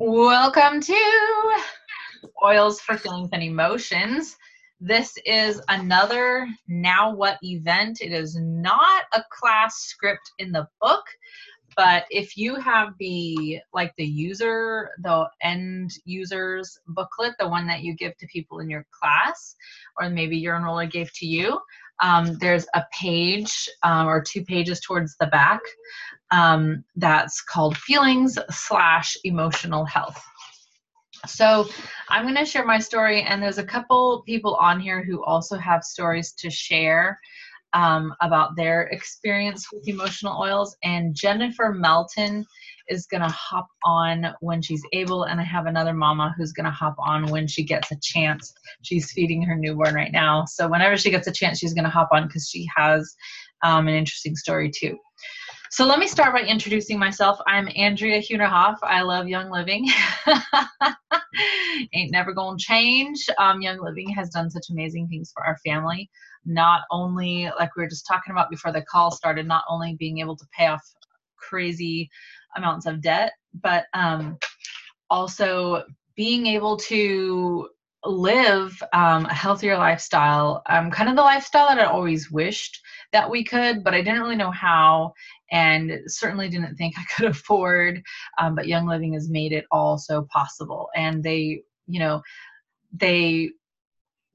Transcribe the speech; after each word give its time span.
Welcome 0.00 0.80
to 0.82 1.56
Oils 2.44 2.80
for 2.80 2.96
Feelings 2.96 3.30
and 3.32 3.42
Emotions. 3.42 4.36
This 4.80 5.18
is 5.26 5.60
another 5.68 6.46
Now 6.68 7.12
What 7.12 7.36
event. 7.42 8.00
It 8.00 8.12
is 8.12 8.36
not 8.36 9.06
a 9.12 9.24
class 9.28 9.74
script 9.74 10.30
in 10.38 10.52
the 10.52 10.68
book, 10.80 11.02
but 11.74 12.04
if 12.10 12.36
you 12.36 12.54
have 12.54 12.90
the 13.00 13.58
like 13.74 13.92
the 13.98 14.06
user, 14.06 14.90
the 15.02 15.28
end 15.42 15.90
users 16.04 16.78
booklet, 16.86 17.34
the 17.40 17.48
one 17.48 17.66
that 17.66 17.82
you 17.82 17.96
give 17.96 18.16
to 18.18 18.26
people 18.28 18.60
in 18.60 18.70
your 18.70 18.86
class, 18.92 19.56
or 20.00 20.08
maybe 20.08 20.36
your 20.36 20.54
enroller 20.54 20.88
gave 20.88 21.12
to 21.14 21.26
you, 21.26 21.58
um, 22.00 22.38
there's 22.38 22.66
a 22.74 22.84
page 22.92 23.68
um, 23.82 24.06
or 24.06 24.22
two 24.22 24.44
pages 24.44 24.78
towards 24.78 25.16
the 25.18 25.26
back 25.26 25.60
um, 26.30 26.84
that's 26.96 27.42
called 27.42 27.76
feelings 27.76 28.38
slash 28.50 29.16
emotional 29.24 29.84
health. 29.84 30.22
So 31.26 31.66
I'm 32.08 32.24
going 32.24 32.36
to 32.36 32.44
share 32.44 32.64
my 32.64 32.78
story, 32.78 33.22
and 33.22 33.42
there's 33.42 33.58
a 33.58 33.64
couple 33.64 34.22
people 34.26 34.54
on 34.56 34.78
here 34.78 35.02
who 35.02 35.24
also 35.24 35.56
have 35.56 35.82
stories 35.82 36.32
to 36.38 36.50
share 36.50 37.18
um, 37.72 38.14
about 38.22 38.56
their 38.56 38.82
experience 38.84 39.66
with 39.72 39.88
emotional 39.88 40.40
oils. 40.40 40.76
And 40.84 41.14
Jennifer 41.14 41.74
Melton 41.76 42.46
is 42.88 43.06
going 43.06 43.22
to 43.22 43.28
hop 43.28 43.66
on 43.84 44.34
when 44.40 44.62
she's 44.62 44.82
able, 44.92 45.24
and 45.24 45.40
I 45.40 45.44
have 45.44 45.66
another 45.66 45.92
mama 45.92 46.34
who's 46.36 46.52
going 46.52 46.64
to 46.64 46.70
hop 46.70 46.94
on 46.98 47.26
when 47.26 47.46
she 47.46 47.64
gets 47.64 47.90
a 47.90 47.98
chance. 48.00 48.54
She's 48.82 49.12
feeding 49.12 49.42
her 49.42 49.56
newborn 49.56 49.94
right 49.94 50.12
now, 50.12 50.44
so 50.44 50.68
whenever 50.68 50.96
she 50.96 51.10
gets 51.10 51.26
a 51.26 51.32
chance, 51.32 51.58
she's 51.58 51.74
going 51.74 51.84
to 51.84 51.90
hop 51.90 52.08
on 52.12 52.26
because 52.26 52.48
she 52.48 52.66
has 52.74 53.14
um, 53.62 53.88
an 53.88 53.94
interesting 53.94 54.36
story 54.36 54.70
too. 54.70 54.96
So 55.70 55.84
let 55.84 55.98
me 55.98 56.06
start 56.06 56.32
by 56.32 56.40
introducing 56.40 56.98
myself. 56.98 57.38
I'm 57.46 57.68
Andrea 57.76 58.22
Hunerhoff. 58.22 58.78
I 58.82 59.02
love 59.02 59.28
Young 59.28 59.50
Living. 59.50 59.86
Ain't 61.92 62.10
never 62.10 62.32
gonna 62.32 62.56
change. 62.56 63.28
Um, 63.36 63.60
Young 63.60 63.78
Living 63.78 64.08
has 64.08 64.30
done 64.30 64.50
such 64.50 64.70
amazing 64.70 65.08
things 65.08 65.30
for 65.30 65.44
our 65.44 65.58
family. 65.58 66.08
Not 66.46 66.82
only, 66.90 67.50
like 67.58 67.76
we 67.76 67.82
were 67.82 67.88
just 67.88 68.06
talking 68.06 68.32
about 68.32 68.48
before 68.48 68.72
the 68.72 68.80
call 68.80 69.10
started, 69.10 69.46
not 69.46 69.64
only 69.68 69.94
being 69.98 70.20
able 70.20 70.36
to 70.36 70.46
pay 70.56 70.68
off 70.68 70.82
crazy 71.36 72.08
amounts 72.56 72.86
of 72.86 73.02
debt, 73.02 73.32
but 73.60 73.84
um, 73.92 74.38
also 75.10 75.84
being 76.16 76.46
able 76.46 76.78
to 76.78 77.68
live 78.04 78.80
um, 78.92 79.26
a 79.26 79.34
healthier 79.34 79.76
lifestyle, 79.76 80.62
um, 80.68 80.90
kind 80.90 81.08
of 81.08 81.16
the 81.16 81.22
lifestyle 81.22 81.68
that 81.68 81.78
I 81.78 81.84
always 81.84 82.30
wished 82.30 82.80
that 83.12 83.28
we 83.28 83.42
could, 83.42 83.82
but 83.82 83.94
I 83.94 84.02
didn't 84.02 84.20
really 84.20 84.36
know 84.36 84.50
how 84.50 85.14
and 85.50 86.00
certainly 86.06 86.48
didn't 86.48 86.76
think 86.76 86.94
I 86.96 87.04
could 87.16 87.26
afford. 87.26 88.02
Um, 88.38 88.54
but 88.54 88.68
Young 88.68 88.86
Living 88.86 89.14
has 89.14 89.28
made 89.28 89.52
it 89.52 89.66
all 89.70 89.98
so 89.98 90.26
possible. 90.32 90.88
And 90.94 91.22
they, 91.22 91.62
you 91.86 91.98
know, 91.98 92.22
they 92.92 93.50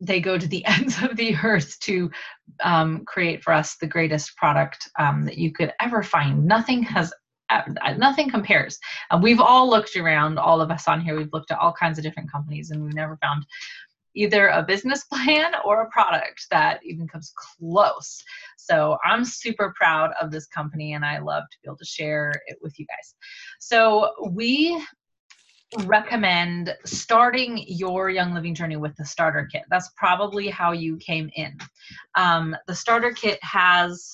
they 0.02 0.19
go 0.19 0.38
to 0.38 0.47
the 0.47 0.66
ends 0.66 1.02
of 1.02 1.16
the 1.16 1.36
earth 1.44 1.80
to 1.81 2.11
um, 2.64 3.06
create 3.06 3.41
for 3.41 3.53
us 3.53 3.78
the 3.78 3.88
greatest 3.88 4.36
product 4.36 4.89
um, 5.00 5.25
that 5.25 5.38
you 5.38 5.52
could 5.52 5.73
ever 5.80 6.03
find. 6.03 6.45
Nothing 6.45 6.84
has 6.84 7.14
nothing 7.97 8.30
compares. 8.30 8.80
And 9.11 9.22
we've 9.22 9.39
all 9.39 9.69
looked 9.69 9.95
around, 9.95 10.39
all 10.39 10.61
of 10.61 10.72
us 10.72 10.88
on 10.88 11.02
here, 11.02 11.16
we've 11.16 11.33
looked 11.33 11.52
at 11.52 11.59
all 11.59 11.73
kinds 11.73 11.97
of 11.97 12.03
different 12.03 12.31
companies 12.31 12.72
and 12.72 12.83
we've 12.83 12.94
never 12.94 13.17
found 13.17 13.45
either 14.16 14.50
a 14.50 14.63
business 14.63 15.03
plan 15.11 15.53
or 15.66 15.81
a 15.81 15.89
product 15.89 16.47
that 16.52 16.80
even 16.83 17.08
comes 17.08 17.33
close. 17.35 18.23
So 18.58 18.97
I'm 19.03 19.25
super 19.25 19.73
proud 19.75 20.11
of 20.22 20.31
this 20.31 20.47
company 20.47 20.94
and 20.94 21.05
I 21.05 21.19
love 21.19 21.44
to 21.52 21.58
be 21.61 21.67
able 21.67 21.77
to 21.77 21.85
share 21.85 22.31
it 22.47 22.58
with 22.61 22.80
you 22.80 22.85
guys. 22.85 23.16
So 23.59 24.13
we 24.31 24.81
recommend 25.85 26.75
starting 26.85 27.63
your 27.67 28.09
young 28.09 28.33
living 28.33 28.53
journey 28.53 28.78
with 28.78 28.95
the 28.95 29.05
starter 29.05 29.47
kit. 29.52 29.63
That's 29.69 29.89
probably 29.97 30.47
how 30.47 30.72
you 30.72 30.97
came 30.97 31.31
in. 31.35 31.57
Um, 32.16 32.55
the 32.67 32.75
starter 32.75 33.11
kit 33.11 33.40
has 33.41 34.13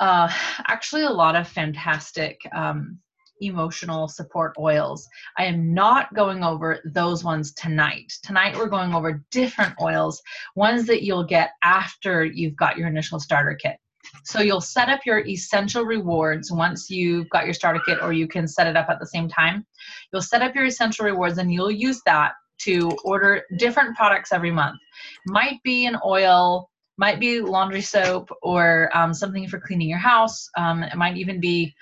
uh, 0.00 0.30
actually 0.66 1.02
a 1.02 1.10
lot 1.10 1.36
of 1.36 1.48
fantastic 1.48 2.40
um, 2.54 2.98
emotional 3.40 4.08
support 4.08 4.54
oils. 4.58 5.06
I 5.38 5.44
am 5.44 5.74
not 5.74 6.14
going 6.14 6.42
over 6.42 6.80
those 6.84 7.22
ones 7.22 7.52
tonight. 7.52 8.12
Tonight 8.22 8.56
we're 8.56 8.68
going 8.68 8.94
over 8.94 9.24
different 9.30 9.74
oils, 9.80 10.22
ones 10.54 10.86
that 10.86 11.02
you'll 11.02 11.24
get 11.26 11.50
after 11.62 12.24
you've 12.24 12.56
got 12.56 12.76
your 12.76 12.88
initial 12.88 13.20
starter 13.20 13.54
kit. 13.54 13.76
So 14.24 14.40
you'll 14.40 14.60
set 14.60 14.88
up 14.88 15.00
your 15.04 15.26
essential 15.26 15.84
rewards 15.84 16.50
once 16.52 16.88
you've 16.90 17.28
got 17.30 17.44
your 17.44 17.54
starter 17.54 17.80
kit 17.84 17.98
or 18.02 18.12
you 18.12 18.28
can 18.28 18.46
set 18.46 18.66
it 18.66 18.76
up 18.76 18.88
at 18.88 19.00
the 19.00 19.06
same 19.06 19.28
time. 19.28 19.66
You'll 20.12 20.22
set 20.22 20.42
up 20.42 20.54
your 20.54 20.66
essential 20.66 21.04
rewards 21.04 21.38
and 21.38 21.52
you'll 21.52 21.70
use 21.70 22.00
that 22.06 22.32
to 22.58 22.90
order 23.04 23.42
different 23.58 23.96
products 23.96 24.32
every 24.32 24.50
month. 24.50 24.78
Might 25.26 25.62
be 25.62 25.86
an 25.86 25.96
oil, 26.04 26.70
might 26.96 27.20
be 27.20 27.40
laundry 27.40 27.82
soap 27.82 28.30
or 28.42 28.90
um, 28.94 29.12
something 29.12 29.48
for 29.48 29.60
cleaning 29.60 29.88
your 29.88 29.98
house. 29.98 30.48
Um, 30.56 30.82
it 30.82 30.96
might 30.96 31.16
even 31.16 31.40
be 31.40 31.74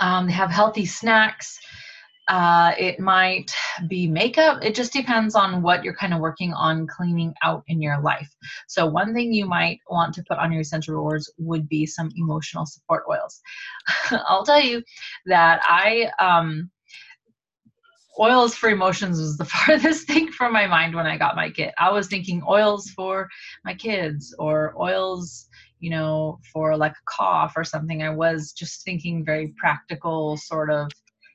um, 0.00 0.26
they 0.26 0.32
have 0.32 0.50
healthy 0.50 0.86
snacks. 0.86 1.58
Uh, 2.28 2.72
it 2.76 2.98
might 2.98 3.52
be 3.86 4.08
makeup. 4.08 4.58
It 4.64 4.74
just 4.74 4.92
depends 4.92 5.36
on 5.36 5.62
what 5.62 5.84
you're 5.84 5.94
kind 5.94 6.12
of 6.12 6.18
working 6.18 6.52
on 6.52 6.88
cleaning 6.88 7.32
out 7.44 7.62
in 7.68 7.80
your 7.80 8.00
life. 8.00 8.28
So, 8.66 8.84
one 8.84 9.14
thing 9.14 9.32
you 9.32 9.46
might 9.46 9.78
want 9.88 10.12
to 10.14 10.24
put 10.28 10.38
on 10.38 10.50
your 10.50 10.62
essential 10.62 10.96
rewards 10.96 11.32
would 11.38 11.68
be 11.68 11.86
some 11.86 12.10
emotional 12.16 12.66
support 12.66 13.04
oils. 13.08 13.40
I'll 14.10 14.44
tell 14.44 14.60
you 14.60 14.82
that 15.26 15.60
I, 15.62 16.10
um, 16.18 16.68
oils 18.18 18.54
for 18.54 18.68
emotions 18.68 19.18
was 19.18 19.36
the 19.36 19.44
farthest 19.56 20.06
thing 20.06 20.30
from 20.32 20.52
my 20.52 20.66
mind 20.66 20.94
when 20.94 21.06
I 21.06 21.16
got 21.16 21.36
my 21.36 21.50
kit. 21.50 21.74
I 21.78 21.90
was 21.90 22.06
thinking 22.06 22.42
oils 22.48 22.90
for 22.90 23.28
my 23.64 23.74
kids 23.74 24.34
or 24.38 24.74
oils 24.80 25.48
you 25.80 25.90
know, 25.90 26.38
for 26.52 26.76
like 26.76 26.92
a 26.92 27.04
cough 27.06 27.54
or 27.56 27.64
something. 27.64 28.02
I 28.02 28.10
was 28.10 28.52
just 28.52 28.84
thinking 28.84 29.24
very 29.24 29.54
practical, 29.56 30.36
sort 30.36 30.70
of, 30.70 30.90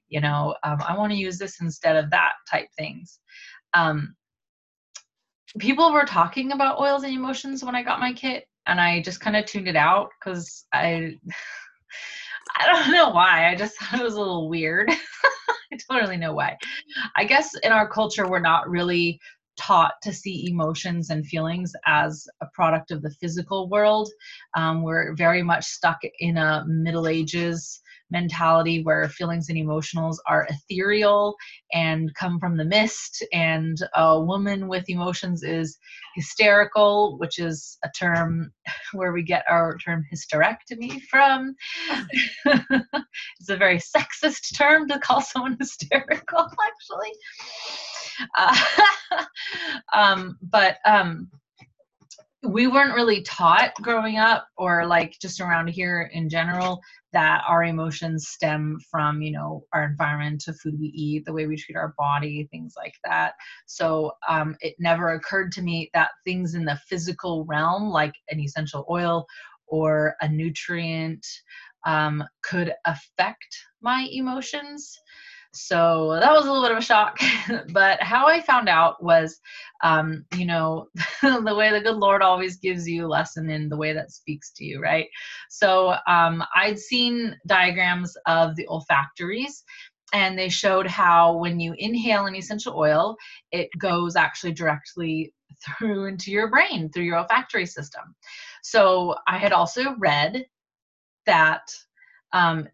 you 0.09 0.19
know, 0.19 0.55
um, 0.63 0.81
I 0.87 0.97
want 0.97 1.11
to 1.11 1.17
use 1.17 1.37
this 1.37 1.61
instead 1.61 1.95
of 1.95 2.09
that 2.11 2.33
type 2.49 2.67
things. 2.77 3.19
Um, 3.73 4.15
people 5.59 5.91
were 5.91 6.05
talking 6.05 6.51
about 6.51 6.79
oils 6.79 7.03
and 7.03 7.13
emotions 7.13 7.63
when 7.63 7.75
I 7.75 7.83
got 7.83 7.99
my 7.99 8.13
kit, 8.13 8.45
and 8.65 8.79
I 8.79 9.01
just 9.01 9.21
kind 9.21 9.35
of 9.35 9.45
tuned 9.45 9.67
it 9.67 9.75
out 9.75 10.09
because 10.19 10.65
I. 10.73 11.15
I 12.57 12.65
don't 12.65 12.91
know 12.91 13.09
why. 13.09 13.49
I 13.49 13.55
just 13.55 13.77
thought 13.79 13.99
it 13.99 14.03
was 14.03 14.15
a 14.15 14.19
little 14.19 14.49
weird. 14.49 14.89
I 15.73 15.77
don't 15.89 16.01
really 16.01 16.17
know 16.17 16.33
why. 16.33 16.57
I 17.15 17.23
guess 17.23 17.53
in 17.63 17.71
our 17.71 17.87
culture, 17.87 18.27
we're 18.27 18.39
not 18.39 18.69
really 18.69 19.19
taught 19.57 19.93
to 20.03 20.13
see 20.13 20.49
emotions 20.49 21.09
and 21.09 21.25
feelings 21.25 21.73
as 21.85 22.27
a 22.41 22.47
product 22.53 22.91
of 22.91 23.01
the 23.01 23.11
physical 23.21 23.69
world. 23.69 24.09
Um, 24.55 24.83
we're 24.83 25.13
very 25.15 25.43
much 25.43 25.65
stuck 25.65 25.99
in 26.19 26.37
a 26.37 26.65
Middle 26.67 27.07
Ages 27.07 27.81
mentality 28.11 28.83
where 28.83 29.09
feelings 29.09 29.49
and 29.49 29.57
emotions 29.57 30.19
are 30.27 30.47
ethereal 30.49 31.35
and 31.73 32.13
come 32.15 32.39
from 32.39 32.57
the 32.57 32.65
mist 32.65 33.25
and 33.33 33.77
a 33.95 34.19
woman 34.19 34.67
with 34.67 34.89
emotions 34.89 35.43
is 35.43 35.77
hysterical 36.15 37.17
which 37.19 37.39
is 37.39 37.77
a 37.83 37.89
term 37.97 38.51
where 38.93 39.13
we 39.13 39.23
get 39.23 39.43
our 39.49 39.77
term 39.77 40.05
hysterectomy 40.13 41.01
from. 41.03 41.55
It's 43.39 43.49
a 43.49 43.57
very 43.57 43.77
sexist 43.77 44.55
term 44.57 44.87
to 44.87 44.99
call 44.99 45.21
someone 45.21 45.57
hysterical 45.59 46.47
actually. 46.63 47.11
Uh, 48.37 48.57
um, 49.93 50.37
but 50.41 50.77
um, 50.85 51.29
we 52.43 52.67
weren't 52.67 52.95
really 52.95 53.21
taught 53.23 53.73
growing 53.81 54.17
up 54.17 54.47
or 54.57 54.85
like 54.85 55.15
just 55.21 55.41
around 55.41 55.67
here 55.67 56.09
in 56.13 56.29
general 56.29 56.81
that 57.13 57.43
our 57.47 57.63
emotions 57.63 58.27
stem 58.27 58.77
from 58.89 59.21
you 59.21 59.31
know 59.31 59.63
our 59.73 59.83
environment 59.83 60.43
the 60.45 60.53
food 60.53 60.79
we 60.79 60.87
eat 60.87 61.25
the 61.25 61.33
way 61.33 61.47
we 61.47 61.57
treat 61.57 61.75
our 61.75 61.93
body 61.97 62.47
things 62.51 62.73
like 62.77 62.95
that. 63.03 63.33
So 63.65 64.13
um, 64.27 64.55
it 64.61 64.75
never 64.79 65.13
occurred 65.13 65.51
to 65.53 65.61
me 65.61 65.89
that 65.93 66.11
things 66.25 66.55
in 66.55 66.65
the 66.65 66.79
physical 66.87 67.45
realm 67.45 67.89
like 67.89 68.13
an 68.29 68.39
essential 68.39 68.85
oil 68.89 69.25
or 69.67 70.15
a 70.21 70.27
nutrient 70.27 71.25
um, 71.85 72.23
could 72.43 72.73
affect 72.85 73.65
my 73.81 74.07
emotions 74.11 74.99
so 75.53 76.17
that 76.21 76.31
was 76.31 76.45
a 76.45 76.47
little 76.47 76.63
bit 76.63 76.71
of 76.71 76.77
a 76.77 76.81
shock. 76.81 77.19
but 77.73 78.01
how 78.01 78.27
I 78.27 78.41
found 78.41 78.69
out 78.69 79.03
was, 79.03 79.39
um, 79.83 80.25
you 80.35 80.45
know, 80.45 80.87
the 81.21 81.55
way 81.55 81.71
the 81.71 81.81
good 81.81 81.97
Lord 81.97 82.21
always 82.21 82.57
gives 82.57 82.87
you 82.87 83.05
a 83.05 83.09
lesson 83.09 83.49
in 83.49 83.67
the 83.67 83.77
way 83.77 83.93
that 83.93 84.11
speaks 84.11 84.51
to 84.53 84.63
you, 84.63 84.81
right? 84.81 85.07
So 85.49 85.95
um, 86.07 86.43
I'd 86.55 86.79
seen 86.79 87.35
diagrams 87.47 88.15
of 88.27 88.55
the 88.55 88.67
olfactories 88.67 89.63
and 90.13 90.37
they 90.37 90.49
showed 90.49 90.87
how 90.87 91.37
when 91.37 91.59
you 91.59 91.73
inhale 91.77 92.25
an 92.25 92.35
essential 92.35 92.77
oil, 92.77 93.15
it 93.51 93.69
goes 93.77 94.15
actually 94.15 94.53
directly 94.53 95.33
through 95.77 96.05
into 96.05 96.31
your 96.31 96.49
brain 96.49 96.89
through 96.89 97.03
your 97.03 97.17
olfactory 97.17 97.65
system. 97.65 98.15
So 98.63 99.15
I 99.27 99.37
had 99.37 99.51
also 99.51 99.95
read 99.99 100.45
that 101.25 101.61
um, 102.33 102.67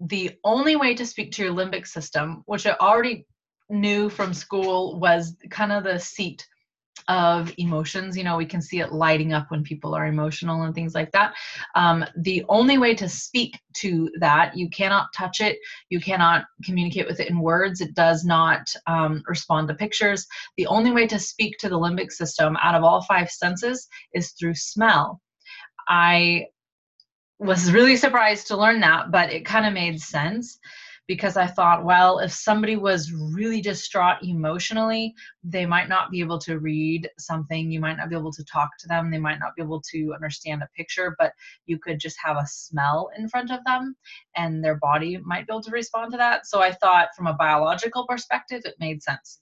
the 0.00 0.32
only 0.44 0.76
way 0.76 0.94
to 0.94 1.06
speak 1.06 1.32
to 1.32 1.44
your 1.44 1.52
limbic 1.52 1.86
system, 1.86 2.42
which 2.46 2.66
I 2.66 2.76
already 2.80 3.26
knew 3.70 4.08
from 4.08 4.32
school 4.32 4.98
was 4.98 5.36
kind 5.50 5.72
of 5.72 5.84
the 5.84 5.98
seat 5.98 6.46
of 7.06 7.52
emotions. 7.56 8.16
You 8.16 8.24
know, 8.24 8.36
we 8.36 8.44
can 8.44 8.60
see 8.60 8.80
it 8.80 8.92
lighting 8.92 9.32
up 9.32 9.50
when 9.50 9.62
people 9.62 9.94
are 9.94 10.06
emotional 10.06 10.62
and 10.62 10.74
things 10.74 10.94
like 10.94 11.10
that. 11.12 11.34
Um, 11.74 12.04
the 12.16 12.44
only 12.48 12.76
way 12.76 12.94
to 12.94 13.08
speak 13.08 13.58
to 13.76 14.10
that, 14.20 14.56
you 14.56 14.68
cannot 14.68 15.08
touch 15.16 15.40
it, 15.40 15.58
you 15.88 16.00
cannot 16.00 16.44
communicate 16.64 17.06
with 17.06 17.20
it 17.20 17.30
in 17.30 17.40
words, 17.40 17.80
it 17.80 17.94
does 17.94 18.24
not 18.24 18.68
um, 18.86 19.22
respond 19.26 19.68
to 19.68 19.74
pictures. 19.74 20.26
The 20.56 20.66
only 20.66 20.90
way 20.90 21.06
to 21.06 21.18
speak 21.18 21.56
to 21.58 21.68
the 21.68 21.78
limbic 21.78 22.12
system 22.12 22.56
out 22.62 22.74
of 22.74 22.84
all 22.84 23.02
five 23.02 23.30
senses 23.30 23.88
is 24.12 24.32
through 24.32 24.54
smell. 24.54 25.20
I 25.88 26.46
was 27.38 27.72
really 27.72 27.96
surprised 27.96 28.48
to 28.48 28.56
learn 28.56 28.80
that, 28.80 29.10
but 29.10 29.32
it 29.32 29.44
kind 29.44 29.66
of 29.66 29.72
made 29.72 30.00
sense 30.00 30.58
because 31.08 31.38
I 31.38 31.46
thought, 31.46 31.86
well, 31.86 32.18
if 32.18 32.30
somebody 32.30 32.76
was 32.76 33.12
really 33.12 33.62
distraught 33.62 34.18
emotionally, 34.22 35.14
they 35.42 35.64
might 35.64 35.88
not 35.88 36.10
be 36.10 36.20
able 36.20 36.38
to 36.40 36.58
read 36.58 37.08
something. 37.18 37.70
You 37.70 37.80
might 37.80 37.96
not 37.96 38.10
be 38.10 38.14
able 38.14 38.32
to 38.32 38.44
talk 38.44 38.76
to 38.80 38.88
them. 38.88 39.10
They 39.10 39.18
might 39.18 39.38
not 39.38 39.56
be 39.56 39.62
able 39.62 39.80
to 39.90 40.12
understand 40.14 40.62
a 40.62 40.68
picture, 40.76 41.16
but 41.18 41.32
you 41.64 41.78
could 41.78 41.98
just 41.98 42.18
have 42.22 42.36
a 42.36 42.46
smell 42.46 43.10
in 43.16 43.26
front 43.26 43.50
of 43.50 43.60
them 43.64 43.96
and 44.36 44.62
their 44.62 44.76
body 44.76 45.16
might 45.24 45.46
be 45.46 45.52
able 45.54 45.62
to 45.62 45.70
respond 45.70 46.12
to 46.12 46.18
that. 46.18 46.46
So 46.46 46.60
I 46.60 46.72
thought, 46.72 47.08
from 47.16 47.26
a 47.26 47.32
biological 47.34 48.06
perspective, 48.06 48.62
it 48.66 48.74
made 48.78 49.02
sense 49.02 49.40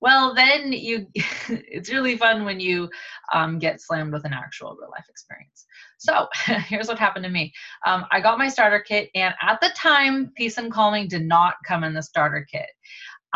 well 0.00 0.34
then 0.34 0.72
you 0.72 1.06
it's 1.48 1.90
really 1.90 2.16
fun 2.16 2.44
when 2.44 2.60
you 2.60 2.88
um, 3.32 3.58
get 3.58 3.80
slammed 3.80 4.12
with 4.12 4.24
an 4.24 4.32
actual 4.32 4.76
real 4.80 4.90
life 4.90 5.06
experience 5.08 5.66
so 5.98 6.26
here's 6.66 6.88
what 6.88 6.98
happened 6.98 7.24
to 7.24 7.30
me 7.30 7.52
um, 7.86 8.04
i 8.10 8.20
got 8.20 8.38
my 8.38 8.48
starter 8.48 8.80
kit 8.80 9.10
and 9.14 9.34
at 9.42 9.60
the 9.60 9.70
time 9.76 10.30
peace 10.36 10.58
and 10.58 10.72
calming 10.72 11.08
did 11.08 11.24
not 11.24 11.54
come 11.66 11.84
in 11.84 11.94
the 11.94 12.02
starter 12.02 12.46
kit 12.50 12.68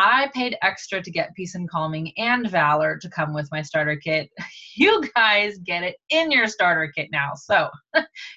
I 0.01 0.31
paid 0.33 0.57
extra 0.63 1.03
to 1.03 1.11
get 1.11 1.35
Peace 1.35 1.57
and 1.57 1.69
Calming 1.69 2.13
and 2.17 2.49
Valor 2.49 2.99
to 2.99 3.11
come 3.11 3.35
with 3.35 3.49
my 3.51 3.63
starter 3.63 3.97
kit. 3.97 4.31
You 4.77 5.03
guys 5.17 5.59
get 5.59 5.83
it 5.83 5.97
in 6.11 6.31
your 6.31 6.47
starter 6.47 6.93
kit 6.95 7.09
now. 7.11 7.33
So 7.35 7.69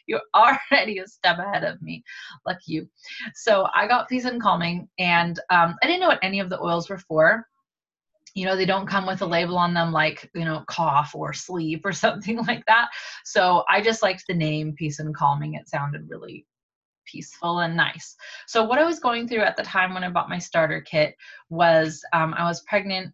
you're 0.07 0.23
already 0.33 0.97
a 0.97 1.07
step 1.07 1.37
ahead 1.37 1.63
of 1.63 1.79
me. 1.83 2.03
Lucky 2.47 2.63
you. 2.65 2.89
So 3.35 3.67
I 3.75 3.85
got 3.85 4.09
Peace 4.09 4.25
and 4.25 4.41
Calming, 4.41 4.89
and 4.97 5.39
um, 5.51 5.75
I 5.83 5.85
didn't 5.85 6.01
know 6.01 6.07
what 6.07 6.17
any 6.23 6.39
of 6.39 6.49
the 6.49 6.59
oils 6.59 6.89
were 6.89 6.97
for 6.97 7.45
you 8.33 8.45
know 8.45 8.55
they 8.55 8.65
don't 8.65 8.87
come 8.87 9.05
with 9.05 9.21
a 9.21 9.25
label 9.25 9.57
on 9.57 9.73
them 9.73 9.91
like 9.91 10.29
you 10.33 10.45
know 10.45 10.63
cough 10.67 11.13
or 11.15 11.33
sleep 11.33 11.85
or 11.85 11.91
something 12.05 12.37
like 12.45 12.65
that. 12.67 12.89
So 13.25 13.63
i 13.69 13.81
just 13.81 14.03
liked 14.03 14.25
the 14.27 14.33
name 14.33 14.73
peace 14.73 14.99
and 14.99 15.15
calming. 15.15 15.55
It 15.55 15.69
sounded 15.69 16.09
really 16.09 16.45
peaceful 17.05 17.59
and 17.59 17.75
nice. 17.75 18.15
So 18.47 18.63
what 18.63 18.79
i 18.79 18.83
was 18.83 18.99
going 18.99 19.27
through 19.27 19.41
at 19.41 19.57
the 19.57 19.63
time 19.63 19.93
when 19.93 20.03
i 20.03 20.09
bought 20.09 20.29
my 20.29 20.39
starter 20.39 20.81
kit 20.81 21.15
was 21.49 22.03
um, 22.13 22.33
i 22.35 22.45
was 22.45 22.61
pregnant 22.61 23.13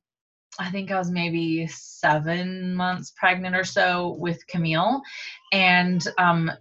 i 0.60 0.70
think 0.70 0.92
i 0.92 1.00
was 1.00 1.10
maybe 1.10 1.68
seven 1.68 2.76
months 2.76 3.14
pregnant 3.16 3.56
or 3.56 3.64
so 3.64 4.18
with 4.20 4.46
camille. 4.48 5.02
And 5.52 6.06
um, 6.18 6.52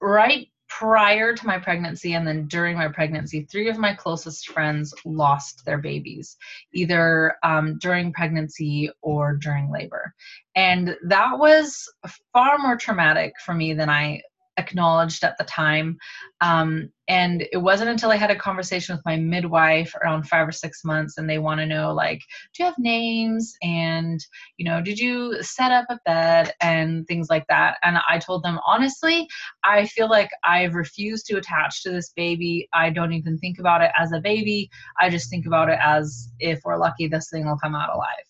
right 0.00 0.48
prior 0.68 1.34
to 1.34 1.46
my 1.46 1.58
pregnancy 1.58 2.14
and 2.14 2.26
then 2.26 2.46
during 2.46 2.76
my 2.76 2.88
pregnancy, 2.88 3.46
three 3.50 3.68
of 3.68 3.78
my 3.78 3.94
closest 3.94 4.48
friends 4.48 4.94
lost 5.04 5.64
their 5.64 5.78
babies, 5.78 6.36
either 6.72 7.36
um, 7.42 7.78
during 7.78 8.12
pregnancy 8.12 8.90
or 9.02 9.34
during 9.36 9.70
labor. 9.70 10.14
And 10.54 10.96
that 11.06 11.38
was 11.38 11.88
far 12.32 12.58
more 12.58 12.76
traumatic 12.76 13.34
for 13.44 13.54
me 13.54 13.74
than 13.74 13.90
I 13.90 14.22
acknowledged 14.56 15.24
at 15.24 15.36
the 15.38 15.44
time. 15.44 15.96
Um, 16.40 16.90
and 17.08 17.46
it 17.52 17.58
wasn't 17.58 17.90
until 17.90 18.10
I 18.10 18.16
had 18.16 18.30
a 18.30 18.36
conversation 18.36 18.94
with 18.94 19.04
my 19.04 19.16
midwife 19.16 19.94
around 19.96 20.24
five 20.24 20.48
or 20.48 20.52
six 20.52 20.84
months, 20.84 21.18
and 21.18 21.28
they 21.28 21.38
want 21.38 21.60
to 21.60 21.66
know, 21.66 21.92
like, 21.92 22.20
do 22.54 22.62
you 22.62 22.64
have 22.64 22.78
names? 22.78 23.54
And, 23.62 24.24
you 24.56 24.64
know, 24.64 24.80
did 24.80 24.98
you 24.98 25.42
set 25.42 25.70
up 25.70 25.86
a 25.90 25.98
bed 26.06 26.52
and 26.62 27.06
things 27.06 27.28
like 27.28 27.46
that? 27.48 27.76
And 27.82 27.98
I 28.08 28.18
told 28.18 28.42
them, 28.42 28.58
honestly, 28.66 29.28
I 29.64 29.86
feel 29.86 30.08
like 30.08 30.30
I've 30.44 30.74
refused 30.74 31.26
to 31.26 31.36
attach 31.36 31.82
to 31.82 31.90
this 31.90 32.12
baby. 32.16 32.68
I 32.72 32.90
don't 32.90 33.12
even 33.12 33.38
think 33.38 33.58
about 33.58 33.82
it 33.82 33.90
as 33.98 34.12
a 34.12 34.20
baby. 34.20 34.70
I 35.00 35.10
just 35.10 35.28
think 35.28 35.46
about 35.46 35.68
it 35.68 35.78
as 35.82 36.30
if 36.38 36.60
we're 36.64 36.78
lucky, 36.78 37.06
this 37.06 37.28
thing 37.30 37.46
will 37.46 37.58
come 37.58 37.74
out 37.74 37.94
alive. 37.94 38.24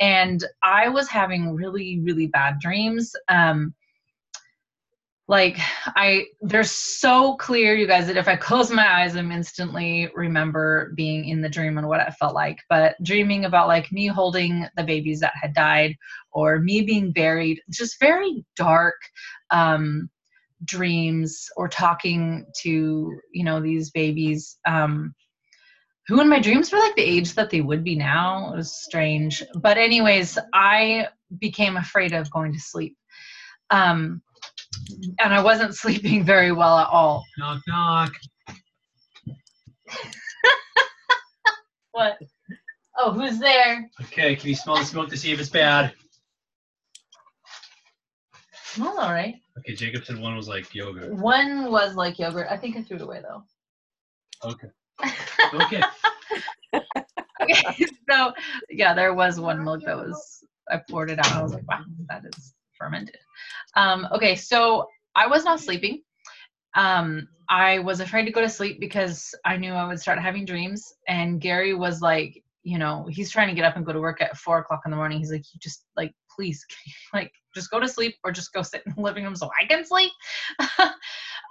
And 0.00 0.44
I 0.62 0.88
was 0.88 1.08
having 1.08 1.54
really, 1.54 2.00
really 2.00 2.26
bad 2.28 2.60
dreams. 2.60 3.12
Um, 3.28 3.74
like 5.28 5.58
i 5.94 6.24
they're 6.40 6.64
so 6.64 7.36
clear 7.36 7.76
you 7.76 7.86
guys 7.86 8.06
that 8.06 8.16
if 8.16 8.26
i 8.28 8.34
close 8.34 8.70
my 8.70 9.00
eyes 9.00 9.14
i'm 9.14 9.30
instantly 9.30 10.10
remember 10.14 10.92
being 10.96 11.28
in 11.28 11.42
the 11.42 11.48
dream 11.48 11.76
and 11.76 11.86
what 11.86 12.00
it 12.00 12.14
felt 12.14 12.34
like. 12.34 12.58
But 12.70 12.96
dreaming 13.02 13.44
about 13.44 13.68
like 13.68 13.92
me 13.92 14.06
holding 14.06 14.66
the 14.76 14.84
babies 14.84 15.20
that 15.20 15.34
had 15.40 15.54
died 15.54 15.94
or 16.32 16.58
me 16.60 16.82
being 16.82 17.12
buried 17.12 17.60
just 17.70 18.00
very 18.00 18.44
dark 18.56 18.96
um 19.50 20.08
dreams 20.64 21.48
or 21.56 21.68
talking 21.68 22.46
to 22.62 23.12
you 23.32 23.44
know 23.44 23.60
these 23.60 23.90
babies 23.90 24.58
um 24.66 25.14
who 26.06 26.20
in 26.22 26.28
my 26.28 26.40
dreams 26.40 26.72
were 26.72 26.78
like 26.78 26.96
the 26.96 27.02
age 27.02 27.34
that 27.34 27.50
they 27.50 27.60
would 27.60 27.84
be 27.84 27.94
now. 27.94 28.50
It 28.54 28.56
was 28.56 28.82
strange. 28.82 29.42
But 29.56 29.76
anyways 29.76 30.38
i 30.54 31.06
became 31.38 31.76
afraid 31.76 32.14
of 32.14 32.30
going 32.30 32.54
to 32.54 32.60
sleep. 32.60 32.96
Um 33.70 34.22
and 35.18 35.34
I 35.34 35.42
wasn't 35.42 35.74
sleeping 35.74 36.24
very 36.24 36.52
well 36.52 36.78
at 36.78 36.88
all. 36.88 37.24
Knock, 37.38 37.62
knock. 37.66 38.12
what? 41.92 42.18
Oh, 42.96 43.12
who's 43.12 43.38
there? 43.38 43.88
Okay, 44.02 44.36
can 44.36 44.48
you 44.48 44.56
smell 44.56 44.76
the 44.76 44.84
smoke 44.84 45.08
to 45.10 45.16
see 45.16 45.32
if 45.32 45.40
it's 45.40 45.48
bad? 45.48 45.92
Smells 48.64 48.98
all 48.98 49.12
right. 49.12 49.36
Okay, 49.58 49.74
Jacob 49.74 50.04
said 50.04 50.18
one 50.18 50.36
was 50.36 50.48
like 50.48 50.74
yogurt. 50.74 51.12
One 51.14 51.70
was 51.70 51.94
like 51.94 52.18
yogurt. 52.18 52.48
I 52.50 52.56
think 52.56 52.76
I 52.76 52.82
threw 52.82 52.96
it 52.96 53.02
away 53.02 53.22
though. 53.22 53.44
Okay. 54.44 54.68
Okay. 55.54 55.82
okay, 57.40 57.86
so 58.10 58.34
yeah, 58.68 58.92
there 58.92 59.14
was 59.14 59.40
one 59.40 59.64
milk 59.64 59.82
that 59.86 59.96
was 59.96 60.44
I 60.70 60.78
poured 60.90 61.10
it 61.10 61.18
out. 61.18 61.32
I 61.32 61.42
was 61.42 61.54
like, 61.54 61.66
wow, 61.66 61.82
that 62.08 62.24
is 62.26 62.52
fermented. 62.78 63.18
Um, 63.74 64.08
okay, 64.12 64.36
so 64.36 64.88
I 65.14 65.26
was 65.26 65.44
not 65.44 65.60
sleeping. 65.60 66.02
Um, 66.74 67.28
I 67.48 67.78
was 67.78 68.00
afraid 68.00 68.24
to 68.26 68.32
go 68.32 68.40
to 68.40 68.48
sleep 68.48 68.78
because 68.78 69.34
I 69.44 69.56
knew 69.56 69.72
I 69.72 69.86
would 69.86 70.00
start 70.00 70.18
having 70.18 70.44
dreams. 70.44 70.92
And 71.08 71.40
Gary 71.40 71.74
was 71.74 72.00
like, 72.02 72.42
you 72.62 72.78
know, 72.78 73.06
he's 73.10 73.30
trying 73.30 73.48
to 73.48 73.54
get 73.54 73.64
up 73.64 73.76
and 73.76 73.86
go 73.86 73.92
to 73.92 74.00
work 74.00 74.20
at 74.20 74.36
four 74.36 74.58
o'clock 74.58 74.82
in 74.84 74.90
the 74.90 74.96
morning. 74.96 75.18
He's 75.18 75.32
like, 75.32 75.44
you 75.52 75.60
just 75.60 75.84
like, 75.96 76.12
please, 76.34 76.64
like, 77.14 77.32
just 77.54 77.70
go 77.70 77.80
to 77.80 77.88
sleep 77.88 78.16
or 78.24 78.32
just 78.32 78.52
go 78.52 78.62
sit 78.62 78.82
in 78.86 78.94
the 78.94 79.00
living 79.00 79.24
room 79.24 79.34
so 79.34 79.50
I 79.60 79.64
can 79.66 79.84
sleep. 79.84 80.12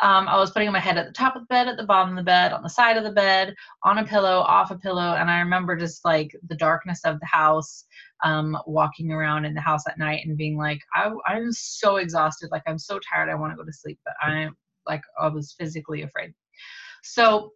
um, 0.01 0.27
I 0.27 0.37
was 0.37 0.51
putting 0.51 0.71
my 0.71 0.79
head 0.79 0.97
at 0.97 1.07
the 1.07 1.13
top 1.13 1.35
of 1.35 1.41
the 1.41 1.47
bed, 1.47 1.67
at 1.67 1.77
the 1.77 1.83
bottom 1.83 2.11
of 2.11 2.17
the 2.17 2.23
bed, 2.23 2.53
on 2.53 2.61
the 2.61 2.69
side 2.69 2.97
of 2.97 3.03
the 3.03 3.11
bed, 3.11 3.55
on 3.83 3.97
a 3.97 4.05
pillow, 4.05 4.39
off 4.39 4.71
a 4.71 4.77
pillow. 4.77 5.15
And 5.15 5.29
I 5.29 5.39
remember 5.39 5.75
just 5.75 6.05
like 6.05 6.35
the 6.47 6.55
darkness 6.55 7.01
of 7.03 7.19
the 7.19 7.25
house, 7.25 7.85
um, 8.23 8.57
walking 8.67 9.11
around 9.11 9.45
in 9.45 9.53
the 9.53 9.61
house 9.61 9.83
at 9.87 9.97
night 9.97 10.25
and 10.25 10.37
being 10.37 10.57
like, 10.57 10.79
I, 10.93 11.11
I'm 11.25 11.51
so 11.51 11.97
exhausted. 11.97 12.49
Like, 12.51 12.63
I'm 12.67 12.79
so 12.79 12.99
tired. 12.99 13.29
I 13.29 13.35
want 13.35 13.53
to 13.53 13.57
go 13.57 13.63
to 13.63 13.73
sleep, 13.73 13.99
but 14.05 14.13
I'm 14.21 14.55
like, 14.85 15.01
I 15.19 15.27
was 15.27 15.55
physically 15.57 16.03
afraid. 16.03 16.33
So 17.03 17.51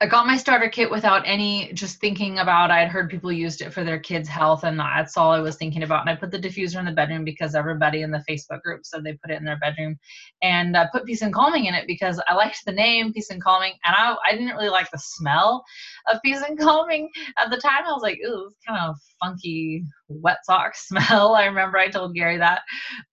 I 0.00 0.06
got 0.06 0.28
my 0.28 0.36
starter 0.36 0.68
kit 0.68 0.92
without 0.92 1.22
any 1.26 1.72
just 1.72 2.00
thinking 2.00 2.38
about 2.38 2.70
I 2.70 2.78
had 2.78 2.88
heard 2.88 3.10
people 3.10 3.32
used 3.32 3.62
it 3.62 3.72
for 3.72 3.82
their 3.82 3.98
kids' 3.98 4.28
health 4.28 4.62
and 4.62 4.78
that's 4.78 5.16
all 5.16 5.32
I 5.32 5.40
was 5.40 5.56
thinking 5.56 5.82
about. 5.82 6.02
And 6.02 6.10
I 6.10 6.14
put 6.14 6.30
the 6.30 6.38
diffuser 6.38 6.78
in 6.78 6.84
the 6.84 6.92
bedroom 6.92 7.24
because 7.24 7.56
everybody 7.56 8.02
in 8.02 8.12
the 8.12 8.22
Facebook 8.30 8.62
group 8.62 8.86
said 8.86 9.02
they 9.02 9.14
put 9.14 9.32
it 9.32 9.40
in 9.40 9.44
their 9.44 9.58
bedroom. 9.58 9.98
And 10.40 10.76
I 10.76 10.86
put 10.92 11.04
Peace 11.04 11.22
and 11.22 11.34
Calming 11.34 11.64
in 11.64 11.74
it 11.74 11.88
because 11.88 12.20
I 12.28 12.34
liked 12.34 12.64
the 12.64 12.70
name 12.70 13.12
Peace 13.12 13.30
and 13.30 13.42
Calming 13.42 13.72
and 13.84 13.96
I, 13.98 14.14
I 14.24 14.36
didn't 14.36 14.54
really 14.54 14.68
like 14.68 14.88
the 14.92 14.98
smell 14.98 15.64
of 16.12 16.22
Peace 16.24 16.42
and 16.48 16.56
Calming. 16.56 17.08
At 17.36 17.50
the 17.50 17.56
time 17.56 17.82
I 17.84 17.90
was 17.90 18.02
like, 18.02 18.20
ooh, 18.24 18.46
it's 18.46 18.56
kind 18.64 18.80
of 18.80 18.94
funky 19.18 19.82
wet 20.06 20.38
sock 20.44 20.72
smell. 20.76 21.34
I 21.34 21.46
remember 21.46 21.76
I 21.76 21.88
told 21.88 22.14
Gary 22.14 22.38
that, 22.38 22.62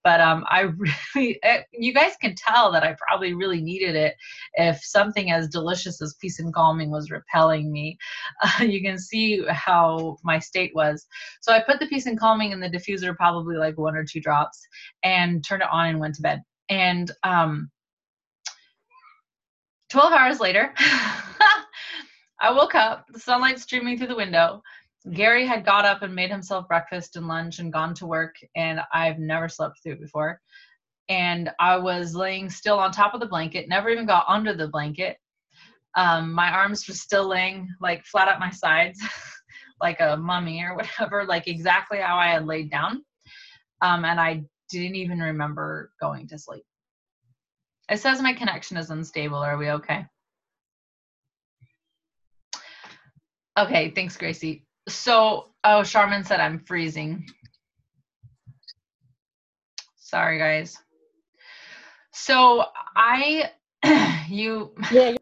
but 0.03 0.21
um, 0.21 0.45
I 0.49 0.61
really, 1.15 1.39
it, 1.41 1.65
you 1.71 1.95
guys 1.95 2.13
can 2.21 2.35
tell 2.35 2.71
that 2.73 2.83
I 2.83 2.95
probably 3.07 3.33
really 3.33 3.61
needed 3.61 3.95
it. 3.95 4.13
If 4.53 4.83
something 4.83 5.31
as 5.31 5.47
delicious 5.47 5.99
as 5.99 6.15
peace 6.21 6.39
and 6.39 6.53
calming 6.53 6.74
was 6.89 7.11
repelling 7.11 7.71
me, 7.71 7.97
uh, 8.43 8.63
you 8.63 8.81
can 8.81 8.97
see 8.97 9.43
how 9.49 10.17
my 10.23 10.39
state 10.39 10.71
was. 10.75 11.05
So 11.41 11.53
I 11.53 11.61
put 11.61 11.79
the 11.79 11.87
peace 11.87 12.05
and 12.05 12.19
calming 12.19 12.51
in 12.51 12.59
the 12.59 12.69
diffuser, 12.69 13.15
probably 13.15 13.57
like 13.57 13.77
one 13.77 13.95
or 13.95 14.03
two 14.03 14.21
drops, 14.21 14.59
and 15.03 15.43
turned 15.43 15.63
it 15.63 15.69
on 15.71 15.87
and 15.87 15.99
went 15.99 16.15
to 16.15 16.21
bed. 16.21 16.41
And 16.69 17.11
um, 17.23 17.69
12 19.89 20.13
hours 20.13 20.39
later, 20.39 20.73
I 22.41 22.51
woke 22.51 22.75
up, 22.75 23.05
the 23.11 23.19
sunlight 23.19 23.59
streaming 23.59 23.97
through 23.97 24.07
the 24.07 24.15
window. 24.15 24.61
Gary 25.13 25.45
had 25.45 25.65
got 25.65 25.85
up 25.85 26.01
and 26.01 26.15
made 26.15 26.31
himself 26.31 26.67
breakfast 26.67 27.15
and 27.15 27.27
lunch 27.27 27.59
and 27.59 27.71
gone 27.71 27.93
to 27.95 28.07
work, 28.07 28.35
and 28.55 28.81
I've 28.91 29.19
never 29.19 29.47
slept 29.47 29.81
through 29.81 29.93
it 29.93 30.01
before. 30.01 30.41
And 31.07 31.51
I 31.59 31.77
was 31.77 32.15
laying 32.15 32.49
still 32.49 32.79
on 32.79 32.91
top 32.91 33.13
of 33.13 33.19
the 33.19 33.27
blanket, 33.27 33.69
never 33.69 33.89
even 33.89 34.07
got 34.07 34.25
under 34.27 34.53
the 34.55 34.67
blanket. 34.67 35.17
Um, 35.95 36.33
my 36.33 36.51
arms 36.51 36.87
were 36.87 36.93
still 36.93 37.27
laying 37.27 37.69
like 37.79 38.05
flat 38.05 38.27
at 38.27 38.39
my 38.39 38.49
sides, 38.49 39.01
like 39.81 40.01
a 40.01 40.17
mummy 40.17 40.61
or 40.61 40.75
whatever, 40.75 41.25
like 41.25 41.47
exactly 41.47 41.99
how 41.99 42.17
I 42.17 42.27
had 42.27 42.45
laid 42.45 42.69
down. 42.69 43.03
Um, 43.81 44.05
and 44.05 44.19
I 44.19 44.43
didn't 44.69 44.95
even 44.95 45.19
remember 45.19 45.91
going 46.01 46.27
to 46.29 46.37
sleep. 46.37 46.65
It 47.89 47.99
says 47.99 48.21
my 48.21 48.33
connection 48.33 48.77
is 48.77 48.89
unstable. 48.89 49.37
Are 49.37 49.57
we 49.57 49.69
okay? 49.71 50.05
Okay, 53.57 53.91
thanks, 53.91 54.17
Gracie. 54.17 54.65
So, 54.89 55.51
oh, 55.63 55.83
Charmin 55.83 56.23
said 56.23 56.39
I'm 56.39 56.59
freezing. 56.59 57.25
Sorry, 59.95 60.37
guys. 60.37 60.77
So 62.11 62.65
I, 62.95 63.51
you, 64.29 64.73
Yeah, 64.91 65.15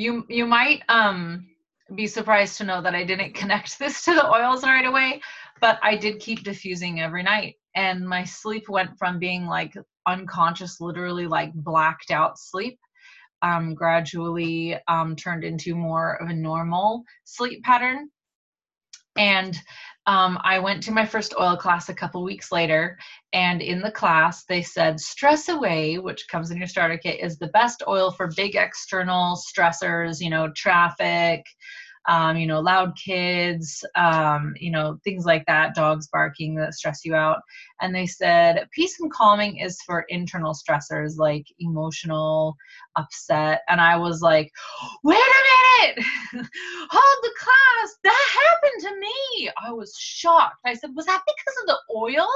you, 0.00 0.24
you 0.28 0.46
might 0.46 0.82
um 0.88 1.46
be 1.94 2.06
surprised 2.06 2.56
to 2.56 2.64
know 2.64 2.80
that 2.80 2.94
I 2.94 3.04
didn't 3.04 3.34
connect 3.40 3.78
this 3.78 4.04
to 4.04 4.14
the 4.14 4.30
oils 4.30 4.62
right 4.62 4.86
away, 4.86 5.20
but 5.60 5.78
I 5.82 5.96
did 5.96 6.20
keep 6.20 6.42
diffusing 6.42 7.00
every 7.00 7.22
night, 7.22 7.56
and 7.74 8.08
my 8.08 8.24
sleep 8.24 8.68
went 8.68 8.96
from 8.98 9.18
being 9.18 9.46
like 9.46 9.74
unconscious, 10.06 10.80
literally 10.80 11.26
like 11.26 11.52
blacked 11.54 12.10
out 12.10 12.38
sleep, 12.38 12.78
um, 13.42 13.74
gradually 13.74 14.78
um, 14.88 15.16
turned 15.16 15.44
into 15.44 15.74
more 15.74 16.14
of 16.22 16.30
a 16.30 16.34
normal 16.34 17.04
sleep 17.24 17.62
pattern. 17.62 18.10
And 19.20 19.54
um, 20.06 20.38
I 20.42 20.58
went 20.58 20.82
to 20.84 20.92
my 20.92 21.04
first 21.04 21.34
oil 21.38 21.54
class 21.54 21.90
a 21.90 21.94
couple 21.94 22.24
weeks 22.24 22.50
later, 22.50 22.98
and 23.34 23.60
in 23.60 23.82
the 23.82 23.90
class, 23.90 24.44
they 24.44 24.62
said 24.62 24.98
Stress 24.98 25.50
Away, 25.50 25.98
which 25.98 26.26
comes 26.26 26.50
in 26.50 26.56
your 26.56 26.66
starter 26.66 26.96
kit, 26.96 27.20
is 27.20 27.38
the 27.38 27.48
best 27.48 27.82
oil 27.86 28.10
for 28.10 28.30
big 28.34 28.56
external 28.56 29.36
stressors, 29.36 30.22
you 30.22 30.30
know, 30.30 30.50
traffic, 30.56 31.44
um, 32.10 32.36
you 32.36 32.46
know, 32.48 32.58
loud 32.58 32.96
kids, 32.96 33.84
um, 33.94 34.52
you 34.58 34.72
know, 34.72 34.98
things 35.04 35.24
like 35.24 35.46
that, 35.46 35.76
dogs 35.76 36.08
barking 36.08 36.56
that 36.56 36.74
stress 36.74 37.04
you 37.04 37.14
out. 37.14 37.38
And 37.80 37.94
they 37.94 38.06
said 38.06 38.66
peace 38.72 38.98
and 38.98 39.12
calming 39.12 39.58
is 39.58 39.80
for 39.82 40.04
internal 40.08 40.52
stressors 40.52 41.18
like 41.18 41.46
emotional 41.60 42.56
upset. 42.96 43.60
And 43.68 43.80
I 43.80 43.96
was 43.96 44.22
like, 44.22 44.50
wait 45.04 45.18
a 45.18 45.86
minute, 45.86 46.04
hold 46.90 47.18
the 47.22 47.34
class. 47.38 47.96
That 48.02 48.50
happened 48.50 48.82
to 48.82 49.00
me. 49.00 49.50
I 49.64 49.70
was 49.70 49.94
shocked. 49.96 50.56
I 50.66 50.74
said, 50.74 50.90
was 50.96 51.06
that 51.06 51.22
because 51.24 51.56
of 51.62 51.66
the 51.68 51.78
oil? 51.96 52.28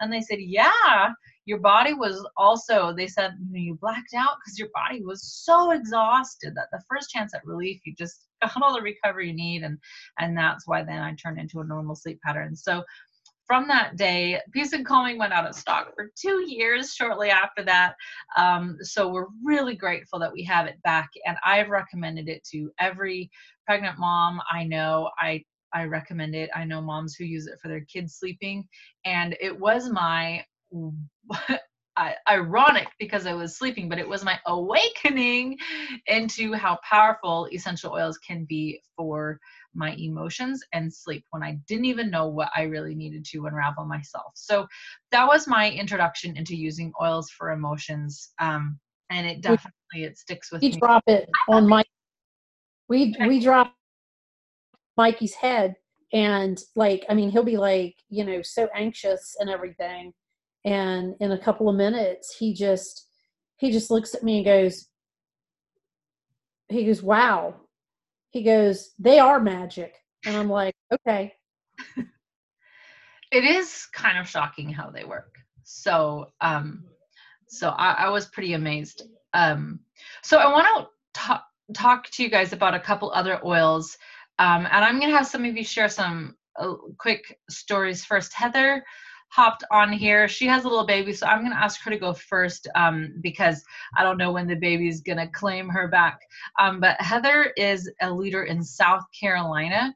And 0.00 0.12
they 0.12 0.20
said, 0.20 0.38
yeah 0.40 1.12
your 1.46 1.58
body 1.58 1.92
was 1.92 2.26
also 2.36 2.94
they 2.94 3.06
said 3.06 3.32
you 3.38 3.52
know 3.52 3.58
you 3.58 3.74
blacked 3.74 4.14
out 4.14 4.36
because 4.42 4.58
your 4.58 4.70
body 4.72 5.02
was 5.04 5.22
so 5.22 5.72
exhausted 5.72 6.54
that 6.54 6.68
the 6.72 6.82
first 6.88 7.10
chance 7.10 7.34
at 7.34 7.44
relief 7.44 7.80
you 7.84 7.94
just 7.94 8.26
got 8.46 8.52
all 8.62 8.74
the 8.74 8.82
recovery 8.82 9.28
you 9.28 9.34
need 9.34 9.62
and 9.62 9.78
and 10.18 10.36
that's 10.36 10.66
why 10.66 10.82
then 10.82 11.02
i 11.02 11.14
turned 11.14 11.38
into 11.38 11.60
a 11.60 11.64
normal 11.64 11.94
sleep 11.94 12.20
pattern. 12.22 12.54
So 12.56 12.82
from 13.46 13.68
that 13.68 13.96
day 13.96 14.40
peace 14.52 14.72
and 14.72 14.86
calming 14.86 15.18
went 15.18 15.32
out 15.32 15.46
of 15.46 15.54
stock 15.54 15.92
for 15.94 16.10
two 16.18 16.44
years 16.48 16.94
shortly 16.94 17.28
after 17.28 17.62
that. 17.64 17.94
Um, 18.38 18.78
so 18.80 19.08
we're 19.08 19.26
really 19.44 19.76
grateful 19.76 20.18
that 20.20 20.32
we 20.32 20.42
have 20.44 20.66
it 20.66 20.80
back 20.82 21.10
and 21.26 21.36
i've 21.44 21.68
recommended 21.68 22.28
it 22.28 22.42
to 22.52 22.70
every 22.78 23.30
pregnant 23.66 23.98
mom 23.98 24.40
i 24.50 24.64
know. 24.64 25.10
I 25.18 25.44
I 25.74 25.84
recommend 25.84 26.36
it. 26.36 26.50
I 26.54 26.64
know 26.64 26.80
moms 26.80 27.16
who 27.16 27.24
use 27.24 27.48
it 27.48 27.58
for 27.60 27.66
their 27.66 27.84
kids 27.92 28.14
sleeping, 28.14 28.64
and 29.04 29.36
it 29.40 29.58
was 29.58 29.90
my 29.90 30.44
ironic 32.28 32.88
because 32.98 33.26
I 33.26 33.34
was 33.34 33.56
sleeping, 33.56 33.88
but 33.88 33.98
it 33.98 34.08
was 34.08 34.24
my 34.24 34.38
awakening 34.46 35.58
into 36.06 36.52
how 36.52 36.78
powerful 36.88 37.48
essential 37.52 37.92
oils 37.92 38.18
can 38.18 38.44
be 38.44 38.80
for 38.96 39.38
my 39.74 39.94
emotions 39.98 40.62
and 40.72 40.92
sleep 40.92 41.24
when 41.30 41.42
I 41.42 41.58
didn't 41.66 41.86
even 41.86 42.10
know 42.10 42.28
what 42.28 42.50
I 42.56 42.62
really 42.62 42.94
needed 42.94 43.24
to 43.26 43.46
unravel 43.46 43.84
myself. 43.84 44.32
So 44.34 44.66
that 45.10 45.26
was 45.26 45.46
my 45.46 45.70
introduction 45.70 46.36
into 46.36 46.56
using 46.56 46.92
oils 47.00 47.30
for 47.30 47.52
emotions. 47.52 48.32
Um, 48.38 48.78
and 49.10 49.26
it 49.26 49.40
definitely 49.40 49.72
it 49.94 50.18
sticks 50.18 50.50
with 50.50 50.62
me. 50.62 50.68
we 50.68 50.74
me. 50.74 50.80
drop 50.80 51.02
it 51.06 51.28
on 51.48 51.68
Mike. 51.68 51.86
We 52.88 53.14
we 53.20 53.40
drop 53.40 53.74
Mikey's 54.96 55.34
head, 55.34 55.76
and 56.12 56.60
like 56.74 57.04
I 57.08 57.14
mean, 57.14 57.30
he'll 57.30 57.44
be 57.44 57.56
like 57.56 57.94
you 58.08 58.24
know 58.24 58.42
so 58.42 58.68
anxious 58.74 59.36
and 59.38 59.50
everything, 59.50 60.12
and 60.64 61.14
in 61.20 61.32
a 61.32 61.38
couple 61.38 61.68
of 61.68 61.76
minutes, 61.76 62.34
he 62.36 62.54
just 62.54 63.08
he 63.56 63.70
just 63.70 63.90
looks 63.90 64.14
at 64.14 64.22
me 64.22 64.38
and 64.38 64.44
goes, 64.44 64.88
he 66.68 66.84
goes, 66.86 67.02
"Wow." 67.02 67.54
He 68.30 68.42
goes, 68.42 68.92
"They 68.98 69.18
are 69.18 69.40
magic," 69.40 69.94
and 70.24 70.36
I'm 70.36 70.48
like, 70.48 70.74
"Okay." 70.92 71.34
it 73.30 73.44
is 73.44 73.86
kind 73.92 74.18
of 74.18 74.28
shocking 74.28 74.70
how 74.70 74.90
they 74.90 75.04
work. 75.04 75.36
So, 75.64 76.32
um, 76.40 76.84
so 77.48 77.70
I, 77.70 77.92
I 77.92 78.08
was 78.08 78.26
pretty 78.26 78.54
amazed. 78.54 79.02
Um, 79.34 79.80
so 80.22 80.38
I 80.38 80.50
want 80.50 80.66
to 80.66 81.20
talk 81.20 81.44
talk 81.74 82.10
to 82.10 82.22
you 82.22 82.30
guys 82.30 82.52
about 82.52 82.74
a 82.74 82.80
couple 82.80 83.10
other 83.12 83.40
oils, 83.44 83.96
um, 84.38 84.66
and 84.70 84.84
I'm 84.84 84.98
gonna 84.98 85.16
have 85.16 85.26
some 85.26 85.44
of 85.44 85.56
you 85.56 85.64
share 85.64 85.88
some 85.88 86.36
uh, 86.58 86.74
quick 86.98 87.38
stories 87.50 88.04
first. 88.04 88.32
Heather 88.32 88.82
hopped 89.34 89.64
on 89.72 89.92
here. 89.92 90.28
She 90.28 90.46
has 90.46 90.64
a 90.64 90.68
little 90.68 90.86
baby, 90.86 91.12
so 91.12 91.26
I'm 91.26 91.42
gonna 91.42 91.56
ask 91.56 91.82
her 91.82 91.90
to 91.90 91.98
go 91.98 92.12
first 92.12 92.68
um, 92.76 93.14
because 93.20 93.64
I 93.96 94.04
don't 94.04 94.16
know 94.16 94.30
when 94.30 94.46
the 94.46 94.54
baby's 94.54 95.00
gonna 95.00 95.28
claim 95.28 95.68
her 95.70 95.88
back. 95.88 96.20
Um, 96.60 96.78
but 96.78 97.00
Heather 97.00 97.52
is 97.56 97.90
a 98.00 98.12
leader 98.12 98.44
in 98.44 98.62
South 98.62 99.02
Carolina. 99.18 99.92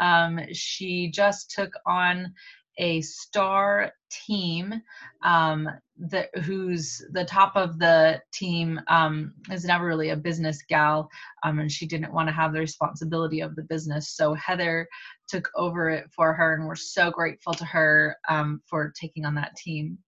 Um, 0.00 0.38
she 0.52 1.10
just 1.10 1.50
took 1.50 1.72
on 1.86 2.32
a 2.78 3.00
star 3.00 3.92
team 4.10 4.82
um, 5.22 5.68
that 5.98 6.36
who's 6.38 7.04
the 7.12 7.24
top 7.24 7.56
of 7.56 7.78
the 7.78 8.20
team 8.32 8.80
um, 8.88 9.34
is 9.50 9.64
never 9.64 9.86
really 9.86 10.10
a 10.10 10.16
business 10.16 10.62
gal 10.68 11.10
um, 11.42 11.58
and 11.58 11.70
she 11.70 11.86
didn't 11.86 12.12
want 12.12 12.28
to 12.28 12.32
have 12.32 12.52
the 12.52 12.60
responsibility 12.60 13.40
of 13.40 13.56
the 13.56 13.62
business. 13.62 14.10
So 14.10 14.34
heather 14.34 14.88
took 15.28 15.50
over 15.56 15.90
it 15.90 16.06
for 16.14 16.32
her 16.32 16.54
and 16.54 16.66
we're 16.66 16.74
so 16.74 17.10
grateful 17.10 17.52
to 17.52 17.64
her 17.64 18.16
um, 18.28 18.62
for 18.66 18.92
taking 18.98 19.24
on 19.24 19.34
that 19.34 19.56
team. 19.56 19.98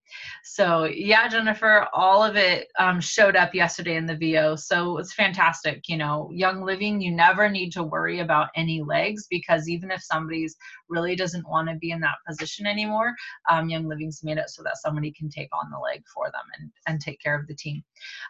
So 0.42 0.84
yeah 0.84 1.28
jennifer 1.28 1.86
all 1.92 2.22
of 2.22 2.36
it 2.36 2.68
um, 2.78 3.00
showed 3.00 3.36
up 3.36 3.54
yesterday 3.54 3.96
in 3.96 4.06
the 4.06 4.16
vo 4.16 4.56
so 4.56 4.98
it's 4.98 5.14
fantastic 5.14 5.88
you 5.88 5.96
know. 5.96 6.30
Young 6.32 6.62
living 6.62 7.00
you 7.00 7.12
never 7.12 7.48
need 7.48 7.70
to 7.72 7.82
worry 7.82 8.20
about 8.20 8.48
any 8.56 8.82
legs 8.82 9.26
because 9.30 9.68
even 9.68 9.90
if 9.90 10.02
somebody's 10.02 10.56
really 10.88 11.14
doesn't 11.14 11.48
want 11.48 11.68
to 11.68 11.76
be 11.76 11.90
in 11.90 12.00
that 12.00 12.16
position 12.26 12.66
anymore 12.66 13.14
um, 13.48 13.68
young 13.68 13.86
living's 13.90 14.24
made 14.24 14.38
it 14.38 14.50
so 14.50 14.62
that 14.62 14.78
somebody 14.78 15.12
can 15.12 15.28
take 15.28 15.48
on 15.52 15.70
the 15.70 15.78
leg 15.78 16.02
for 16.12 16.26
them 16.26 16.42
and, 16.58 16.70
and 16.86 17.00
take 17.00 17.20
care 17.20 17.38
of 17.38 17.46
the 17.46 17.54
team. 17.54 17.82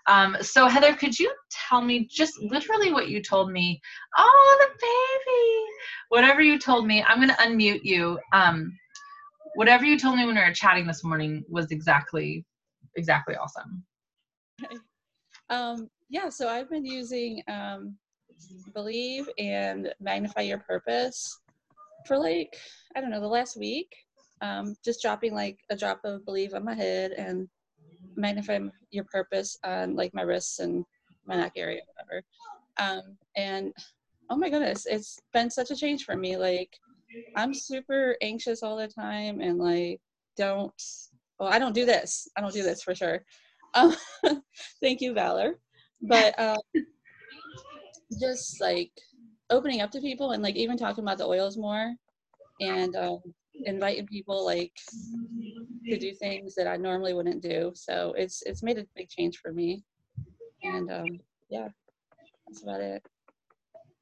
Um, 0.07 0.37
so 0.41 0.67
heather 0.67 0.95
could 0.95 1.19
you 1.19 1.33
tell 1.51 1.83
me 1.83 2.07
just 2.11 2.41
literally 2.43 2.93
what 2.93 3.09
you 3.09 3.23
told 3.23 3.53
me? 3.53 3.81
Oh 4.17 4.59
the 4.61 4.87
baby! 4.87 5.65
Whatever 6.09 6.43
you 6.43 6.59
told 6.59 6.87
me 6.87 7.05
i'm 7.07 7.19
going 7.19 7.29
to 7.29 7.35
unmute 7.37 7.85
you. 7.85 8.19
Um, 8.33 8.77
whatever 9.55 9.85
you 9.85 9.99
told 9.99 10.17
me 10.17 10.27
when 10.27 10.35
we 10.35 10.41
were 10.41 10.53
chatting 10.53 10.87
this 10.87 11.05
morning 11.05 11.45
was 11.49 11.71
exactly 11.71 12.45
exactly 12.97 13.37
awesome. 13.37 13.85
Um, 15.51 15.91
yeah, 16.09 16.29
so 16.29 16.49
I've 16.49 16.71
been 16.71 16.87
using 16.87 17.43
um, 17.49 17.97
Believe 18.73 19.29
and 19.39 19.93
Magnify 20.01 20.43
Your 20.43 20.59
Purpose 20.59 21.41
for 22.07 22.17
like, 22.17 22.57
I 22.97 23.01
don't 23.01 23.11
know, 23.11 23.21
the 23.21 23.27
last 23.27 23.59
week. 23.59 23.93
Um, 24.43 24.75
just 24.85 25.03
dropping 25.03 25.35
like 25.35 25.59
a 25.71 25.77
drop 25.77 26.01
of 26.05 26.25
Believe 26.25 26.55
on 26.55 26.65
my 26.65 26.75
head 26.75 27.13
and 27.13 27.49
Magnify 28.17 28.59
Your 28.91 29.05
Purpose 29.05 29.59
on 29.65 29.97
like 29.97 30.15
my 30.15 30.23
wrists 30.23 30.59
and 30.61 30.85
my 31.27 31.37
neck 31.37 31.53
area, 31.57 31.83
whatever. 31.95 32.25
Um, 32.79 33.17
and 33.37 33.73
oh 34.31 34.37
my 34.37 34.49
goodness, 34.49 34.87
it's 34.87 35.19
been 35.33 35.51
such 35.51 35.71
a 35.71 35.77
change 35.77 36.05
for 36.05 36.17
me. 36.17 36.37
Like, 36.37 36.71
I'm 37.37 37.53
super 37.53 38.17
anxious 38.23 38.63
all 38.63 38.77
the 38.77 38.89
time 38.89 39.41
and 39.41 39.59
like 39.59 40.01
don't, 40.37 40.73
well, 41.39 41.49
I 41.49 41.59
don't 41.59 41.75
do 41.75 41.85
this. 41.85 42.29
I 42.37 42.41
don't 42.41 42.55
do 42.55 42.63
this 42.63 42.83
for 42.83 42.95
sure. 42.95 43.25
Um, 43.75 43.95
thank 44.81 45.01
you, 45.01 45.13
Valor. 45.15 45.59
But 46.03 46.39
um, 46.39 46.59
just 48.19 48.61
like 48.61 48.91
opening 49.51 49.81
up 49.81 49.91
to 49.91 50.01
people 50.01 50.31
and 50.33 50.43
like 50.43 50.57
even 50.57 50.77
talking 50.77 51.05
about 51.05 51.19
the 51.19 51.27
oils 51.27 51.57
more 51.57 51.95
and 52.61 52.95
um, 52.97 53.21
inviting 53.67 54.07
people 54.07 54.45
like 54.45 54.73
to 55.89 55.99
do 55.99 56.13
things 56.15 56.55
that 56.55 56.67
I 56.67 56.77
normally 56.77 57.15
wouldn't 57.15 57.43
do. 57.43 57.73
So 57.75 58.15
it's 58.17 58.43
it's 58.47 58.63
made 58.63 58.79
a 58.79 58.87
big 58.97 59.09
change 59.09 59.39
for 59.39 59.53
me. 59.53 59.83
And 60.63 60.91
um, 60.91 61.21
yeah, 61.49 61.69
that's 62.47 62.63
about 62.63 62.81
it. 62.81 63.03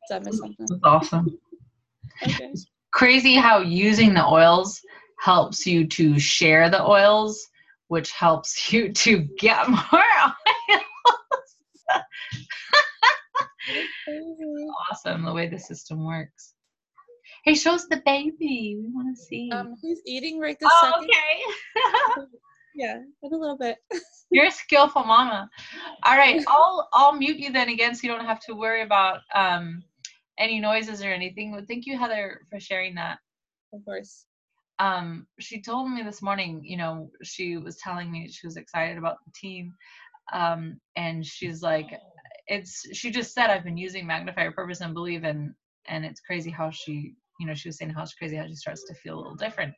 Did 0.09 0.17
I 0.17 0.19
miss 0.21 0.39
something? 0.39 0.67
that's 0.69 0.81
awesome 0.85 1.39
Okay. 2.23 2.53
crazy 2.93 3.37
how 3.37 3.59
using 3.59 4.15
the 4.15 4.27
oils 4.27 4.81
helps 5.21 5.67
you 5.67 5.87
to 5.87 6.19
share 6.19 6.71
the 6.71 6.83
oils 6.83 7.47
which 7.89 8.11
helps 8.13 8.73
you 8.73 8.93
to 8.93 9.29
get 9.39 9.69
more 9.69 9.81
oils 9.93 10.43
awesome 14.91 15.25
the 15.25 15.33
way 15.33 15.49
the 15.49 15.59
system 15.59 16.05
works. 16.05 16.55
Hey, 17.45 17.55
show 17.55 17.75
us 17.75 17.87
the 17.87 18.03
baby. 18.05 18.77
We 18.79 18.91
want 18.93 19.17
to 19.17 19.23
see. 19.23 19.51
Um, 19.53 19.75
he's 19.81 20.01
eating 20.07 20.41
right 20.41 20.59
this 20.59 20.69
oh, 20.73 20.93
second. 20.93 21.11
okay. 21.11 22.27
Yeah, 22.75 22.99
in 23.23 23.33
a 23.33 23.37
little 23.37 23.59
bit. 23.59 23.79
You're 24.31 24.47
a 24.47 24.51
skillful 24.53 25.03
mama. 25.03 25.51
All 26.05 26.17
right, 26.17 26.41
I'll 26.47 26.89
I'll 26.93 27.13
mute 27.13 27.39
you 27.39 27.51
then 27.51 27.71
again, 27.71 27.95
so 27.95 28.07
you 28.07 28.15
don't 28.15 28.25
have 28.25 28.39
to 28.41 28.55
worry 28.55 28.83
about 28.83 29.21
um 29.35 29.83
any 30.39 30.61
noises 30.61 31.03
or 31.03 31.09
anything. 31.09 31.53
But 31.53 31.67
thank 31.67 31.87
you, 31.87 31.99
Heather, 31.99 32.43
for 32.51 32.61
sharing 32.61 32.95
that. 32.95 33.19
of 33.73 33.85
course. 33.85 34.27
um 34.79 35.27
she 35.41 35.61
told 35.61 35.91
me 35.91 36.03
this 36.03 36.23
morning 36.23 36.61
you 36.65 36.77
know 36.77 37.11
she 37.25 37.57
was 37.57 37.77
telling 37.79 38.13
me 38.13 38.29
she 38.29 38.47
was 38.47 38.57
excited 38.57 38.97
about 38.97 39.17
the 39.25 39.33
team 39.35 39.75
um 40.33 40.81
and 40.95 41.27
she's 41.27 41.63
like 41.63 41.99
it's 42.47 42.87
she 42.93 43.11
just 43.11 43.35
said 43.35 43.51
i've 43.51 43.65
been 43.65 43.77
using 43.77 44.07
magnify 44.07 44.43
your 44.43 44.53
purpose 44.53 44.81
and 44.81 44.95
believe 44.95 45.25
and 45.25 45.53
and 45.87 46.05
it's 46.05 46.21
crazy 46.21 46.51
how 46.51 46.71
she 46.71 47.15
you 47.39 47.47
know 47.47 47.55
she 47.55 47.69
was 47.69 47.79
saying 47.79 47.91
how 47.91 48.03
it's 48.03 48.15
crazy 48.15 48.37
how 48.37 48.47
she 48.47 48.55
starts 48.55 48.85
to 48.85 48.95
feel 48.95 49.17
a 49.17 49.21
little 49.21 49.35
different 49.35 49.75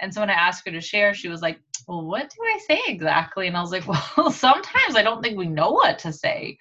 and 0.00 0.12
so 0.12 0.20
when 0.20 0.30
i 0.30 0.34
asked 0.34 0.66
her 0.66 0.72
to 0.72 0.80
share 0.80 1.14
she 1.14 1.28
was 1.28 1.42
like 1.42 1.58
well 1.88 2.04
what 2.04 2.30
do 2.30 2.36
i 2.44 2.58
say 2.66 2.80
exactly 2.86 3.46
and 3.46 3.56
i 3.56 3.60
was 3.60 3.72
like 3.72 3.86
well 4.16 4.30
sometimes 4.30 4.96
i 4.96 5.02
don't 5.02 5.22
think 5.22 5.36
we 5.36 5.46
know 5.46 5.70
what 5.70 5.98
to 5.98 6.12
say 6.12 6.56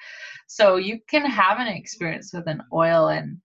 so 0.48 0.76
you 0.76 1.00
can 1.10 1.26
have 1.26 1.60
an 1.60 1.68
experience 1.68 2.34
with 2.34 2.48
an 2.48 2.62
oil 2.74 3.08
and 3.10 3.38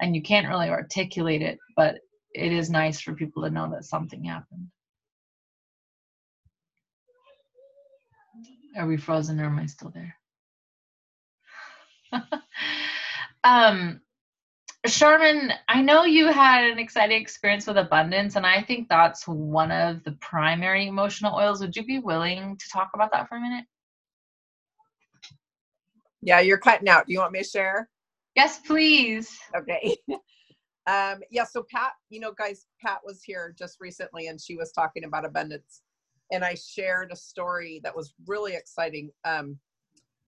and 0.00 0.14
you 0.14 0.22
can't 0.22 0.48
really 0.48 0.68
articulate 0.68 1.42
it 1.42 1.58
but 1.76 1.98
it 2.32 2.52
is 2.52 2.70
nice 2.70 3.00
for 3.00 3.14
people 3.14 3.42
to 3.42 3.50
know 3.50 3.70
that 3.70 3.84
something 3.84 4.24
happened. 4.24 4.68
Are 8.76 8.86
we 8.86 8.96
frozen 8.96 9.40
or 9.40 9.46
am 9.46 9.58
I 9.58 9.66
still 9.66 9.90
there? 9.90 10.16
um, 13.44 14.00
Sharman, 14.86 15.52
I 15.68 15.82
know 15.82 16.04
you 16.04 16.28
had 16.28 16.70
an 16.70 16.78
exciting 16.78 17.20
experience 17.20 17.66
with 17.66 17.76
abundance, 17.76 18.36
and 18.36 18.46
I 18.46 18.62
think 18.62 18.88
that's 18.88 19.28
one 19.28 19.70
of 19.70 20.02
the 20.04 20.12
primary 20.12 20.86
emotional 20.86 21.34
oils. 21.36 21.60
Would 21.60 21.76
you 21.76 21.84
be 21.84 21.98
willing 21.98 22.56
to 22.56 22.68
talk 22.70 22.90
about 22.94 23.12
that 23.12 23.28
for 23.28 23.36
a 23.36 23.40
minute? 23.40 23.66
Yeah, 26.22 26.40
you're 26.40 26.58
cutting 26.58 26.88
out. 26.88 27.06
Do 27.06 27.12
you 27.12 27.18
want 27.18 27.32
me 27.32 27.40
to 27.40 27.44
share? 27.44 27.88
Yes, 28.36 28.58
please. 28.58 29.38
Okay. 29.54 29.96
um, 30.86 31.20
yeah, 31.30 31.44
so 31.44 31.64
Pat, 31.70 31.92
you 32.08 32.20
know, 32.20 32.32
guys, 32.32 32.66
Pat 32.82 33.00
was 33.04 33.22
here 33.22 33.54
just 33.58 33.78
recently 33.80 34.28
and 34.28 34.40
she 34.40 34.56
was 34.56 34.72
talking 34.72 35.04
about 35.04 35.24
abundance. 35.24 35.82
And 36.32 36.44
I 36.44 36.54
shared 36.54 37.10
a 37.12 37.16
story 37.16 37.80
that 37.82 37.96
was 37.96 38.14
really 38.26 38.54
exciting. 38.54 39.10
Um, 39.24 39.58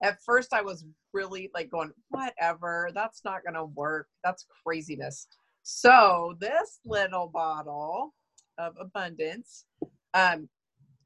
at 0.03 0.21
first, 0.21 0.53
I 0.53 0.61
was 0.61 0.85
really 1.13 1.49
like 1.53 1.71
going, 1.71 1.91
whatever, 2.09 2.89
that's 2.93 3.23
not 3.23 3.43
going 3.43 3.55
to 3.55 3.65
work. 3.65 4.07
That's 4.23 4.45
craziness. 4.63 5.27
So, 5.63 6.35
this 6.41 6.79
little 6.85 7.27
bottle 7.33 8.13
of 8.57 8.75
abundance, 8.79 9.65
um, 10.13 10.49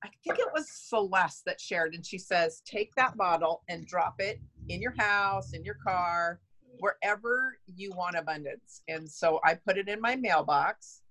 I 0.04 0.10
think 0.24 0.40
it 0.40 0.48
was 0.54 0.68
Celeste 0.70 1.46
that 1.46 1.62
shared, 1.62 1.94
and 1.94 2.06
she 2.06 2.18
says, 2.18 2.62
take 2.66 2.94
that 2.96 3.16
bottle 3.16 3.62
and 3.70 3.86
drop 3.86 4.16
it 4.20 4.42
in 4.70 4.82
your 4.82 4.96
house, 4.98 5.54
in 5.54 5.64
your 5.64 5.78
car, 5.86 6.40
wherever 6.80 7.58
you 7.68 7.92
want 7.96 8.16
abundance. 8.16 8.82
And 8.88 9.10
so 9.10 9.40
I 9.44 9.56
put 9.56 9.78
it 9.78 9.88
in 9.88 10.02
my 10.02 10.16
mailbox, 10.16 11.02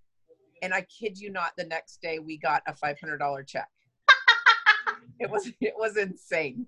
and 0.63 0.75
I 0.75 0.83
kid 0.83 1.19
you 1.19 1.31
not, 1.31 1.53
the 1.57 1.65
next 1.65 2.03
day 2.03 2.19
we 2.19 2.37
got 2.37 2.63
a 2.67 2.73
$500 2.73 3.47
check. 3.47 3.69
it 5.21 5.31
was 5.31 5.51
it 5.61 5.75
was 5.77 5.97
insane. 5.97 6.67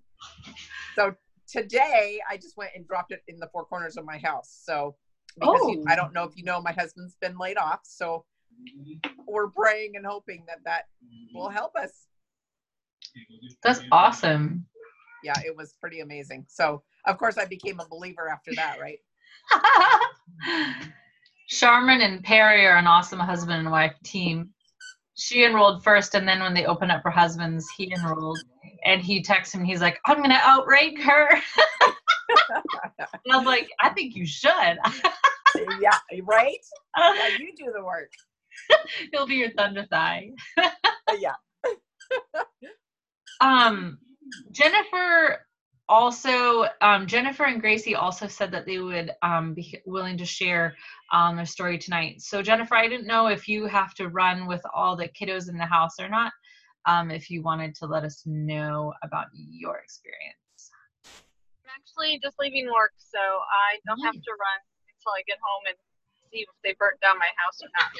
So 0.94 1.14
today 1.48 2.20
I 2.28 2.36
just 2.36 2.56
went 2.56 2.70
and 2.74 2.86
dropped 2.86 3.12
it 3.12 3.22
in 3.28 3.38
the 3.38 3.48
four 3.52 3.64
corners 3.64 3.96
of 3.96 4.04
my 4.04 4.18
house. 4.18 4.62
So 4.64 4.96
because 5.38 5.60
you, 5.68 5.84
I 5.88 5.92
oh. 5.92 5.96
don't 5.96 6.12
know 6.12 6.24
if 6.24 6.36
you 6.36 6.44
know, 6.44 6.60
my 6.60 6.72
husband's 6.72 7.16
been 7.20 7.38
laid 7.38 7.56
off, 7.56 7.80
so 7.84 8.24
we're 9.26 9.48
praying 9.48 9.92
and 9.96 10.04
hoping 10.04 10.44
that 10.48 10.58
that 10.64 10.84
will 11.34 11.48
help 11.48 11.76
us. 11.76 12.06
That's 13.62 13.80
awesome. 13.92 14.66
Yeah, 15.22 15.38
it 15.44 15.56
was 15.56 15.74
pretty 15.80 16.00
amazing. 16.00 16.46
So 16.48 16.82
of 17.06 17.18
course 17.18 17.38
I 17.38 17.44
became 17.44 17.80
a 17.80 17.88
believer 17.88 18.28
after 18.28 18.52
that, 18.54 18.78
right? 18.80 18.98
Charmin 21.48 22.02
and 22.02 22.22
Perry 22.22 22.66
are 22.66 22.76
an 22.76 22.86
awesome 22.86 23.18
husband 23.18 23.60
and 23.60 23.70
wife 23.70 23.94
team. 24.04 24.50
She 25.18 25.44
enrolled 25.44 25.82
first, 25.82 26.14
and 26.14 26.28
then 26.28 26.40
when 26.40 26.54
they 26.54 26.64
opened 26.64 26.92
up 26.92 27.02
for 27.02 27.10
husbands, 27.10 27.68
he 27.76 27.92
enrolled. 27.92 28.38
And 28.84 29.02
he 29.02 29.20
texted 29.20 29.54
him, 29.54 29.64
he's 29.64 29.80
like, 29.80 29.98
I'm 30.06 30.18
going 30.18 30.30
to 30.30 30.48
outrank 30.48 31.02
her. 31.02 31.30
and 32.50 33.32
I 33.32 33.36
was 33.36 33.44
like, 33.44 33.68
I 33.80 33.88
think 33.90 34.14
you 34.14 34.24
should. 34.24 34.52
yeah, 35.80 35.98
right? 36.22 36.58
Yeah, 36.96 37.28
you 37.36 37.52
do 37.56 37.72
the 37.74 37.84
work. 37.84 38.12
He'll 39.12 39.26
be 39.26 39.34
your 39.34 39.50
thunder 39.50 39.86
thigh. 39.90 40.30
yeah. 41.18 41.34
um, 43.40 43.98
Jennifer 44.52 45.47
also 45.88 46.66
um, 46.80 47.06
jennifer 47.06 47.44
and 47.44 47.60
gracie 47.60 47.94
also 47.94 48.26
said 48.26 48.50
that 48.52 48.66
they 48.66 48.78
would 48.78 49.10
um, 49.22 49.54
be 49.54 49.80
willing 49.86 50.16
to 50.18 50.24
share 50.24 50.76
um, 51.12 51.36
their 51.36 51.46
story 51.46 51.78
tonight. 51.78 52.20
So 52.20 52.42
jennifer 52.42 52.74
i 52.74 52.88
didn't 52.88 53.06
know 53.06 53.26
if 53.28 53.48
you 53.48 53.66
have 53.66 53.94
to 53.94 54.08
run 54.08 54.46
with 54.46 54.62
all 54.74 54.96
the 54.96 55.08
kiddos 55.08 55.48
in 55.48 55.56
the 55.56 55.66
house 55.66 55.98
or 55.98 56.08
not 56.08 56.32
um, 56.86 57.10
if 57.10 57.30
you 57.30 57.42
wanted 57.42 57.74
to 57.76 57.86
let 57.86 58.04
us 58.04 58.22
know 58.24 58.92
about 59.02 59.26
your 59.34 59.76
experience. 59.78 60.70
I'm 61.64 61.74
actually 61.76 62.18
just 62.22 62.36
leaving 62.38 62.66
work 62.72 62.92
so 62.98 63.18
i 63.18 63.78
don't 63.86 64.00
have 64.04 64.14
to 64.14 64.32
run 64.32 64.58
until 64.88 65.12
i 65.12 65.22
get 65.26 65.38
home 65.42 65.64
and 65.68 65.76
see 66.30 66.40
if 66.40 66.48
they 66.64 66.74
burnt 66.78 67.00
down 67.00 67.18
my 67.18 67.30
house 67.36 67.60
or 67.62 67.68
not. 67.78 67.90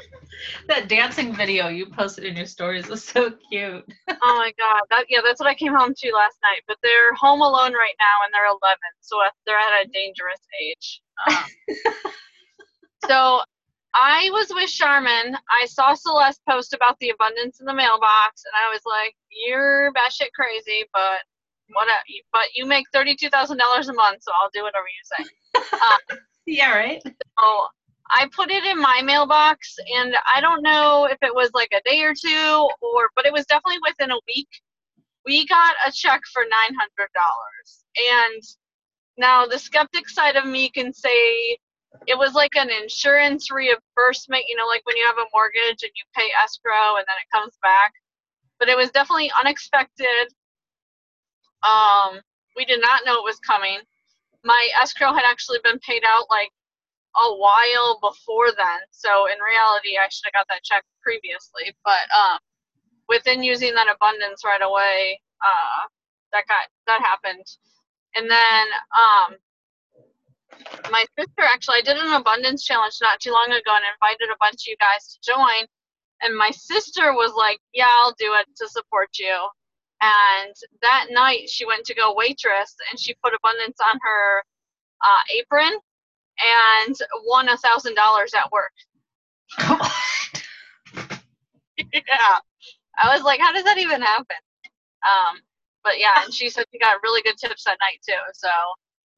That 0.68 0.88
dancing 0.88 1.34
video 1.34 1.68
you 1.68 1.86
posted 1.86 2.24
in 2.24 2.36
your 2.36 2.46
stories 2.46 2.88
was 2.88 3.04
so 3.04 3.32
cute. 3.50 3.84
Oh 4.22 4.36
my 4.36 4.52
god 4.58 4.82
that 4.90 5.06
yeah 5.08 5.20
that's 5.24 5.40
what 5.40 5.48
i 5.48 5.54
came 5.54 5.74
home 5.74 5.94
to 5.96 6.12
last 6.12 6.36
night 6.42 6.60
but 6.68 6.76
they're 6.82 7.14
home 7.14 7.40
alone 7.40 7.72
right 7.72 7.96
now 7.98 8.16
and 8.24 8.32
they're 8.34 8.46
11 8.46 8.76
so 9.00 9.16
they're 9.46 9.56
at 9.56 9.86
a 9.86 9.88
dangerous 9.88 10.40
age. 10.60 11.00
Um, 11.26 11.44
so 13.08 13.40
i 13.94 14.28
was 14.32 14.52
with 14.54 14.68
charmin. 14.68 15.36
I 15.48 15.66
saw 15.66 15.94
celeste 15.94 16.42
post 16.48 16.74
about 16.74 16.98
the 17.00 17.10
abundance 17.10 17.60
in 17.60 17.66
the 17.66 17.74
mailbox 17.74 18.44
and 18.44 18.54
i 18.54 18.68
was 18.70 18.82
like 18.84 19.14
you're 19.30 19.92
batshit 19.92 20.32
crazy 20.34 20.84
but 20.92 21.24
what 21.72 21.88
but 22.32 22.48
you 22.54 22.66
make 22.66 22.84
$32000 22.94 23.32
a 23.32 23.92
month 23.94 24.22
so 24.22 24.32
i'll 24.36 24.50
do 24.52 24.62
whatever 24.62 24.86
you 24.86 25.02
say. 25.16 25.24
Um, 25.56 26.18
yeah 26.50 26.74
right 26.74 27.02
so 27.04 27.66
I 28.10 28.28
put 28.34 28.50
it 28.50 28.64
in 28.64 28.80
my 28.80 29.02
mailbox, 29.04 29.76
and 29.96 30.14
I 30.26 30.40
don't 30.40 30.62
know 30.62 31.06
if 31.10 31.18
it 31.22 31.34
was 31.34 31.50
like 31.54 31.70
a 31.72 31.88
day 31.88 32.02
or 32.02 32.12
two, 32.12 32.68
or 32.80 33.08
but 33.14 33.24
it 33.24 33.32
was 33.32 33.46
definitely 33.46 33.78
within 33.86 34.10
a 34.10 34.18
week. 34.26 34.48
We 35.24 35.46
got 35.46 35.74
a 35.86 35.92
check 35.92 36.20
for 36.32 36.42
nine 36.42 36.76
hundred 36.76 37.10
dollars, 37.14 37.84
and 37.96 38.42
now 39.16 39.46
the 39.46 39.58
skeptic 39.58 40.08
side 40.08 40.36
of 40.36 40.44
me 40.46 40.70
can 40.70 40.92
say 40.92 41.56
it 42.06 42.18
was 42.18 42.34
like 42.34 42.56
an 42.56 42.70
insurance 42.70 43.50
reimbursement. 43.50 44.44
You 44.48 44.56
know, 44.56 44.66
like 44.66 44.84
when 44.86 44.96
you 44.96 45.06
have 45.06 45.18
a 45.18 45.30
mortgage 45.32 45.82
and 45.82 45.92
you 45.94 46.04
pay 46.16 46.28
escrow 46.42 46.96
and 46.96 47.04
then 47.06 47.16
it 47.20 47.30
comes 47.32 47.56
back. 47.62 47.92
But 48.58 48.68
it 48.68 48.76
was 48.76 48.90
definitely 48.90 49.30
unexpected. 49.38 50.34
Um, 51.62 52.20
we 52.56 52.64
did 52.64 52.80
not 52.80 53.02
know 53.06 53.14
it 53.14 53.24
was 53.24 53.38
coming. 53.40 53.78
My 54.44 54.68
escrow 54.82 55.12
had 55.12 55.24
actually 55.24 55.58
been 55.62 55.78
paid 55.80 56.02
out 56.06 56.26
like 56.30 56.50
a 57.16 57.36
while 57.36 57.98
before 58.00 58.52
then. 58.56 58.80
So 58.90 59.26
in 59.26 59.36
reality, 59.42 59.98
I 59.98 60.08
should 60.10 60.30
have 60.32 60.34
got 60.34 60.46
that 60.48 60.62
check 60.64 60.84
previously. 61.02 61.74
But 61.84 62.06
um, 62.14 62.38
within 63.08 63.42
using 63.42 63.74
that 63.74 63.92
abundance 63.92 64.44
right 64.44 64.62
away, 64.62 65.20
uh, 65.42 65.88
that 66.32 66.44
got 66.46 66.66
that 66.86 67.00
happened. 67.02 67.44
And 68.14 68.30
then 68.30 68.66
um, 68.94 69.36
my 70.90 71.04
sister 71.18 71.42
actually, 71.42 71.78
I 71.78 71.82
did 71.82 71.96
an 71.96 72.12
abundance 72.12 72.64
challenge 72.64 72.98
not 73.02 73.20
too 73.20 73.32
long 73.32 73.48
ago 73.48 73.74
and 73.74 73.84
invited 73.94 74.32
a 74.32 74.38
bunch 74.40 74.66
of 74.66 74.68
you 74.68 74.76
guys 74.80 75.14
to 75.14 75.32
join. 75.32 75.66
And 76.22 76.36
my 76.36 76.50
sister 76.50 77.12
was 77.12 77.32
like, 77.36 77.60
"Yeah, 77.72 77.88
I'll 77.88 78.14
do 78.18 78.34
it 78.34 78.46
to 78.58 78.68
support 78.68 79.10
you." 79.18 79.48
And 80.02 80.54
that 80.82 81.06
night, 81.10 81.48
she 81.48 81.66
went 81.66 81.84
to 81.86 81.94
go 81.94 82.14
waitress, 82.14 82.74
and 82.90 82.98
she 82.98 83.14
put 83.22 83.34
abundance 83.34 83.78
on 83.86 83.98
her 84.02 84.42
uh, 85.02 85.22
apron 85.38 85.78
and 86.86 86.96
won 87.26 87.48
a 87.48 87.56
thousand 87.58 87.94
dollars 87.94 88.32
at 88.34 88.50
work. 88.50 88.72
yeah, 91.92 92.38
I 93.02 93.14
was 93.14 93.22
like, 93.22 93.40
how 93.40 93.52
does 93.52 93.64
that 93.64 93.78
even 93.78 94.00
happen? 94.00 94.36
Um, 95.02 95.40
but 95.82 95.98
yeah, 95.98 96.24
and 96.24 96.32
she 96.32 96.48
said 96.50 96.64
she 96.72 96.78
got 96.78 97.02
really 97.02 97.22
good 97.22 97.36
tips 97.36 97.64
that 97.64 97.78
night 97.80 98.00
too. 98.06 98.20
So 98.34 98.48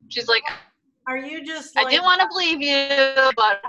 she's 0.09 0.29
like, 0.29 0.43
Are 1.07 1.19
you 1.19 1.45
just? 1.45 1.77
I 1.77 1.89
didn't 1.89 2.05
want 2.05 2.21
to 2.21 2.29
believe 2.29 2.61
you, 2.61 3.31
but 3.37 3.63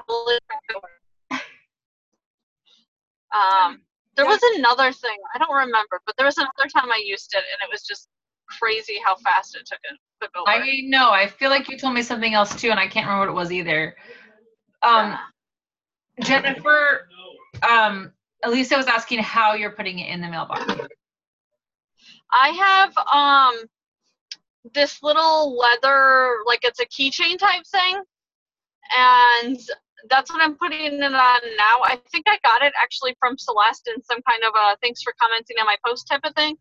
um, 3.33 3.81
there 4.15 4.25
was 4.25 4.39
another 4.55 4.91
thing 4.91 5.17
I 5.33 5.37
don't 5.39 5.53
remember, 5.53 6.01
but 6.05 6.15
there 6.17 6.25
was 6.25 6.37
another 6.37 6.69
time 6.73 6.91
I 6.91 7.01
used 7.03 7.33
it, 7.33 7.43
and 7.51 7.67
it 7.67 7.71
was 7.71 7.83
just 7.83 8.07
crazy 8.47 8.99
how 9.03 9.15
fast 9.15 9.55
it 9.55 9.65
took 9.65 9.79
it 9.83 9.97
took 10.21 10.31
over. 10.35 10.49
I 10.49 10.81
know. 10.83 11.11
I 11.11 11.27
feel 11.27 11.49
like 11.49 11.69
you 11.69 11.77
told 11.77 11.93
me 11.93 12.01
something 12.01 12.33
else 12.33 12.55
too, 12.55 12.69
and 12.69 12.79
I 12.79 12.87
can't 12.87 13.07
remember 13.07 13.27
what 13.27 13.31
it 13.31 13.39
was 13.39 13.51
either. 13.51 13.95
Um, 14.81 15.17
Jennifer, 16.21 17.07
um, 17.67 18.11
Elisa 18.43 18.77
was 18.77 18.87
asking 18.87 19.19
how 19.19 19.53
you're 19.53 19.71
putting 19.71 19.99
it 19.99 20.09
in 20.09 20.21
the 20.21 20.27
mailbox. 20.27 20.73
I 22.31 22.49
have 22.49 22.97
um 23.13 23.65
this 24.73 25.03
little 25.03 25.57
leather, 25.57 26.37
like 26.45 26.59
it's 26.63 26.79
a 26.79 26.85
keychain 26.85 27.37
type 27.37 27.65
thing, 27.65 28.01
and 28.97 29.59
that's 30.09 30.31
what 30.31 30.41
I'm 30.41 30.55
putting 30.55 30.85
it 30.85 31.03
on 31.03 31.11
now. 31.11 31.81
I 31.83 31.99
think 32.11 32.25
I 32.27 32.37
got 32.43 32.61
it 32.61 32.73
actually 32.81 33.15
from 33.19 33.37
Celeste 33.37 33.89
in 33.95 34.03
some 34.03 34.21
kind 34.27 34.43
of 34.43 34.53
a 34.55 34.77
thanks 34.81 35.01
for 35.01 35.13
commenting 35.21 35.57
on 35.59 35.65
my 35.65 35.77
post 35.85 36.07
type 36.09 36.21
of 36.23 36.33
thing. 36.35 36.55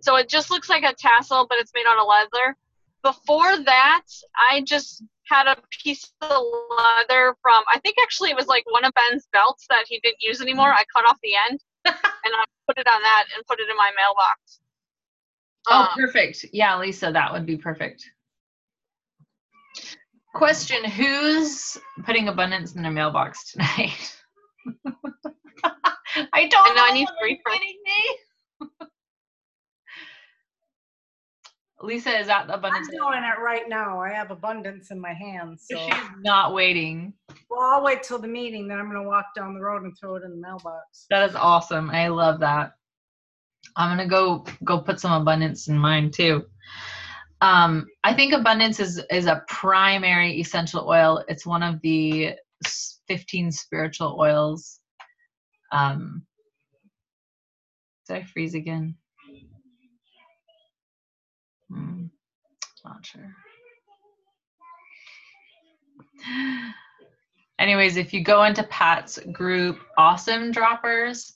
So 0.00 0.16
it 0.16 0.28
just 0.28 0.50
looks 0.50 0.68
like 0.68 0.82
a 0.82 0.94
tassel, 0.94 1.46
but 1.48 1.58
it's 1.60 1.72
made 1.74 1.84
out 1.86 1.98
of 1.98 2.06
leather. 2.08 2.56
Before 3.02 3.56
that, 3.64 4.02
I 4.50 4.62
just 4.62 5.02
had 5.26 5.46
a 5.46 5.56
piece 5.82 6.12
of 6.20 6.30
leather 6.30 7.34
from 7.42 7.62
I 7.72 7.78
think 7.80 7.96
actually 8.02 8.30
it 8.30 8.36
was 8.36 8.46
like 8.46 8.64
one 8.70 8.84
of 8.84 8.92
Ben's 8.94 9.28
belts 9.32 9.66
that 9.70 9.84
he 9.88 10.00
didn't 10.02 10.20
use 10.20 10.40
anymore. 10.40 10.72
I 10.72 10.84
cut 10.94 11.06
off 11.06 11.18
the 11.22 11.34
end 11.48 11.60
and 11.84 11.94
I 11.96 12.44
put 12.66 12.78
it 12.78 12.86
on 12.86 13.02
that 13.02 13.24
and 13.34 13.46
put 13.46 13.60
it 13.60 13.68
in 13.68 13.76
my 13.76 13.90
mailbox. 13.96 14.60
Oh, 15.68 15.82
Um, 15.82 15.88
perfect. 15.94 16.46
Yeah, 16.52 16.78
Lisa, 16.78 17.10
that 17.12 17.32
would 17.32 17.46
be 17.46 17.56
perfect. 17.56 18.04
Question 20.34 20.84
Who's 20.84 21.76
putting 22.04 22.28
abundance 22.28 22.74
in 22.74 22.82
their 22.82 22.92
mailbox 22.92 23.50
tonight? 23.52 24.16
I 26.32 26.46
don't 26.48 26.66
And 26.68 26.76
now 26.76 26.86
I 26.86 26.92
need 26.92 27.08
Are 27.20 27.28
you 27.28 27.36
for- 27.44 27.52
kidding 27.52 27.78
me? 27.84 28.16
Lisa 31.82 32.10
is 32.18 32.28
at 32.28 32.46
the 32.46 32.52
I'm 32.52 32.58
abundance. 32.58 32.88
doing 32.88 33.22
it 33.24 33.40
right 33.42 33.66
now. 33.68 34.00
I 34.00 34.10
have 34.10 34.30
abundance 34.30 34.90
in 34.90 35.00
my 35.00 35.14
hands. 35.14 35.64
So, 35.70 35.78
She's 35.78 35.94
not 36.22 36.52
waiting. 36.52 37.14
well, 37.48 37.62
I'll 37.62 37.82
wait 37.82 38.02
till 38.02 38.18
the 38.18 38.28
meeting. 38.28 38.68
Then 38.68 38.78
I'm 38.78 38.90
going 38.90 39.02
to 39.02 39.08
walk 39.08 39.26
down 39.34 39.54
the 39.54 39.60
road 39.60 39.82
and 39.84 39.96
throw 39.98 40.16
it 40.16 40.22
in 40.22 40.30
the 40.30 40.36
mailbox. 40.36 41.06
That 41.08 41.28
is 41.30 41.34
awesome. 41.34 41.88
I 41.90 42.08
love 42.08 42.38
that. 42.40 42.72
I'm 43.76 43.96
gonna 43.96 44.08
go 44.08 44.44
go 44.64 44.80
put 44.80 44.98
some 45.00 45.12
abundance 45.12 45.68
in 45.68 45.78
mine 45.78 46.10
too. 46.10 46.44
Um, 47.42 47.86
I 48.04 48.12
think 48.14 48.32
abundance 48.32 48.80
is 48.80 49.00
is 49.10 49.26
a 49.26 49.42
primary 49.48 50.40
essential 50.40 50.86
oil. 50.86 51.24
It's 51.28 51.46
one 51.46 51.62
of 51.62 51.80
the 51.80 52.34
15 53.08 53.50
spiritual 53.50 54.16
oils. 54.20 54.80
Um, 55.72 56.26
did 58.06 58.16
I 58.18 58.22
freeze 58.24 58.54
again? 58.54 58.94
Hmm, 61.70 62.06
not 62.84 63.06
sure. 63.06 63.34
Anyways, 67.58 67.96
if 67.96 68.12
you 68.12 68.22
go 68.22 68.44
into 68.44 68.64
Pat's 68.64 69.18
group, 69.32 69.78
Awesome 69.96 70.50
Droppers, 70.50 71.32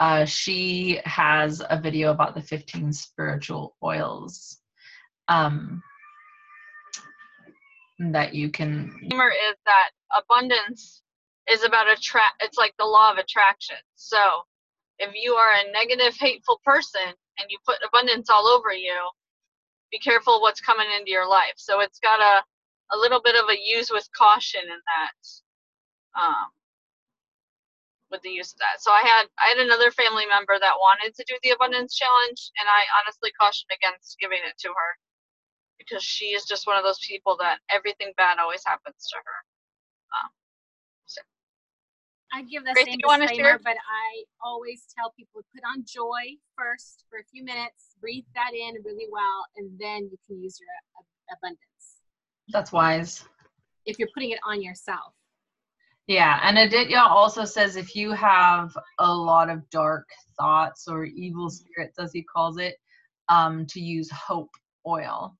uh, 0.00 0.24
she 0.24 1.00
has 1.04 1.62
a 1.70 1.80
video 1.80 2.10
about 2.10 2.34
the 2.34 2.42
15 2.42 2.92
spiritual 2.92 3.76
oils 3.82 4.58
um, 5.28 5.82
that 7.98 8.34
you 8.34 8.50
can. 8.50 8.86
disclaimer 9.00 9.30
is 9.30 9.56
that 9.66 9.90
abundance 10.16 11.02
is 11.50 11.64
about 11.64 11.90
attract 11.90 12.42
it's 12.42 12.58
like 12.58 12.74
the 12.78 12.84
law 12.84 13.10
of 13.10 13.18
attraction. 13.18 13.76
So 13.96 14.18
if 14.98 15.14
you 15.14 15.34
are 15.34 15.52
a 15.52 15.72
negative 15.72 16.16
hateful 16.18 16.60
person 16.64 17.14
and 17.38 17.46
you 17.50 17.58
put 17.66 17.76
abundance 17.86 18.30
all 18.30 18.46
over 18.46 18.72
you 18.72 18.96
be 19.90 19.98
careful 19.98 20.40
what's 20.40 20.60
coming 20.60 20.86
into 20.98 21.10
your 21.10 21.28
life. 21.28 21.54
So 21.56 21.80
it's 21.80 21.98
got 22.00 22.20
a 22.20 22.44
a 22.90 22.96
little 22.96 23.20
bit 23.22 23.36
of 23.36 23.48
a 23.50 23.58
use 23.62 23.90
with 23.92 24.08
caution 24.16 24.62
in 24.62 24.80
that 24.88 26.20
um 26.20 26.48
with 28.10 28.22
the 28.22 28.30
use 28.30 28.52
of 28.52 28.58
that. 28.58 28.80
So 28.80 28.92
i 28.92 29.02
had 29.02 29.26
i 29.38 29.48
had 29.48 29.58
another 29.58 29.90
family 29.90 30.26
member 30.26 30.56
that 30.60 30.78
wanted 30.78 31.14
to 31.16 31.24
do 31.26 31.36
the 31.42 31.50
abundance 31.50 31.96
challenge 31.96 32.50
and 32.60 32.68
i 32.68 32.84
honestly 33.00 33.32
cautioned 33.38 33.70
against 33.72 34.18
giving 34.20 34.40
it 34.44 34.56
to 34.60 34.68
her 34.68 34.90
because 35.78 36.02
she 36.02 36.26
is 36.26 36.44
just 36.44 36.66
one 36.66 36.76
of 36.76 36.84
those 36.84 36.98
people 37.06 37.36
that 37.38 37.58
everything 37.70 38.12
bad 38.16 38.38
always 38.38 38.62
happens 38.66 39.06
to 39.08 39.16
her 39.16 39.38
I 42.32 42.42
give 42.42 42.64
the 42.64 42.72
Gracie, 42.72 42.90
same 42.90 42.98
you 43.00 43.06
wanna 43.06 43.26
disclaimer, 43.26 43.58
but 43.64 43.76
I 43.76 44.24
always 44.44 44.86
tell 44.96 45.12
people 45.16 45.40
to 45.40 45.46
put 45.54 45.64
on 45.64 45.84
joy 45.86 46.36
first 46.56 47.04
for 47.08 47.18
a 47.18 47.24
few 47.24 47.42
minutes, 47.42 47.96
breathe 48.00 48.24
that 48.34 48.52
in 48.52 48.82
really 48.84 49.06
well, 49.10 49.46
and 49.56 49.70
then 49.78 50.08
you 50.10 50.18
can 50.26 50.42
use 50.42 50.58
your 50.60 50.68
ab- 50.98 51.38
abundance 51.38 52.02
That's 52.50 52.72
wise. 52.72 53.24
if 53.86 53.98
you're 53.98 54.08
putting 54.12 54.30
it 54.30 54.40
on 54.44 54.62
yourself. 54.62 55.14
Yeah, 56.06 56.40
and 56.42 56.58
Aditya 56.58 56.98
also 56.98 57.44
says 57.44 57.76
if 57.76 57.94
you 57.94 58.12
have 58.12 58.76
a 58.98 59.12
lot 59.12 59.50
of 59.50 59.68
dark 59.70 60.08
thoughts 60.38 60.88
or 60.88 61.04
evil 61.04 61.50
spirits, 61.50 61.98
as 61.98 62.12
he 62.12 62.22
calls 62.22 62.58
it, 62.58 62.76
um, 63.28 63.66
to 63.66 63.80
use 63.80 64.10
hope 64.10 64.50
oil 64.86 65.36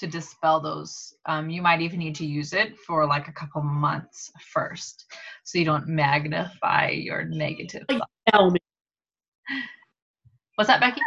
to 0.00 0.06
dispel 0.06 0.60
those. 0.60 1.14
Um, 1.26 1.50
you 1.50 1.60
might 1.62 1.82
even 1.82 1.98
need 1.98 2.14
to 2.16 2.26
use 2.26 2.54
it 2.54 2.76
for 2.78 3.06
like 3.06 3.28
a 3.28 3.32
couple 3.32 3.62
months 3.62 4.32
first, 4.52 5.12
so 5.44 5.58
you 5.58 5.64
don't 5.66 5.86
magnify 5.86 6.88
your 6.88 7.24
negative. 7.24 7.84
Tell 8.30 8.50
me. 8.50 8.58
What's 10.56 10.68
that, 10.68 10.80
Becky? 10.80 11.02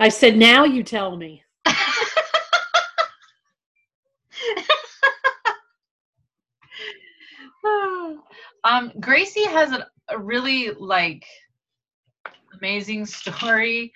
I 0.00 0.08
said, 0.08 0.36
now 0.36 0.64
you 0.64 0.82
tell 0.82 1.16
me. 1.16 1.44
um, 8.64 8.92
Gracie 8.98 9.46
has 9.46 9.70
a, 9.70 9.86
a 10.08 10.18
really 10.18 10.70
like 10.72 11.24
amazing 12.58 13.06
story. 13.06 13.92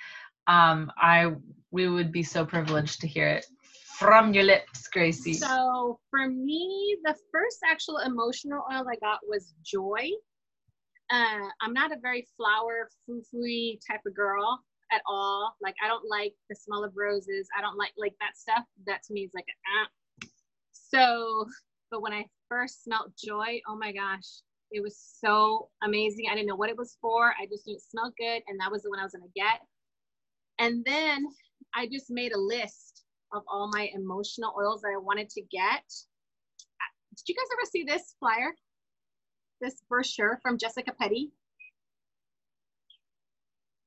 Um, 0.46 0.92
I 0.96 1.32
we 1.70 1.88
would 1.88 2.12
be 2.12 2.22
so 2.22 2.44
privileged 2.44 3.00
to 3.00 3.06
hear 3.06 3.28
it 3.28 3.46
from 3.98 4.32
your 4.32 4.44
lips, 4.44 4.86
Gracie. 4.88 5.34
So 5.34 5.98
for 6.10 6.28
me, 6.28 6.96
the 7.04 7.14
first 7.32 7.58
actual 7.68 7.98
emotional 7.98 8.62
oil 8.72 8.84
I 8.88 8.96
got 9.00 9.20
was 9.26 9.54
joy. 9.64 10.08
Uh, 11.10 11.48
I'm 11.60 11.72
not 11.72 11.92
a 11.92 11.98
very 12.00 12.26
flower 12.36 12.88
foo-foo 13.06 13.78
type 13.90 14.00
of 14.06 14.14
girl 14.14 14.60
at 14.92 15.02
all. 15.06 15.54
Like 15.60 15.74
I 15.84 15.88
don't 15.88 16.08
like 16.08 16.34
the 16.48 16.56
smell 16.56 16.84
of 16.84 16.92
roses. 16.96 17.48
I 17.56 17.60
don't 17.60 17.76
like 17.76 17.92
like 17.96 18.14
that 18.20 18.36
stuff. 18.36 18.64
That 18.86 19.02
to 19.04 19.12
me 19.12 19.22
is 19.22 19.32
like 19.34 19.46
ah. 19.66 20.28
So, 20.72 21.46
but 21.90 22.02
when 22.02 22.12
I 22.12 22.24
first 22.48 22.84
smelled 22.84 23.12
joy, 23.22 23.60
oh 23.68 23.76
my 23.76 23.92
gosh, 23.92 24.42
it 24.70 24.82
was 24.82 24.96
so 25.20 25.70
amazing. 25.82 26.26
I 26.30 26.34
didn't 26.34 26.48
know 26.48 26.56
what 26.56 26.70
it 26.70 26.76
was 26.76 26.96
for. 27.00 27.34
I 27.40 27.46
just 27.46 27.66
knew 27.66 27.74
it 27.74 27.82
smelled 27.82 28.14
good, 28.18 28.42
and 28.46 28.60
that 28.60 28.70
was 28.70 28.82
the 28.82 28.90
one 28.90 28.98
I 28.98 29.04
was 29.04 29.12
gonna 29.12 29.26
get. 29.34 29.60
And 30.58 30.84
then 30.84 31.26
I 31.74 31.86
just 31.86 32.10
made 32.10 32.32
a 32.32 32.38
list 32.38 33.04
of 33.32 33.42
all 33.50 33.70
my 33.72 33.90
emotional 33.94 34.54
oils 34.58 34.80
that 34.82 34.92
I 34.94 34.98
wanted 34.98 35.28
to 35.30 35.42
get. 35.42 35.84
Did 37.16 37.28
you 37.28 37.34
guys 37.34 37.48
ever 37.52 37.68
see 37.70 37.84
this 37.84 38.14
flyer? 38.18 38.54
This 39.60 39.82
brochure 39.88 40.38
from 40.42 40.56
Jessica 40.56 40.92
Petty? 40.98 41.30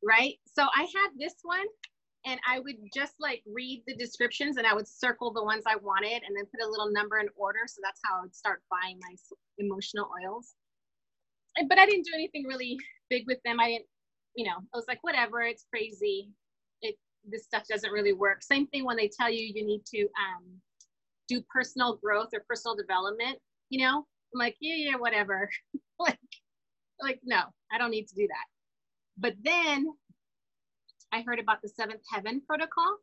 Right? 0.03 0.35
So 0.45 0.63
I 0.63 0.81
had 0.81 1.09
this 1.17 1.35
one 1.43 1.65
and 2.25 2.39
I 2.47 2.59
would 2.59 2.75
just 2.93 3.13
like 3.19 3.41
read 3.51 3.83
the 3.87 3.95
descriptions 3.95 4.57
and 4.57 4.67
I 4.67 4.73
would 4.73 4.87
circle 4.87 5.31
the 5.33 5.43
ones 5.43 5.63
I 5.65 5.77
wanted 5.77 6.21
and 6.27 6.35
then 6.35 6.45
put 6.45 6.65
a 6.65 6.69
little 6.69 6.91
number 6.91 7.19
in 7.19 7.29
order. 7.35 7.59
So 7.67 7.81
that's 7.83 8.01
how 8.03 8.19
I 8.19 8.21
would 8.21 8.35
start 8.35 8.61
buying 8.69 8.99
my 9.01 9.15
emotional 9.57 10.09
oils. 10.23 10.53
But 11.67 11.79
I 11.79 11.85
didn't 11.85 12.05
do 12.05 12.13
anything 12.13 12.45
really 12.47 12.77
big 13.09 13.23
with 13.27 13.39
them. 13.43 13.59
I 13.59 13.67
didn't, 13.67 13.85
you 14.35 14.45
know, 14.45 14.57
I 14.73 14.77
was 14.77 14.85
like, 14.87 15.03
whatever, 15.03 15.41
it's 15.41 15.65
crazy. 15.69 16.29
This 17.23 17.43
stuff 17.43 17.63
doesn't 17.69 17.91
really 17.91 18.13
work. 18.13 18.43
Same 18.43 18.67
thing 18.67 18.85
when 18.85 18.97
they 18.97 19.09
tell 19.09 19.29
you 19.29 19.51
you 19.53 19.65
need 19.65 19.85
to 19.93 20.01
um, 20.01 20.43
do 21.27 21.41
personal 21.53 21.97
growth 21.97 22.29
or 22.33 22.43
personal 22.47 22.75
development. 22.75 23.37
You 23.69 23.85
know, 23.85 23.97
I'm 23.97 24.39
like, 24.39 24.55
yeah, 24.59 24.91
yeah, 24.91 24.95
whatever. 24.97 25.49
like, 25.99 26.19
like 27.01 27.19
no, 27.23 27.43
I 27.71 27.77
don't 27.77 27.91
need 27.91 28.07
to 28.07 28.15
do 28.15 28.27
that. 28.27 28.45
But 29.17 29.35
then 29.43 29.87
I 31.13 31.21
heard 31.21 31.39
about 31.39 31.61
the 31.61 31.69
seventh 31.69 32.01
heaven 32.11 32.41
protocol, 32.47 32.97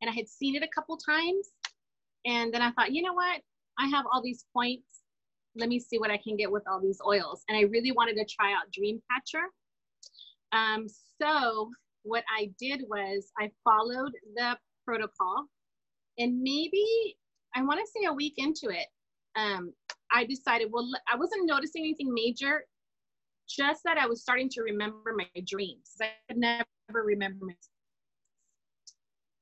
and 0.00 0.10
I 0.10 0.14
had 0.14 0.28
seen 0.28 0.56
it 0.56 0.62
a 0.62 0.68
couple 0.74 0.96
times, 0.96 1.48
and 2.26 2.52
then 2.52 2.62
I 2.62 2.70
thought, 2.72 2.92
you 2.92 3.02
know 3.02 3.14
what? 3.14 3.40
I 3.78 3.86
have 3.88 4.04
all 4.12 4.22
these 4.22 4.44
points. 4.52 5.00
Let 5.56 5.68
me 5.68 5.78
see 5.78 5.98
what 5.98 6.10
I 6.10 6.18
can 6.18 6.36
get 6.36 6.50
with 6.50 6.64
all 6.70 6.80
these 6.80 7.00
oils. 7.06 7.42
And 7.48 7.56
I 7.56 7.62
really 7.62 7.92
wanted 7.92 8.14
to 8.16 8.24
try 8.24 8.52
out 8.52 8.70
Dreamcatcher. 8.76 9.44
Um, 10.52 10.86
so 11.20 11.70
what 12.02 12.24
I 12.36 12.50
did 12.58 12.82
was 12.88 13.30
I 13.38 13.50
followed 13.64 14.12
the 14.36 14.56
protocol, 14.86 15.46
and 16.18 16.40
maybe 16.40 17.16
I 17.54 17.62
want 17.62 17.80
to 17.80 17.86
say 17.86 18.06
a 18.06 18.12
week 18.12 18.34
into 18.36 18.68
it, 18.68 18.86
um, 19.36 19.72
I 20.12 20.24
decided, 20.24 20.68
well, 20.70 20.88
I 21.10 21.16
wasn't 21.16 21.46
noticing 21.46 21.82
anything 21.82 22.12
major, 22.12 22.64
just 23.48 23.82
that 23.84 23.98
I 23.98 24.06
was 24.06 24.22
starting 24.22 24.48
to 24.50 24.62
remember 24.62 25.14
my 25.16 25.26
dreams. 25.46 25.92
I 26.00 26.10
could 26.28 26.38
never 26.38 26.64
remember 26.92 27.46
my 27.46 27.54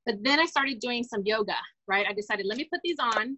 But 0.05 0.17
then 0.23 0.39
I 0.39 0.47
started 0.47 0.79
doing 0.81 1.03
some 1.03 1.23
yoga, 1.25 1.57
right? 1.89 2.07
I 2.09 2.13
decided, 2.13 2.47
let 2.47 2.59
me 2.59 2.69
put 2.73 2.81
these 2.85 2.99
on 3.01 3.37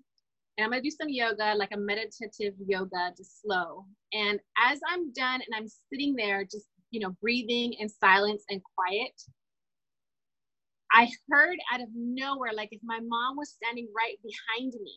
and 0.58 0.64
I'm 0.64 0.70
gonna 0.70 0.82
do 0.82 0.90
some 0.90 1.08
yoga, 1.08 1.54
like 1.54 1.70
a 1.72 1.78
meditative 1.78 2.54
yoga, 2.66 3.12
just 3.16 3.40
slow. 3.42 3.86
And 4.12 4.40
as 4.58 4.80
I'm 4.88 5.12
done 5.12 5.40
and 5.40 5.54
I'm 5.54 5.68
sitting 5.90 6.16
there, 6.16 6.44
just, 6.44 6.66
you 6.90 7.00
know, 7.00 7.10
breathing 7.20 7.74
in 7.74 7.88
silence 7.88 8.44
and 8.48 8.60
quiet, 8.76 9.12
I 10.92 11.08
heard 11.30 11.58
out 11.72 11.80
of 11.80 11.88
nowhere, 11.94 12.52
like 12.54 12.70
if 12.72 12.80
my 12.82 13.00
mom 13.00 13.36
was 13.36 13.50
standing 13.50 13.88
right 13.94 14.16
behind 14.22 14.74
me, 14.82 14.94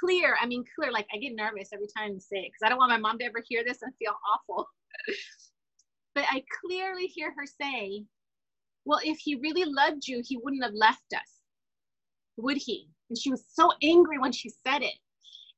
clear. 0.00 0.36
I 0.40 0.46
mean, 0.46 0.64
clear. 0.74 0.90
Like 0.92 1.06
I 1.14 1.18
get 1.18 1.34
nervous 1.34 1.68
every 1.72 1.86
time 1.96 2.12
I 2.16 2.18
say 2.18 2.38
it 2.38 2.52
because 2.52 2.64
I 2.64 2.68
don't 2.68 2.78
want 2.78 2.90
my 2.90 2.98
mom 2.98 3.18
to 3.18 3.24
ever 3.24 3.42
hear 3.46 3.62
this 3.64 3.82
and 3.82 3.92
feel 3.98 4.14
awful. 4.32 4.66
but 6.14 6.24
I 6.30 6.42
clearly 6.60 7.06
hear 7.06 7.32
her 7.36 7.46
say, 7.46 8.04
Well, 8.84 9.00
if 9.04 9.18
he 9.18 9.36
really 9.36 9.64
loved 9.64 10.06
you, 10.06 10.22
he 10.24 10.38
wouldn't 10.42 10.64
have 10.64 10.74
left 10.74 11.12
us, 11.14 11.40
would 12.36 12.56
he? 12.56 12.88
And 13.10 13.18
she 13.18 13.30
was 13.30 13.44
so 13.48 13.70
angry 13.82 14.18
when 14.18 14.32
she 14.32 14.48
said 14.66 14.82
it. 14.82 14.94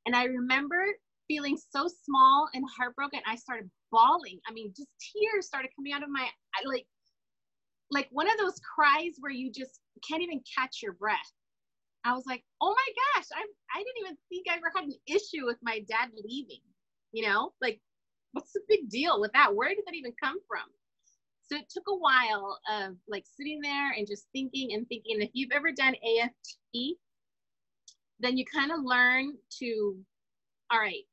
And 0.05 0.15
I 0.15 0.25
remember 0.25 0.85
feeling 1.27 1.57
so 1.57 1.87
small 2.05 2.47
and 2.53 2.63
heartbroken. 2.77 3.19
I 3.25 3.35
started 3.35 3.69
bawling. 3.91 4.39
I 4.47 4.53
mean, 4.53 4.73
just 4.75 4.89
tears 4.99 5.47
started 5.47 5.69
coming 5.75 5.93
out 5.93 6.03
of 6.03 6.09
my 6.09 6.27
I, 6.55 6.67
like 6.67 6.85
like 7.89 8.07
one 8.11 8.29
of 8.29 8.37
those 8.37 8.59
cries 8.75 9.15
where 9.19 9.31
you 9.31 9.51
just 9.51 9.79
can't 10.07 10.23
even 10.23 10.41
catch 10.57 10.81
your 10.81 10.93
breath. 10.93 11.31
I 12.03 12.13
was 12.13 12.25
like, 12.25 12.43
oh 12.61 12.73
my 12.73 12.93
gosh, 13.15 13.27
I 13.35 13.43
I 13.75 13.79
didn't 13.79 14.01
even 14.01 14.17
think 14.29 14.47
I 14.49 14.57
ever 14.57 14.71
had 14.75 14.85
an 14.85 14.93
issue 15.07 15.45
with 15.45 15.57
my 15.61 15.79
dad 15.89 16.09
leaving. 16.23 16.61
You 17.11 17.27
know, 17.27 17.53
like 17.61 17.79
what's 18.33 18.53
the 18.53 18.61
big 18.67 18.89
deal 18.89 19.19
with 19.19 19.31
that? 19.33 19.55
Where 19.55 19.69
did 19.69 19.83
that 19.85 19.95
even 19.95 20.13
come 20.21 20.37
from? 20.47 20.67
So 21.49 21.55
it 21.55 21.69
took 21.69 21.85
a 21.87 21.95
while 21.95 22.59
of 22.69 22.95
like 23.07 23.23
sitting 23.25 23.61
there 23.61 23.93
and 23.93 24.05
just 24.05 24.27
thinking 24.33 24.73
and 24.73 24.87
thinking. 24.87 25.21
If 25.21 25.29
you've 25.33 25.51
ever 25.53 25.71
done 25.71 25.95
AFT, 25.95 26.97
then 28.19 28.37
you 28.37 28.45
kind 28.53 28.71
of 28.71 28.79
learn 28.83 29.33
to, 29.59 29.97
all 30.71 30.79
right, 30.79 31.03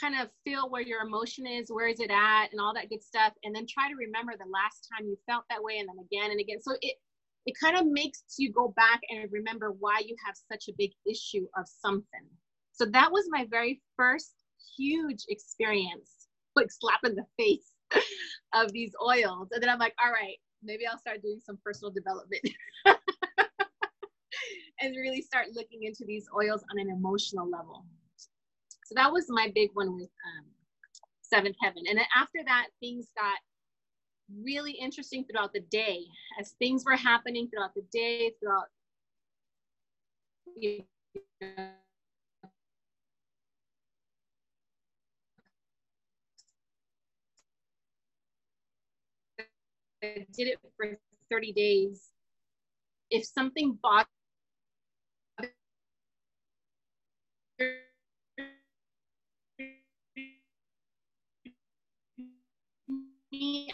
kind 0.00 0.20
of 0.20 0.28
feel 0.44 0.70
where 0.70 0.82
your 0.82 1.02
emotion 1.02 1.46
is, 1.46 1.70
where 1.70 1.88
is 1.88 2.00
it 2.00 2.10
at, 2.10 2.48
and 2.52 2.60
all 2.60 2.74
that 2.74 2.90
good 2.90 3.02
stuff, 3.02 3.32
and 3.44 3.54
then 3.54 3.66
try 3.66 3.88
to 3.88 3.96
remember 3.96 4.32
the 4.36 4.50
last 4.50 4.88
time 4.92 5.06
you 5.06 5.16
felt 5.26 5.44
that 5.50 5.62
way, 5.62 5.78
and 5.78 5.88
then 5.88 6.04
again 6.04 6.30
and 6.30 6.40
again. 6.40 6.60
So 6.60 6.74
it 6.80 6.96
it 7.46 7.54
kind 7.60 7.76
of 7.76 7.86
makes 7.86 8.22
you 8.38 8.50
go 8.50 8.72
back 8.76 9.00
and 9.10 9.30
remember 9.30 9.72
why 9.78 10.02
you 10.04 10.16
have 10.24 10.34
such 10.50 10.68
a 10.68 10.74
big 10.78 10.92
issue 11.06 11.46
of 11.58 11.66
something. 11.68 12.26
So 12.72 12.86
that 12.86 13.12
was 13.12 13.26
my 13.28 13.46
very 13.50 13.82
first 13.96 14.34
huge 14.76 15.24
experience, 15.28 16.26
like 16.56 16.70
slap 16.70 17.00
in 17.04 17.14
the 17.14 17.26
face 17.38 17.72
of 18.54 18.72
these 18.72 18.92
oils. 19.04 19.48
And 19.52 19.62
then 19.62 19.68
I'm 19.68 19.78
like, 19.78 19.94
all 20.02 20.10
right, 20.10 20.36
maybe 20.62 20.86
I'll 20.86 20.98
start 20.98 21.22
doing 21.22 21.40
some 21.44 21.58
personal 21.62 21.92
development 21.92 22.42
and 24.80 24.96
really 24.96 25.22
start 25.22 25.48
looking 25.52 25.82
into 25.82 26.04
these 26.06 26.26
oils 26.34 26.62
on 26.70 26.80
an 26.80 26.90
emotional 26.90 27.48
level. 27.48 27.84
So 28.94 29.02
that 29.02 29.12
was 29.12 29.26
my 29.28 29.50
big 29.52 29.70
one 29.74 29.96
with 29.96 30.10
um, 30.38 30.44
Seventh 31.22 31.56
Heaven. 31.60 31.82
And 31.88 31.98
then 31.98 32.06
after 32.16 32.38
that, 32.46 32.68
things 32.80 33.08
got 33.16 33.38
really 34.42 34.72
interesting 34.72 35.24
throughout 35.24 35.52
the 35.52 35.62
day 35.70 36.04
as 36.40 36.52
things 36.60 36.84
were 36.84 36.96
happening 36.96 37.48
throughout 37.48 37.74
the 37.74 37.84
day, 37.92 38.32
throughout 38.40 38.66
you 40.56 40.84
know, 41.40 41.48
I 50.04 50.26
did 50.36 50.48
it 50.48 50.60
for 50.76 50.98
30 51.30 51.52
days. 51.52 52.10
If 53.10 53.24
something 53.26 53.76
bothered 53.82 54.06
me, 63.44 63.70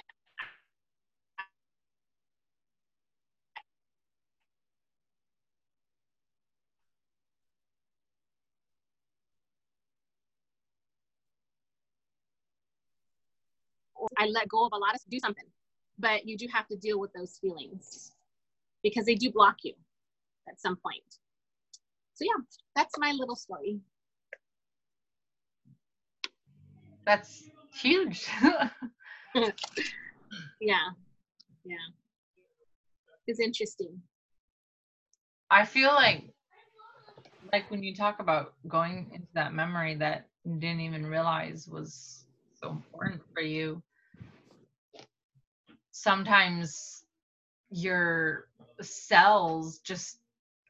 I 14.19 14.27
let 14.27 14.49
go 14.49 14.67
of 14.67 14.73
a 14.73 14.79
lot 14.79 14.95
of 14.95 15.01
do 15.11 15.19
something, 15.19 15.45
but 15.99 16.27
you 16.27 16.37
do 16.37 16.47
have 16.53 16.67
to 16.69 16.77
deal 16.77 16.99
with 17.01 17.13
those 17.13 17.39
feelings 17.39 18.13
because 18.83 19.05
they 19.07 19.15
do 19.15 19.31
block 19.31 19.57
you 19.63 19.75
at 20.49 20.61
some 20.61 20.77
point. 20.77 21.05
So 22.15 22.25
yeah, 22.25 22.43
that's 22.77 22.95
my 22.99 23.13
little 23.13 23.37
story. 23.37 23.81
That's 27.07 27.45
huge. 27.73 28.29
yeah, 30.61 30.91
yeah, 31.65 31.77
it's 33.27 33.41
interesting. 33.41 34.01
I 35.51 35.65
feel 35.65 35.93
like 35.93 36.31
like 37.53 37.71
when 37.71 37.83
you 37.83 37.95
talk 37.95 38.21
about 38.21 38.55
going 38.69 39.11
into 39.13 39.27
that 39.35 39.53
memory 39.53 39.97
that 39.97 40.29
you 40.45 40.55
didn't 40.55 40.81
even 40.81 41.05
realize 41.05 41.69
was 41.69 42.25
so 42.61 42.71
important 42.71 43.21
for 43.35 43.43
you 43.43 43.83
sometimes 46.01 47.05
your 47.71 48.47
cells 48.81 49.79
just 49.81 50.19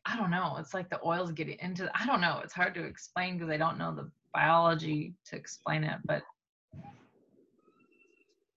I 0.06 0.16
don't 0.16 0.30
know. 0.30 0.56
It's 0.58 0.72
like 0.72 0.88
the 0.88 0.98
oils 1.04 1.30
get 1.32 1.48
into 1.48 1.90
I 1.94 2.06
don't 2.06 2.22
know. 2.22 2.40
It's 2.42 2.54
hard 2.54 2.74
to 2.74 2.84
explain 2.84 3.36
because 3.36 3.52
I 3.52 3.58
don't 3.58 3.78
know 3.78 3.94
the 3.94 4.10
biology 4.32 5.14
to 5.26 5.36
explain 5.36 5.84
it, 5.84 5.98
but 6.04 6.22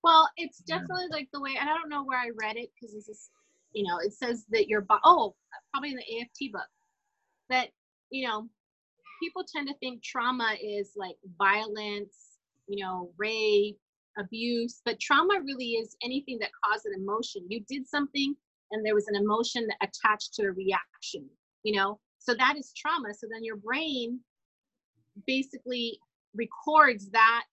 Well, 0.03 0.29
it's 0.37 0.59
definitely 0.59 1.07
like 1.11 1.29
the 1.33 1.39
way, 1.41 1.55
and 1.59 1.69
I 1.69 1.73
don't 1.73 1.89
know 1.89 2.03
where 2.03 2.19
I 2.19 2.31
read 2.41 2.57
it 2.57 2.69
because 2.75 2.93
this 2.93 3.07
is, 3.07 3.29
you 3.71 3.83
know, 3.87 3.99
it 3.99 4.13
says 4.13 4.45
that 4.49 4.67
your 4.67 4.81
bo- 4.81 4.99
oh, 5.03 5.35
probably 5.71 5.91
in 5.91 5.97
the 5.97 6.21
AFT 6.21 6.51
book, 6.51 6.67
that 7.49 7.69
you 8.09 8.27
know, 8.27 8.47
people 9.21 9.43
tend 9.51 9.67
to 9.67 9.73
think 9.75 10.03
trauma 10.03 10.55
is 10.61 10.91
like 10.95 11.15
violence, 11.37 12.37
you 12.67 12.83
know, 12.83 13.11
rape, 13.17 13.77
abuse, 14.17 14.81
but 14.85 14.99
trauma 14.99 15.39
really 15.43 15.71
is 15.71 15.95
anything 16.03 16.37
that 16.39 16.51
caused 16.63 16.85
an 16.85 16.93
emotion. 16.95 17.45
You 17.49 17.63
did 17.67 17.87
something 17.87 18.35
and 18.71 18.85
there 18.85 18.95
was 18.95 19.07
an 19.07 19.15
emotion 19.15 19.67
that 19.67 19.89
attached 19.89 20.33
to 20.35 20.43
a 20.43 20.51
reaction, 20.51 21.27
you 21.63 21.75
know? 21.75 21.99
So 22.19 22.33
that 22.35 22.55
is 22.57 22.73
trauma. 22.75 23.13
So 23.13 23.27
then 23.31 23.43
your 23.43 23.57
brain 23.57 24.19
basically 25.27 25.99
records 26.35 27.09
that 27.11 27.45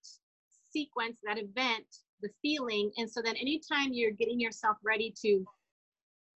sequence, 0.72 1.20
that 1.24 1.38
event, 1.38 1.86
the 2.22 2.30
feeling. 2.42 2.90
And 2.96 3.10
so 3.10 3.20
then 3.22 3.36
anytime 3.36 3.92
you're 3.92 4.10
getting 4.10 4.40
yourself 4.40 4.76
ready 4.84 5.14
to 5.22 5.44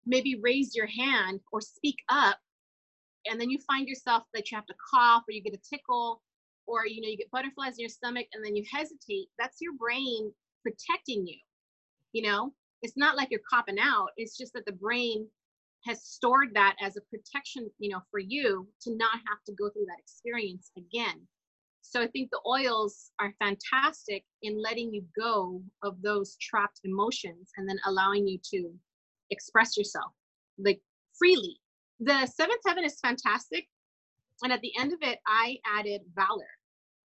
maybe 0.05 0.39
raise 0.41 0.75
your 0.75 0.87
hand 0.87 1.39
or 1.51 1.61
speak 1.61 1.97
up, 2.09 2.37
and 3.27 3.39
then 3.39 3.49
you 3.49 3.59
find 3.67 3.87
yourself 3.87 4.23
that 4.33 4.49
you 4.49 4.57
have 4.57 4.65
to 4.65 4.73
cough 4.93 5.23
or 5.27 5.31
you 5.31 5.41
get 5.41 5.53
a 5.53 5.69
tickle 5.69 6.21
or 6.67 6.85
you 6.85 7.01
know 7.01 7.07
you 7.07 7.17
get 7.17 7.31
butterflies 7.31 7.73
in 7.73 7.81
your 7.81 7.89
stomach 7.89 8.27
and 8.33 8.43
then 8.43 8.55
you 8.55 8.63
hesitate 8.71 9.27
that's 9.37 9.57
your 9.61 9.73
brain 9.73 10.31
protecting 10.63 11.25
you 11.27 11.37
you 12.13 12.21
know 12.21 12.53
it's 12.81 12.97
not 12.97 13.15
like 13.15 13.29
you're 13.31 13.41
copping 13.49 13.79
out 13.79 14.09
it's 14.17 14.37
just 14.37 14.53
that 14.53 14.65
the 14.65 14.71
brain 14.71 15.27
has 15.85 16.03
stored 16.03 16.49
that 16.53 16.75
as 16.81 16.97
a 16.97 17.01
protection 17.01 17.69
you 17.79 17.89
know 17.89 17.99
for 18.09 18.19
you 18.19 18.67
to 18.81 18.95
not 18.95 19.13
have 19.13 19.43
to 19.45 19.53
go 19.53 19.69
through 19.69 19.85
that 19.85 19.99
experience 19.99 20.71
again 20.77 21.19
so 21.81 22.01
i 22.01 22.07
think 22.07 22.29
the 22.31 22.41
oils 22.47 23.11
are 23.19 23.33
fantastic 23.39 24.23
in 24.41 24.61
letting 24.61 24.93
you 24.93 25.03
go 25.19 25.61
of 25.83 26.01
those 26.01 26.37
trapped 26.41 26.79
emotions 26.83 27.51
and 27.57 27.67
then 27.67 27.79
allowing 27.85 28.27
you 28.27 28.39
to 28.43 28.71
express 29.31 29.77
yourself 29.77 30.11
like 30.57 30.81
freely. 31.17 31.59
The 31.99 32.25
seventh 32.25 32.61
heaven 32.65 32.83
is 32.83 32.99
fantastic 32.99 33.67
and 34.41 34.51
at 34.51 34.61
the 34.61 34.73
end 34.79 34.93
of 34.93 34.99
it 35.01 35.19
i 35.27 35.57
added 35.77 36.01
valor. 36.15 36.49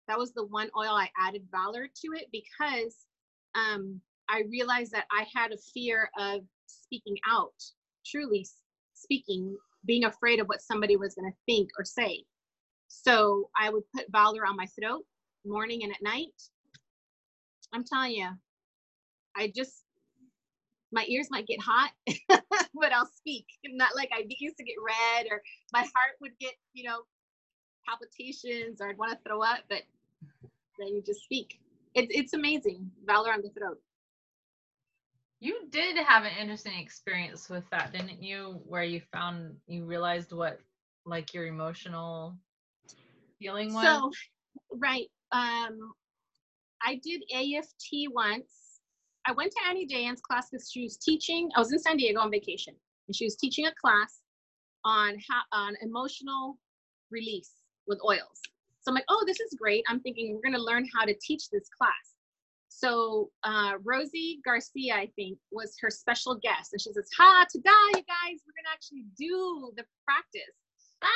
That 0.08 0.18
was 0.18 0.32
the 0.32 0.46
one 0.46 0.70
oil 0.76 0.94
i 0.94 1.10
added 1.20 1.42
valor 1.50 1.86
to 1.86 2.08
it 2.14 2.26
because 2.32 2.96
um, 3.54 4.00
i 4.28 4.42
realized 4.50 4.92
that 4.92 5.06
i 5.10 5.26
had 5.34 5.52
a 5.52 5.58
fear 5.74 6.10
of 6.18 6.40
speaking 6.66 7.16
out 7.28 7.54
truly 8.04 8.46
speaking 8.94 9.56
being 9.84 10.04
afraid 10.04 10.40
of 10.40 10.46
what 10.46 10.62
somebody 10.62 10.96
was 10.96 11.14
going 11.14 11.30
to 11.30 11.36
think 11.46 11.68
or 11.78 11.84
say 11.84 12.24
so 12.88 13.48
i 13.58 13.70
would 13.70 13.82
put 13.94 14.06
valor 14.10 14.46
on 14.46 14.56
my 14.56 14.66
throat 14.66 15.04
morning 15.44 15.82
and 15.82 15.92
at 15.92 16.02
night 16.02 16.32
i'm 17.72 17.84
telling 17.84 18.12
you 18.12 18.28
i 19.36 19.52
just 19.54 19.84
my 20.92 21.04
ears 21.08 21.28
might 21.30 21.46
get 21.46 21.60
hot 21.60 21.90
but 22.28 22.92
i'll 22.92 23.10
speak 23.16 23.46
not 23.64 23.94
like 23.96 24.10
i 24.12 24.24
used 24.38 24.56
to 24.56 24.64
get 24.64 24.76
red 24.84 25.26
or 25.30 25.42
my 25.72 25.80
heart 25.80 26.16
would 26.20 26.38
get 26.40 26.54
you 26.74 26.88
know 26.88 27.00
palpitations 27.86 28.80
or 28.80 28.88
I'd 28.88 28.98
want 28.98 29.12
to 29.12 29.18
throw 29.26 29.42
up, 29.42 29.60
but 29.68 29.82
then 30.78 30.88
you 30.88 31.02
just 31.04 31.22
speak. 31.22 31.58
It's 31.94 32.08
it's 32.10 32.34
amazing. 32.34 32.90
Valor 33.06 33.32
on 33.32 33.42
the 33.42 33.50
throat. 33.50 33.78
You 35.40 35.66
did 35.70 35.96
have 35.96 36.24
an 36.24 36.32
interesting 36.40 36.78
experience 36.78 37.48
with 37.48 37.64
that, 37.70 37.92
didn't 37.92 38.22
you? 38.22 38.60
Where 38.66 38.84
you 38.84 39.00
found 39.12 39.56
you 39.66 39.84
realized 39.84 40.32
what 40.32 40.60
like 41.04 41.32
your 41.32 41.46
emotional 41.46 42.36
feeling 43.38 43.72
was. 43.74 43.84
So, 43.84 44.10
right. 44.72 45.06
Um, 45.32 45.92
I 46.82 47.00
did 47.02 47.22
AFT 47.34 48.12
once. 48.12 48.80
I 49.26 49.32
went 49.32 49.52
to 49.52 49.58
Annie 49.68 49.86
Diane's 49.86 50.20
class 50.20 50.48
because 50.50 50.70
she 50.70 50.82
was 50.82 50.96
teaching. 50.96 51.50
I 51.56 51.58
was 51.58 51.72
in 51.72 51.78
San 51.78 51.96
Diego 51.96 52.20
on 52.20 52.30
vacation, 52.30 52.74
and 53.08 53.16
she 53.16 53.24
was 53.24 53.36
teaching 53.36 53.66
a 53.66 53.72
class 53.80 54.20
on 54.84 55.16
how 55.28 55.42
on 55.52 55.74
emotional 55.82 56.58
release 57.10 57.50
with 57.86 57.98
oils. 58.04 58.40
So 58.80 58.90
I'm 58.90 58.94
like, 58.94 59.04
oh, 59.08 59.24
this 59.26 59.40
is 59.40 59.56
great. 59.58 59.84
I'm 59.88 60.00
thinking 60.00 60.34
we're 60.34 60.48
gonna 60.48 60.62
learn 60.62 60.86
how 60.94 61.04
to 61.04 61.14
teach 61.20 61.50
this 61.50 61.68
class. 61.76 62.14
So 62.68 63.30
uh, 63.42 63.74
Rosie 63.82 64.40
Garcia, 64.44 64.94
I 64.94 65.10
think, 65.16 65.38
was 65.50 65.74
her 65.80 65.90
special 65.90 66.36
guest, 66.36 66.72
and 66.72 66.80
she 66.80 66.92
says, 66.92 67.08
"Ha, 67.16 67.46
ta-da, 67.52 67.98
you 67.98 68.04
guys! 68.04 68.40
We're 68.46 68.54
gonna 68.54 68.72
actually 68.72 69.06
do 69.18 69.72
the 69.76 69.84
practice." 70.04 70.54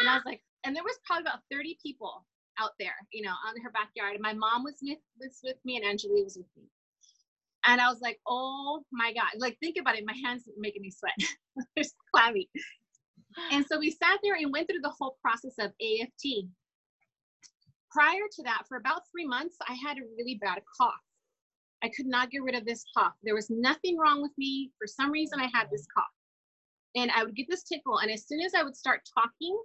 And 0.01 0.09
I 0.09 0.15
was 0.15 0.25
like, 0.25 0.43
and 0.65 0.75
there 0.75 0.85
was 0.85 0.99
probably 1.05 1.23
about 1.23 1.41
30 1.51 1.79
people 1.83 2.25
out 2.59 2.73
there, 2.79 2.95
you 3.13 3.23
know, 3.23 3.35
on 3.47 3.61
her 3.63 3.71
backyard. 3.71 4.15
And 4.15 4.23
my 4.23 4.35
mom 4.35 4.65
was 4.65 4.77
with 4.83 4.99
was 5.19 5.41
with 5.43 5.57
me, 5.65 5.77
and 5.77 5.85
Angelique 5.85 6.25
was 6.25 6.37
with 6.37 6.51
me. 6.57 6.65
And 7.67 7.81
I 7.81 7.89
was 7.89 8.01
like, 8.01 8.19
oh 8.27 8.83
my 8.93 9.13
god! 9.13 9.39
Like 9.39 9.59
think 9.61 9.77
about 9.81 9.97
it, 9.97 10.05
my 10.07 10.17
hands 10.25 10.45
making 10.59 10.83
me 10.83 10.91
sweat. 10.91 11.15
They're 11.77 11.85
clammy. 12.15 12.49
And 13.53 13.65
so 13.67 13.79
we 13.79 13.91
sat 13.91 14.19
there 14.23 14.35
and 14.35 14.53
went 14.53 14.69
through 14.69 14.81
the 14.83 14.95
whole 14.99 15.17
process 15.23 15.55
of 15.59 15.71
AFT. 15.81 16.49
Prior 17.91 18.23
to 18.37 18.43
that, 18.45 18.63
for 18.69 18.77
about 18.77 19.03
three 19.11 19.27
months, 19.27 19.57
I 19.69 19.75
had 19.75 19.99
a 19.99 20.07
really 20.17 20.39
bad 20.41 20.61
cough. 20.81 20.95
I 21.83 21.89
could 21.89 22.07
not 22.07 22.31
get 22.31 22.43
rid 22.43 22.55
of 22.55 22.65
this 22.67 22.85
cough. 22.97 23.15
There 23.23 23.35
was 23.35 23.49
nothing 23.51 23.99
wrong 23.99 24.21
with 24.23 24.33
me. 24.37 24.71
For 24.79 24.87
some 24.87 25.11
reason, 25.11 25.41
I 25.41 25.49
had 25.53 25.69
this 25.71 25.87
cough. 25.95 26.05
And 26.95 27.11
I 27.13 27.25
would 27.25 27.37
get 27.37 27.47
this 27.49 27.63
tickle. 27.63 27.99
And 27.99 28.11
as 28.11 28.27
soon 28.27 28.41
as 28.41 28.53
I 28.55 28.63
would 28.63 28.77
start 28.77 29.03
talking, 29.15 29.57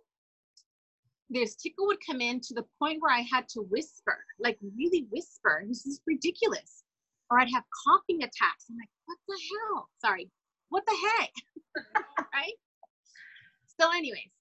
this 1.29 1.55
tickle 1.55 1.87
would 1.87 2.05
come 2.05 2.21
in 2.21 2.39
to 2.41 2.53
the 2.53 2.65
point 2.79 3.01
where 3.01 3.11
I 3.13 3.21
had 3.31 3.47
to 3.49 3.61
whisper, 3.61 4.17
like 4.39 4.57
really 4.77 5.07
whisper. 5.11 5.63
This 5.67 5.85
is 5.85 6.01
ridiculous. 6.05 6.83
Or 7.31 7.39
I'd 7.39 7.49
have 7.51 7.63
coughing 7.85 8.21
attacks. 8.21 8.65
I'm 8.69 8.77
like, 8.77 8.89
what 9.05 9.17
the 9.27 9.39
hell? 9.49 9.89
Sorry, 9.99 10.29
what 10.69 10.83
the 10.85 10.95
heck? 10.95 11.31
right? 12.33 12.53
So, 13.79 13.89
anyways, 13.91 14.31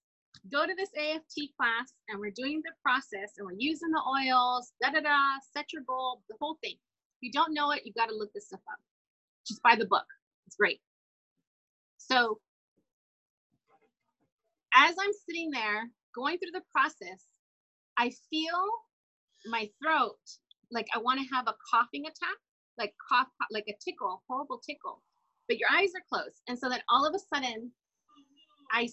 go 0.52 0.66
to 0.66 0.74
this 0.74 0.90
AFT 0.96 1.56
class 1.56 1.92
and 2.08 2.20
we're 2.20 2.30
doing 2.30 2.60
the 2.64 2.72
process 2.82 3.32
and 3.38 3.46
we're 3.46 3.56
using 3.58 3.90
the 3.90 4.02
oils, 4.02 4.72
da 4.82 4.90
da 4.90 5.00
da, 5.00 5.18
set 5.56 5.72
your 5.72 5.82
goal, 5.86 6.22
the 6.28 6.36
whole 6.40 6.58
thing. 6.62 6.74
If 6.74 7.22
you 7.22 7.32
don't 7.32 7.54
know 7.54 7.70
it, 7.70 7.82
you've 7.84 7.94
got 7.94 8.10
to 8.10 8.14
look 8.14 8.32
this 8.34 8.46
stuff 8.46 8.60
up. 8.70 8.78
Just 9.46 9.62
buy 9.62 9.76
the 9.76 9.86
book. 9.86 10.06
It's 10.46 10.56
great. 10.56 10.80
So, 11.96 12.38
as 14.74 14.94
I'm 15.00 15.12
sitting 15.26 15.50
there 15.50 15.88
going 16.14 16.38
through 16.38 16.52
the 16.52 16.62
process, 16.72 17.26
I 17.98 18.12
feel 18.30 18.64
my 19.46 19.68
throat 19.82 20.16
like 20.70 20.86
I 20.94 20.98
want 20.98 21.20
to 21.20 21.34
have 21.34 21.46
a 21.46 21.54
coughing 21.70 22.04
attack, 22.06 22.36
like 22.78 22.92
cough, 23.08 23.28
like 23.50 23.64
a 23.68 23.74
tickle, 23.82 24.22
horrible 24.28 24.58
tickle. 24.58 25.02
But 25.48 25.58
your 25.58 25.68
eyes 25.72 25.90
are 25.94 26.02
closed. 26.08 26.40
And 26.48 26.58
so 26.58 26.68
then 26.68 26.80
all 26.88 27.06
of 27.06 27.14
a 27.14 27.34
sudden, 27.34 27.70
I 28.72 28.88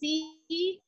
see 0.00 0.80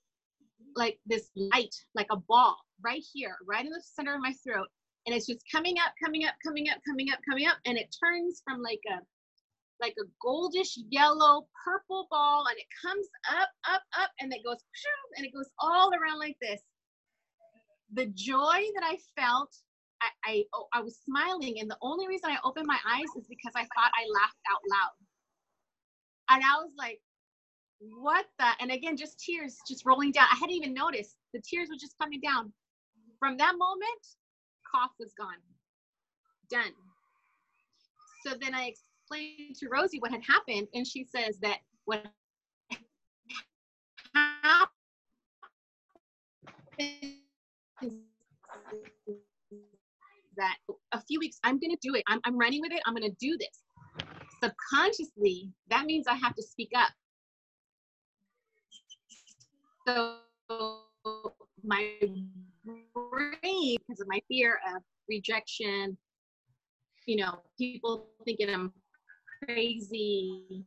like 0.74 0.98
this 1.06 1.30
light, 1.36 1.74
like 1.94 2.08
a 2.10 2.16
ball 2.16 2.56
right 2.82 3.02
here, 3.12 3.36
right 3.46 3.64
in 3.64 3.70
the 3.70 3.82
center 3.82 4.14
of 4.14 4.20
my 4.20 4.34
throat. 4.44 4.68
And 5.06 5.14
it's 5.14 5.26
just 5.26 5.42
coming 5.50 5.76
up, 5.78 5.92
coming 6.02 6.24
up, 6.24 6.34
coming 6.44 6.68
up, 6.68 6.78
coming 6.88 7.08
up, 7.12 7.18
coming 7.28 7.46
up. 7.46 7.58
And 7.66 7.76
it 7.76 7.94
turns 8.02 8.42
from 8.44 8.62
like 8.62 8.80
a 8.90 9.00
like 9.82 9.94
a 9.98 10.06
goldish 10.24 10.78
yellow 10.90 11.46
purple 11.64 12.06
ball 12.10 12.46
and 12.48 12.56
it 12.56 12.66
comes 12.80 13.06
up, 13.28 13.48
up, 13.68 13.82
up, 14.00 14.10
and 14.20 14.32
it 14.32 14.44
goes 14.44 14.58
and 15.16 15.26
it 15.26 15.34
goes 15.34 15.50
all 15.58 15.90
around 15.90 16.20
like 16.20 16.36
this. 16.40 16.60
The 17.92 18.06
joy 18.14 18.62
that 18.74 18.84
I 18.84 18.96
felt, 19.20 19.50
I, 20.00 20.08
I, 20.24 20.44
oh, 20.54 20.66
I 20.72 20.80
was 20.80 20.98
smiling, 21.04 21.58
and 21.60 21.70
the 21.70 21.76
only 21.82 22.08
reason 22.08 22.30
I 22.30 22.38
opened 22.44 22.66
my 22.66 22.78
eyes 22.88 23.10
is 23.18 23.26
because 23.28 23.52
I 23.54 23.62
thought 23.62 23.92
I 23.92 24.08
laughed 24.14 24.40
out 24.50 24.60
loud. 24.70 24.96
And 26.30 26.42
I 26.42 26.62
was 26.62 26.72
like, 26.78 27.00
what 28.00 28.24
the? 28.38 28.46
And 28.60 28.70
again, 28.70 28.96
just 28.96 29.18
tears 29.18 29.58
just 29.68 29.84
rolling 29.84 30.12
down. 30.12 30.26
I 30.32 30.36
hadn't 30.36 30.54
even 30.54 30.72
noticed. 30.72 31.16
The 31.34 31.42
tears 31.42 31.68
were 31.68 31.78
just 31.78 31.98
coming 32.00 32.20
down. 32.20 32.52
From 33.18 33.36
that 33.36 33.54
moment, 33.58 34.02
cough 34.72 34.92
was 34.98 35.12
gone. 35.18 35.42
Done. 36.50 36.72
So 38.24 38.34
then 38.40 38.54
I 38.54 38.72
explained 39.12 39.56
to 39.56 39.68
Rosie 39.68 39.98
what 40.00 40.10
had 40.10 40.22
happened, 40.26 40.68
and 40.74 40.86
she 40.86 41.04
says 41.04 41.38
that 41.42 41.58
what 41.84 42.04
happened 44.14 44.68
that 50.36 50.56
a 50.92 51.00
few 51.02 51.18
weeks 51.20 51.38
i'm 51.44 51.58
to 51.60 51.76
do 51.82 51.94
it. 51.94 52.02
I'm, 52.08 52.20
I'm 52.24 52.38
running 52.38 52.60
with 52.60 52.72
it. 52.72 52.80
I'm 52.86 52.94
to 52.96 53.16
do 53.20 53.36
this. 53.38 54.06
Subconsciously 54.42 55.50
that 55.68 55.84
means 55.84 56.06
i 56.08 56.14
have 56.14 56.34
to 56.34 56.42
speak 56.42 56.70
up. 56.76 56.90
So 59.86 60.16
my 61.64 61.92
brain 62.94 63.76
because 63.86 64.00
of 64.00 64.06
my 64.08 64.20
fear 64.28 64.58
of 64.74 64.82
rejection 65.08 65.96
you 67.06 67.16
know 67.16 67.40
people 67.58 68.06
thinking 68.24 68.48
i'm 68.48 68.72
crazy 69.44 70.64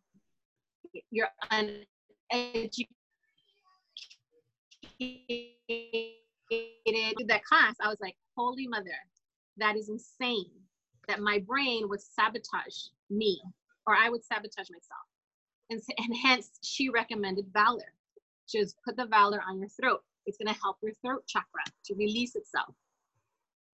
you're 1.12 1.30
uneducated. 1.52 1.86
That 7.28 7.44
class 7.44 7.76
i 7.82 7.88
was 7.88 7.98
like 8.02 8.16
holy 8.38 8.68
mother 8.68 8.90
that 9.58 9.76
is 9.76 9.90
insane 9.90 10.52
that 11.08 11.20
my 11.20 11.40
brain 11.40 11.90
would 11.90 12.02
sabotage 12.02 12.90
me 13.10 13.42
or 13.88 13.96
i 13.96 14.10
would 14.10 14.24
sabotage 14.24 14.70
myself. 14.70 15.06
And, 15.70 15.82
and 15.98 16.16
hence 16.24 16.52
she 16.64 16.90
recommended 16.90 17.46
valor. 17.52 17.94
Just 18.48 18.76
put 18.86 18.96
the 18.98 19.08
valor 19.08 19.42
on 19.48 19.60
your 19.60 19.70
throat. 19.70 20.02
It's 20.26 20.38
going 20.38 20.54
to 20.54 20.60
help 20.62 20.78
your 20.82 20.94
throat 21.04 21.24
chakra 21.28 21.64
to 21.86 21.96
release 21.96 22.36
itself. 22.36 22.74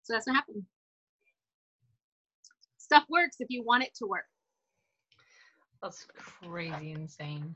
So 0.03 0.13
that's 0.13 0.27
what 0.27 0.37
happened. 0.37 0.65
Stuff 2.79 3.05
works 3.09 3.37
if 3.41 3.49
you 3.51 3.65
want 3.65 3.83
it 3.85 3.95
to 3.97 4.07
work 4.07 4.27
That's 5.83 6.07
crazy 6.17 6.93
insane. 6.93 7.55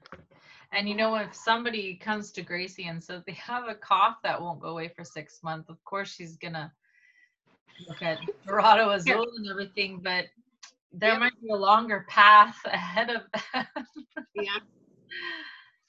And 0.72 0.88
you 0.88 0.94
know, 0.96 1.14
if 1.16 1.34
somebody 1.34 1.96
comes 1.96 2.32
to 2.32 2.42
Gracie 2.42 2.86
and 2.86 3.02
says 3.02 3.22
they 3.26 3.32
have 3.34 3.68
a 3.68 3.74
cough 3.74 4.16
that 4.22 4.40
won't 4.40 4.60
go 4.60 4.68
away 4.68 4.88
for 4.88 5.04
six 5.04 5.40
months, 5.42 5.68
of 5.70 5.82
course 5.84 6.12
she's 6.14 6.36
gonna 6.36 6.72
look 7.88 8.02
at 8.02 8.20
Dorado 8.46 8.90
Azul 8.90 9.26
and 9.36 9.48
everything, 9.50 10.00
but 10.02 10.26
there 10.92 11.16
Yep. 11.16 11.18
might 11.18 11.32
be 11.42 11.50
a 11.50 11.56
longer 11.56 12.06
path 12.08 12.56
ahead 12.64 13.10
of 13.10 13.22
that. 13.54 13.68
yeah 14.34 14.58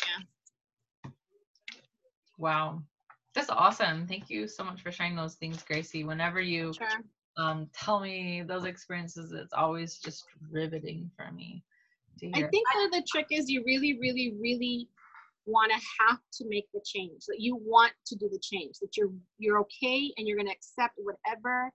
Yeah. 0.01 0.23
wow. 2.37 2.81
That's 3.35 3.49
awesome. 3.49 4.07
Thank 4.07 4.29
you 4.29 4.47
so 4.47 4.63
much 4.63 4.81
for 4.81 4.91
sharing 4.91 5.15
those 5.15 5.35
things, 5.35 5.63
Gracie. 5.63 6.03
Whenever 6.03 6.41
you 6.41 6.77
sure 6.77 7.03
um, 7.37 7.69
tell 7.73 7.99
me 7.99 8.43
those 8.47 8.65
experiences, 8.65 9.31
it's 9.31 9.53
always 9.53 9.99
just 9.99 10.25
riveting 10.51 11.11
for 11.17 11.31
me 11.31 11.63
I 12.23 12.37
hear. 12.37 12.49
think 12.49 12.67
that 12.73 12.89
the 12.91 13.03
trick 13.09 13.27
is 13.31 13.49
you 13.49 13.63
really, 13.65 13.97
really, 13.99 14.33
really 14.39 14.87
want 15.45 15.71
to 15.71 15.77
have 15.99 16.19
to 16.33 16.45
make 16.47 16.65
the 16.73 16.81
change. 16.85 17.25
That 17.27 17.37
you 17.39 17.55
want 17.55 17.93
to 18.07 18.15
do 18.15 18.29
the 18.31 18.39
change. 18.39 18.75
That 18.81 18.97
you're 18.97 19.11
you're 19.37 19.59
okay 19.59 20.13
and 20.17 20.27
you're 20.27 20.37
going 20.37 20.47
to 20.47 20.53
accept 20.53 20.93
whatever 20.97 21.71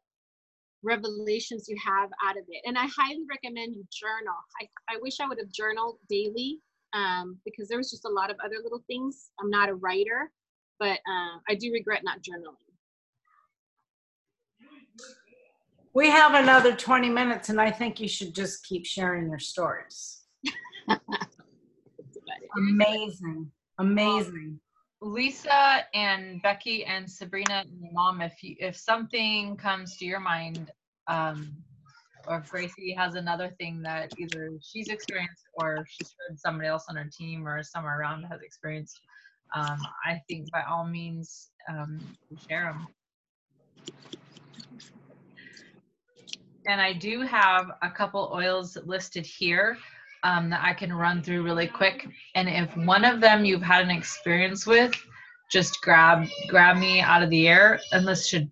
revelations 0.82 1.66
you 1.68 1.76
have 1.84 2.08
out 2.24 2.36
of 2.36 2.44
it. 2.48 2.62
And 2.66 2.78
I 2.78 2.86
highly 2.96 3.24
recommend 3.28 3.74
you 3.74 3.84
journal. 3.92 4.34
I, 4.60 4.94
I 4.94 4.98
wish 5.00 5.20
I 5.20 5.26
would 5.26 5.38
have 5.38 5.52
journaled 5.52 5.98
daily 6.08 6.58
um, 6.92 7.38
because 7.44 7.68
there 7.68 7.78
was 7.78 7.90
just 7.90 8.04
a 8.04 8.08
lot 8.08 8.30
of 8.30 8.36
other 8.44 8.56
little 8.62 8.82
things. 8.86 9.30
I'm 9.40 9.50
not 9.50 9.68
a 9.68 9.74
writer, 9.74 10.30
but 10.78 10.98
uh, 10.98 11.38
I 11.48 11.54
do 11.58 11.70
regret 11.72 12.02
not 12.02 12.18
journaling. 12.22 12.56
We 15.92 16.08
have 16.08 16.34
another 16.34 16.74
20 16.74 17.08
minutes, 17.08 17.48
and 17.48 17.60
I 17.60 17.70
think 17.70 17.98
you 17.98 18.06
should 18.06 18.32
just 18.34 18.64
keep 18.64 18.86
sharing 18.86 19.28
your 19.28 19.40
stories. 19.40 20.19
Amazing. 22.56 23.50
Amazing. 23.78 24.60
Lisa 25.02 25.86
and 25.94 26.42
Becky 26.42 26.84
and 26.84 27.10
Sabrina 27.10 27.64
and 27.66 27.80
your 27.80 27.92
mom, 27.92 28.20
if 28.20 28.42
you 28.42 28.54
if 28.58 28.76
something 28.76 29.56
comes 29.56 29.96
to 29.96 30.04
your 30.04 30.20
mind, 30.20 30.70
um, 31.06 31.56
or 32.28 32.38
if 32.38 32.50
Gracie 32.50 32.94
has 32.96 33.14
another 33.14 33.54
thing 33.58 33.80
that 33.82 34.12
either 34.18 34.50
she's 34.62 34.88
experienced 34.88 35.44
or 35.54 35.86
she's 35.88 36.14
heard 36.28 36.38
somebody 36.38 36.68
else 36.68 36.84
on 36.90 36.96
her 36.96 37.08
team 37.16 37.46
or 37.46 37.62
somewhere 37.62 37.98
around 37.98 38.24
has 38.24 38.42
experienced, 38.42 39.00
um, 39.54 39.78
I 40.04 40.20
think 40.28 40.50
by 40.52 40.62
all 40.68 40.86
means 40.86 41.50
um, 41.68 41.98
share 42.48 42.64
them. 42.64 42.86
And 46.66 46.80
I 46.80 46.92
do 46.92 47.22
have 47.22 47.70
a 47.82 47.90
couple 47.90 48.30
oils 48.34 48.76
listed 48.84 49.24
here. 49.24 49.78
Um, 50.22 50.50
that 50.50 50.62
I 50.62 50.74
can 50.74 50.92
run 50.92 51.22
through 51.22 51.42
really 51.42 51.66
quick. 51.66 52.06
And 52.34 52.48
if 52.48 52.76
one 52.76 53.04
of 53.04 53.20
them 53.20 53.44
you've 53.44 53.62
had 53.62 53.84
an 53.84 53.90
experience 53.90 54.66
with, 54.66 54.94
just 55.50 55.80
grab 55.82 56.26
grab 56.48 56.76
me 56.76 57.00
out 57.00 57.22
of 57.22 57.30
the 57.30 57.48
air. 57.48 57.80
And 57.92 58.06
this 58.06 58.26
should 58.26 58.50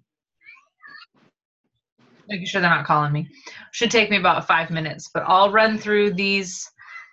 making 2.29 2.47
sure 2.47 2.61
they're 2.61 2.71
not 2.71 2.87
calling 2.87 3.13
me. 3.13 3.29
Should 3.73 3.91
take 3.91 4.11
me 4.11 4.19
about 4.19 4.47
five 4.47 4.71
minutes, 4.71 5.11
but 5.13 5.25
I'll 5.27 5.51
run 5.51 5.79
through 5.79 6.13
these. 6.13 6.71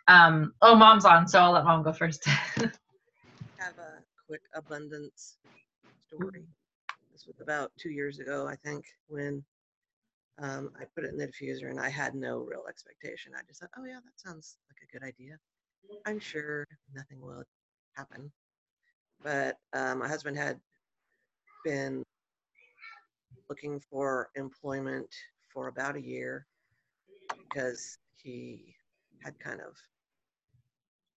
Um, 0.07 0.53
oh, 0.61 0.75
mom's 0.75 1.05
on, 1.05 1.27
so 1.27 1.39
I'll 1.39 1.53
let 1.53 1.63
mom 1.63 1.83
go 1.83 1.93
first. 1.93 2.25
have 3.57 3.77
a 3.79 4.03
quick 4.27 4.41
abundance 4.53 5.37
story. 6.05 6.45
This 7.11 7.25
was 7.25 7.39
about 7.41 7.71
two 7.79 7.89
years 7.89 8.19
ago, 8.19 8.47
I 8.47 8.55
think, 8.55 8.85
when 9.07 9.43
um, 10.41 10.71
I 10.79 10.83
put 10.93 11.05
it 11.05 11.11
in 11.11 11.17
the 11.17 11.27
diffuser 11.27 11.69
and 11.69 11.79
I 11.79 11.89
had 11.89 12.13
no 12.15 12.39
real 12.39 12.63
expectation. 12.67 13.33
I 13.35 13.41
just 13.47 13.61
thought, 13.61 13.69
oh 13.77 13.85
yeah, 13.85 13.99
that 14.03 14.19
sounds 14.19 14.57
like 14.69 14.87
a 14.87 14.97
good 14.97 15.05
idea. 15.05 15.37
I'm 16.05 16.19
sure 16.19 16.67
nothing 16.93 17.21
will 17.21 17.43
happen. 17.93 18.31
But 19.23 19.57
um, 19.73 19.99
my 19.99 20.07
husband 20.07 20.37
had 20.37 20.59
been 21.63 22.03
looking 23.49 23.79
for 23.79 24.29
employment 24.35 25.07
for 25.53 25.67
about 25.67 25.95
a 25.95 26.01
year 26.01 26.45
because 27.49 27.97
he 28.21 28.75
had 29.23 29.39
kind 29.39 29.61
of 29.61 29.75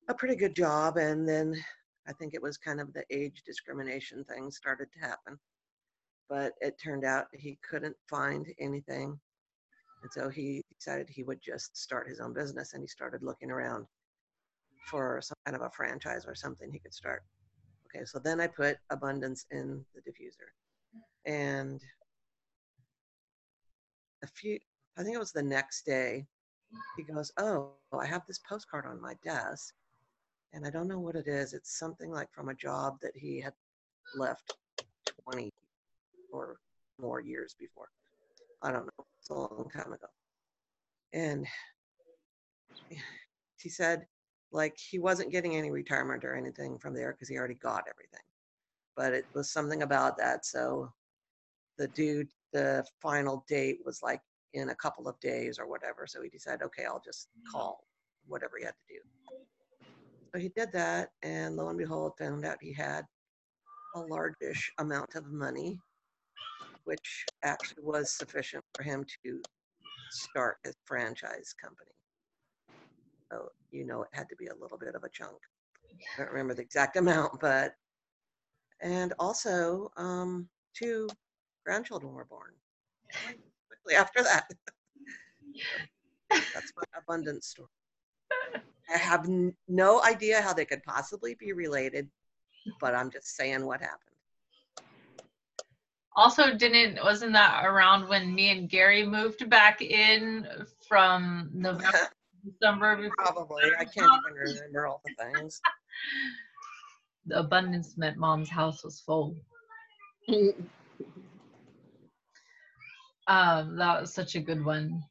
a 0.08 0.14
pretty 0.14 0.36
good 0.36 0.54
job 0.54 0.96
and 0.96 1.28
then 1.28 1.54
I 2.06 2.12
think 2.12 2.32
it 2.32 2.42
was 2.42 2.56
kind 2.56 2.80
of 2.80 2.92
the 2.92 3.04
age 3.10 3.42
discrimination 3.44 4.24
thing 4.24 4.50
started 4.50 4.88
to 4.92 5.00
happen. 5.00 5.38
But 6.28 6.54
it 6.60 6.78
turned 6.82 7.04
out 7.04 7.26
he 7.32 7.58
couldn't 7.68 7.96
find 8.08 8.46
anything. 8.58 9.18
And 10.02 10.12
so 10.12 10.28
he 10.28 10.62
decided 10.78 11.08
he 11.08 11.24
would 11.24 11.40
just 11.42 11.76
start 11.76 12.08
his 12.08 12.20
own 12.20 12.32
business 12.32 12.74
and 12.74 12.82
he 12.82 12.86
started 12.86 13.22
looking 13.22 13.50
around 13.50 13.86
for 14.90 15.20
some 15.22 15.36
kind 15.44 15.56
of 15.56 15.62
a 15.62 15.70
franchise 15.70 16.24
or 16.26 16.34
something 16.34 16.70
he 16.70 16.78
could 16.78 16.94
start. 16.94 17.22
Okay, 17.86 18.04
so 18.04 18.18
then 18.18 18.40
I 18.40 18.46
put 18.46 18.76
abundance 18.90 19.46
in 19.50 19.84
the 19.94 20.00
diffuser. 20.00 20.52
And 21.24 21.80
a 24.22 24.26
few, 24.26 24.58
I 24.96 25.02
think 25.02 25.16
it 25.16 25.20
was 25.20 25.32
the 25.32 25.42
next 25.42 25.84
day, 25.84 26.26
he 26.96 27.02
goes, 27.02 27.32
Oh, 27.38 27.72
I 27.98 28.06
have 28.06 28.26
this 28.26 28.40
postcard 28.46 28.84
on 28.86 29.00
my 29.00 29.14
desk 29.24 29.74
and 30.52 30.66
I 30.66 30.70
don't 30.70 30.88
know 30.88 30.98
what 30.98 31.16
it 31.16 31.26
is. 31.26 31.52
It's 31.52 31.78
something 31.78 32.10
like 32.10 32.32
from 32.32 32.48
a 32.48 32.54
job 32.54 32.98
that 33.02 33.16
he 33.16 33.40
had 33.40 33.52
left 34.16 34.54
20 35.24 35.50
or 36.32 36.56
more 37.00 37.20
years 37.20 37.54
before. 37.58 37.88
I 38.62 38.72
don't 38.72 38.86
know. 38.86 39.04
It's 39.20 39.30
a 39.30 39.34
long 39.34 39.70
time 39.72 39.92
ago. 39.92 40.06
And 41.12 41.46
he 43.60 43.68
said, 43.68 44.06
like, 44.50 44.76
he 44.78 44.98
wasn't 44.98 45.32
getting 45.32 45.56
any 45.56 45.70
retirement 45.70 46.24
or 46.24 46.34
anything 46.34 46.78
from 46.78 46.94
there 46.94 47.12
because 47.12 47.28
he 47.28 47.36
already 47.36 47.54
got 47.54 47.84
everything. 47.88 48.24
But 48.96 49.12
it 49.12 49.26
was 49.34 49.50
something 49.50 49.82
about 49.82 50.16
that. 50.18 50.44
So 50.46 50.92
the 51.76 51.88
dude, 51.88 52.28
the 52.52 52.84
final 53.00 53.44
date 53.48 53.78
was 53.84 54.02
like 54.02 54.20
in 54.54 54.70
a 54.70 54.74
couple 54.74 55.08
of 55.08 55.18
days 55.20 55.58
or 55.58 55.68
whatever. 55.68 56.06
So 56.06 56.22
he 56.22 56.28
decided, 56.28 56.62
okay, 56.62 56.84
I'll 56.84 57.02
just 57.04 57.28
mm-hmm. 57.28 57.56
call 57.56 57.84
whatever 58.26 58.54
he 58.58 58.64
had 58.64 58.74
to 58.74 58.94
do. 58.94 59.00
So 60.32 60.38
he 60.38 60.50
did 60.50 60.72
that, 60.72 61.10
and 61.22 61.56
lo 61.56 61.68
and 61.68 61.78
behold, 61.78 62.12
found 62.18 62.44
out 62.44 62.58
he 62.60 62.72
had 62.72 63.06
a 63.94 64.00
largish 64.00 64.70
amount 64.78 65.14
of 65.14 65.26
money, 65.26 65.80
which 66.88 67.26
actually 67.44 67.84
was 67.84 68.10
sufficient 68.10 68.64
for 68.74 68.82
him 68.82 69.04
to 69.22 69.40
start 70.10 70.56
his 70.64 70.74
franchise 70.86 71.54
company. 71.62 71.90
So, 73.30 73.48
you 73.70 73.84
know, 73.84 74.02
it 74.02 74.08
had 74.14 74.26
to 74.30 74.36
be 74.36 74.46
a 74.46 74.54
little 74.58 74.78
bit 74.78 74.94
of 74.94 75.04
a 75.04 75.08
chunk. 75.10 75.36
I 76.16 76.22
don't 76.22 76.30
remember 76.30 76.54
the 76.54 76.62
exact 76.62 76.96
amount, 77.02 77.40
but, 77.40 77.74
and 78.80 79.12
also, 79.18 79.90
um, 79.98 80.48
two 80.74 81.14
grandchildren 81.66 82.14
were 82.14 82.24
born 82.24 82.52
quickly 83.68 83.94
after 83.94 84.22
that. 84.22 84.48
That's 86.30 86.72
my 86.74 86.84
abundance 86.98 87.48
story. 87.48 87.68
I 88.94 88.96
have 88.96 89.26
n- 89.26 89.54
no 89.68 90.02
idea 90.02 90.40
how 90.40 90.54
they 90.54 90.64
could 90.64 90.82
possibly 90.84 91.34
be 91.38 91.52
related, 91.52 92.08
but 92.80 92.94
I'm 92.94 93.10
just 93.10 93.36
saying 93.36 93.66
what 93.66 93.80
happened. 93.80 94.07
Also, 96.18 96.52
didn't 96.54 97.02
wasn't 97.04 97.32
that 97.34 97.64
around 97.64 98.08
when 98.08 98.34
me 98.34 98.50
and 98.50 98.68
Gary 98.68 99.06
moved 99.06 99.48
back 99.48 99.80
in 99.80 100.46
from 100.88 101.48
November, 101.54 102.08
December? 102.44 102.96
before- 102.96 103.14
Probably. 103.16 103.62
I 103.78 103.84
can't 103.84 104.10
even 104.26 104.34
remember 104.34 104.86
all 104.88 105.00
the 105.04 105.14
things. 105.24 105.60
The 107.26 107.38
abundance 107.38 107.96
meant 107.96 108.16
mom's 108.16 108.48
house 108.48 108.82
was 108.82 109.00
full. 109.00 109.36
Um, 113.28 113.76
that 113.76 114.00
was 114.00 114.12
such 114.12 114.34
a 114.34 114.40
good 114.40 114.64
one. 114.64 115.04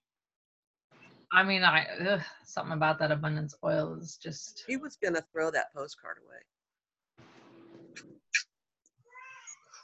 I 1.31 1.43
mean, 1.43 1.63
I 1.63 1.85
ugh, 2.09 2.21
something 2.45 2.73
about 2.73 2.99
that 2.99 3.11
abundance 3.11 3.55
oil 3.63 3.97
is 4.01 4.17
just 4.21 4.63
He 4.67 4.75
was 4.77 4.97
going 5.01 5.13
to 5.13 5.23
throw 5.31 5.51
that 5.51 5.73
postcard 5.73 6.17
away. 6.25 6.39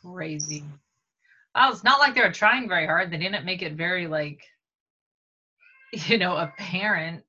crazy. 0.01 0.65
Well, 1.55 1.71
it's 1.71 1.83
not 1.83 1.99
like 1.99 2.15
they 2.15 2.21
were 2.21 2.31
trying 2.31 2.67
very 2.67 2.85
hard. 2.85 3.11
They 3.11 3.17
didn't 3.17 3.45
make 3.45 3.61
it 3.61 3.73
very 3.73 4.07
like, 4.07 4.41
you 6.07 6.17
know, 6.17 6.37
apparent. 6.37 7.23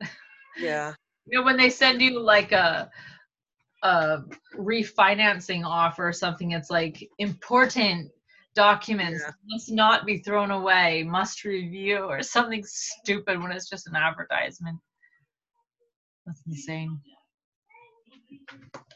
Yeah. 0.57 0.93
You 1.27 1.39
know, 1.39 1.45
when 1.47 1.57
they 1.57 1.71
send 1.71 2.03
you 2.03 2.21
like 2.21 2.53
a 2.53 2.91
a 3.83 4.19
refinancing 4.59 5.65
offer 5.65 6.07
or 6.09 6.13
something, 6.13 6.51
it's 6.53 6.71
like 6.71 7.09
important 7.19 8.11
documents 8.55 9.23
Yeah. 9.25 9.33
must 9.47 9.73
not 9.73 10.05
be 10.05 10.19
thrown 10.19 10.51
away, 10.51 11.03
must 11.03 11.45
review, 11.45 11.99
or 12.05 12.23
something 12.23 12.63
stupid 12.67 13.41
when 13.43 13.53
it's 13.53 13.71
just 13.71 13.87
an 13.87 13.97
advertisement. 13.97 14.79
That's 16.27 16.43
insane. 16.47 17.01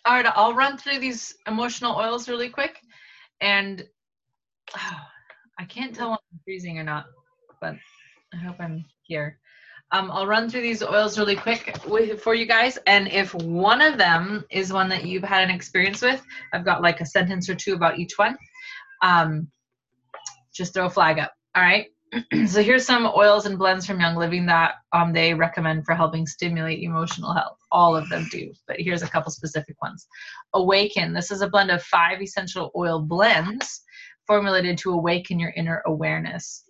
All 0.04 0.14
right, 0.14 0.26
I'll 0.34 0.54
run 0.54 0.76
through 0.78 0.98
these 0.98 1.34
emotional 1.46 1.96
oils 1.96 2.28
really 2.28 2.50
quick, 2.50 2.80
and 3.40 3.86
oh, 4.76 5.00
I 5.58 5.64
can't 5.64 5.94
tell 5.94 6.10
when 6.10 6.18
I'm 6.32 6.40
freezing 6.44 6.78
or 6.78 6.84
not, 6.84 7.06
but 7.60 7.74
I 8.32 8.36
hope 8.36 8.56
I'm 8.60 8.84
here. 9.02 9.38
Um, 9.90 10.10
I'll 10.10 10.26
run 10.26 10.48
through 10.48 10.60
these 10.60 10.82
oils 10.82 11.18
really 11.18 11.34
quick 11.34 11.76
with, 11.86 12.20
for 12.20 12.34
you 12.34 12.46
guys, 12.46 12.78
and 12.86 13.08
if 13.08 13.34
one 13.34 13.80
of 13.80 13.98
them 13.98 14.44
is 14.50 14.72
one 14.72 14.88
that 14.90 15.04
you've 15.04 15.24
had 15.24 15.48
an 15.48 15.54
experience 15.54 16.02
with, 16.02 16.22
I've 16.52 16.64
got 16.64 16.82
like 16.82 17.00
a 17.00 17.06
sentence 17.06 17.48
or 17.48 17.54
two 17.54 17.74
about 17.74 17.98
each 17.98 18.18
one. 18.18 18.36
Um, 19.02 19.48
just 20.54 20.74
throw 20.74 20.86
a 20.86 20.90
flag 20.90 21.18
up. 21.18 21.32
All 21.54 21.62
right. 21.62 21.86
so 22.46 22.62
here's 22.62 22.86
some 22.86 23.06
oils 23.06 23.46
and 23.46 23.58
blends 23.58 23.86
from 23.86 24.00
Young 24.00 24.16
Living 24.16 24.46
that 24.46 24.74
um, 24.92 25.12
they 25.12 25.34
recommend 25.34 25.84
for 25.84 25.94
helping 25.94 26.26
stimulate 26.26 26.82
emotional 26.82 27.32
health. 27.32 27.58
All 27.72 27.96
of 27.96 28.08
them 28.08 28.28
do, 28.30 28.52
but 28.66 28.78
here's 28.78 29.02
a 29.02 29.08
couple 29.08 29.30
specific 29.30 29.80
ones. 29.82 30.06
Awaken. 30.54 31.12
This 31.12 31.30
is 31.30 31.40
a 31.40 31.48
blend 31.48 31.70
of 31.70 31.82
five 31.82 32.20
essential 32.20 32.70
oil 32.76 33.00
blends 33.00 33.82
formulated 34.28 34.78
to 34.78 34.92
awaken 34.92 35.40
your 35.40 35.52
inner 35.56 35.82
awareness. 35.86 36.64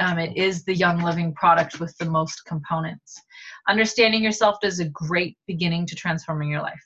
Um, 0.00 0.18
it 0.18 0.36
is 0.36 0.64
the 0.64 0.74
Young 0.74 1.02
Living 1.02 1.34
product 1.34 1.78
with 1.78 1.96
the 1.98 2.06
most 2.06 2.44
components. 2.46 3.20
Understanding 3.68 4.24
yourself 4.24 4.56
is 4.64 4.80
a 4.80 4.88
great 4.88 5.36
beginning 5.46 5.86
to 5.86 5.94
transforming 5.94 6.50
your 6.50 6.62
life. 6.62 6.82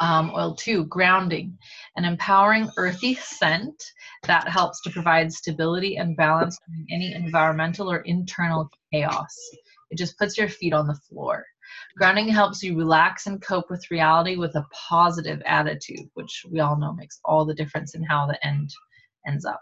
Um, 0.00 0.32
oil 0.34 0.56
two, 0.56 0.86
grounding, 0.86 1.56
an 1.96 2.04
empowering 2.04 2.68
earthy 2.76 3.14
scent 3.14 3.80
that 4.24 4.48
helps 4.48 4.80
to 4.82 4.90
provide 4.90 5.32
stability 5.32 5.96
and 5.96 6.16
balance 6.16 6.58
during 6.66 6.86
any 6.90 7.14
environmental 7.14 7.90
or 7.90 7.98
internal 7.98 8.68
chaos. 8.92 9.36
It 9.90 9.98
just 9.98 10.18
puts 10.18 10.36
your 10.36 10.48
feet 10.48 10.72
on 10.72 10.88
the 10.88 10.98
floor. 11.08 11.44
Grounding 11.96 12.28
helps 12.28 12.62
you 12.62 12.76
relax 12.76 13.26
and 13.26 13.40
cope 13.40 13.70
with 13.70 13.90
reality 13.90 14.36
with 14.36 14.54
a 14.56 14.66
positive 14.72 15.40
attitude, 15.46 16.08
which 16.14 16.44
we 16.50 16.60
all 16.60 16.76
know 16.78 16.92
makes 16.92 17.20
all 17.24 17.44
the 17.44 17.54
difference 17.54 17.94
in 17.94 18.02
how 18.02 18.26
the 18.26 18.44
end 18.46 18.70
ends 19.26 19.44
up. 19.44 19.60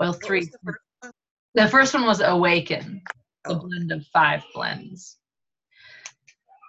Oil 0.00 0.12
three, 0.12 0.44
the 0.44 0.58
first 0.64 0.78
one? 1.00 1.12
the 1.54 1.68
first 1.68 1.94
one 1.94 2.04
was 2.06 2.20
Awaken, 2.20 3.02
the 3.44 3.54
Oh. 3.54 3.58
blend 3.58 3.92
of 3.92 4.06
five 4.08 4.44
blends. 4.54 5.18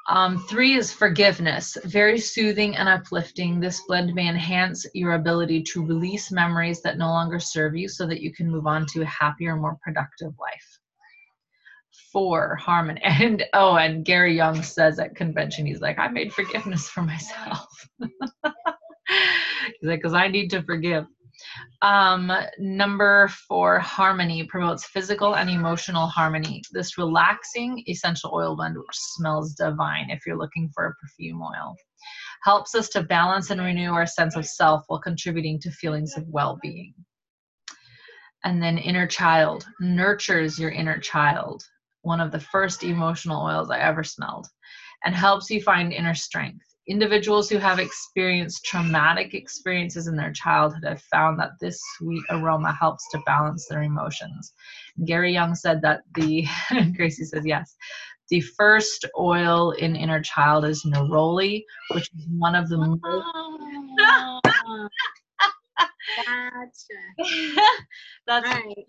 Um, 0.09 0.39
three 0.47 0.78
is 0.78 0.93
forgiveness, 0.93 1.78
very 1.84 2.18
soothing 2.18 2.78
and 2.78 2.88
uplifting. 2.88 3.59
This 3.59 3.82
blend 3.88 4.13
may 4.15 4.30
enhance 4.30 4.86
your 4.93 5.15
ability 5.15 5.63
to 5.63 5.86
release 5.86 6.32
memories 6.32 6.82
that 6.84 6.97
no 6.97 7.07
longer 7.07 7.39
serve 7.39 7.76
you 7.76 7.89
so 7.89 8.07
that 8.07 8.22
you 8.22 8.32
can 8.34 8.49
move 8.49 8.68
on 8.68 8.86
to 8.88 9.01
a 9.01 9.05
happier, 9.05 9.57
more 9.57 9.78
productive 9.84 10.34
life. 10.39 10.76
Four, 12.18 12.55
harmony. 12.55 12.99
And 13.05 13.45
oh, 13.53 13.76
and 13.76 14.03
Gary 14.03 14.36
Young 14.36 14.63
says 14.63 14.97
at 14.97 15.15
convention, 15.15 15.68
he's 15.68 15.82
like, 15.82 15.99
I 15.99 16.07
made 16.07 16.34
forgiveness 16.34 16.89
for 16.89 17.03
myself. 17.03 17.68
he's 17.99 18.09
like, 19.84 19.99
because 19.99 20.15
I 20.15 20.28
need 20.28 20.49
to 20.49 20.63
forgive. 20.63 21.05
Um, 21.84 22.32
number 22.57 23.28
four, 23.47 23.78
harmony 23.78 24.45
promotes 24.45 24.88
physical 24.88 25.36
and 25.36 25.47
emotional 25.47 26.07
harmony. 26.07 26.63
This 26.72 26.97
relaxing 26.97 27.84
essential 27.88 28.32
oil 28.34 28.55
blend, 28.55 28.80
which 28.80 28.88
smells 28.95 29.53
divine 29.53 30.09
if 30.09 30.26
you're 30.26 30.39
looking 30.39 30.72
for 30.74 30.88
a 30.88 30.95
perfume 30.95 31.43
oil, 31.43 31.76
helps 32.41 32.74
us 32.74 32.89
to 32.89 33.03
balance 33.03 33.51
and 33.51 33.61
renew 33.61 33.91
our 33.91 34.07
sense 34.07 34.36
of 34.36 34.47
self 34.47 34.86
while 34.88 34.99
contributing 34.99 35.59
to 35.59 35.70
feelings 35.70 36.18
of 36.18 36.28
well 36.30 36.57
being. 36.63 36.95
And 38.43 38.59
then 38.59 38.80
inner 38.80 39.05
child 39.05 39.68
nurtures 39.80 40.57
your 40.57 40.72
inner 40.72 40.97
child, 40.97 41.61
one 42.08 42.22
of 42.22 42.32
the 42.32 42.39
first 42.39 42.84
emotional 42.84 43.43
oils 43.43 43.70
I 43.70 43.80
ever 43.80 44.03
smelled, 44.03 44.47
and 45.03 45.14
helps 45.14 45.49
you 45.49 45.62
find 45.62 45.93
inner 45.93 46.16
strength 46.16 46.66
individuals 46.88 47.49
who 47.49 47.58
have 47.58 47.80
experienced 47.80 48.64
traumatic 48.64 49.34
experiences 49.34 50.08
in 50.08 50.16
their 50.16 50.32
childhood 50.32 50.84
have 50.86 51.01
found 51.01 51.39
that 51.39 51.51
this 51.60 51.80
sweet 51.97 52.24
aroma 52.30 52.74
helps 52.74 53.10
to 53.12 53.20
balance 53.26 53.68
their 53.68 53.84
emotions. 53.84 54.53
Gary 55.05 55.34
Young 55.34 55.53
said 55.53 55.82
that 55.82 56.01
the, 56.16 56.47
Gracie 56.95 57.26
says 57.26 57.45
yes, 57.45 57.76
the 58.30 58.41
first 58.41 59.05
oil 59.18 59.72
in 59.72 59.95
inner 59.95 60.22
child 60.22 60.66
is 60.66 60.84
neroli, 60.86 61.64
which 61.93 62.10
is 62.18 62.28
one 62.38 62.55
of 62.55 62.70
the 62.70 62.78
most. 63.03 63.03
Gotcha. 66.16 67.58
That's 68.28 68.45
Right. 68.45 68.88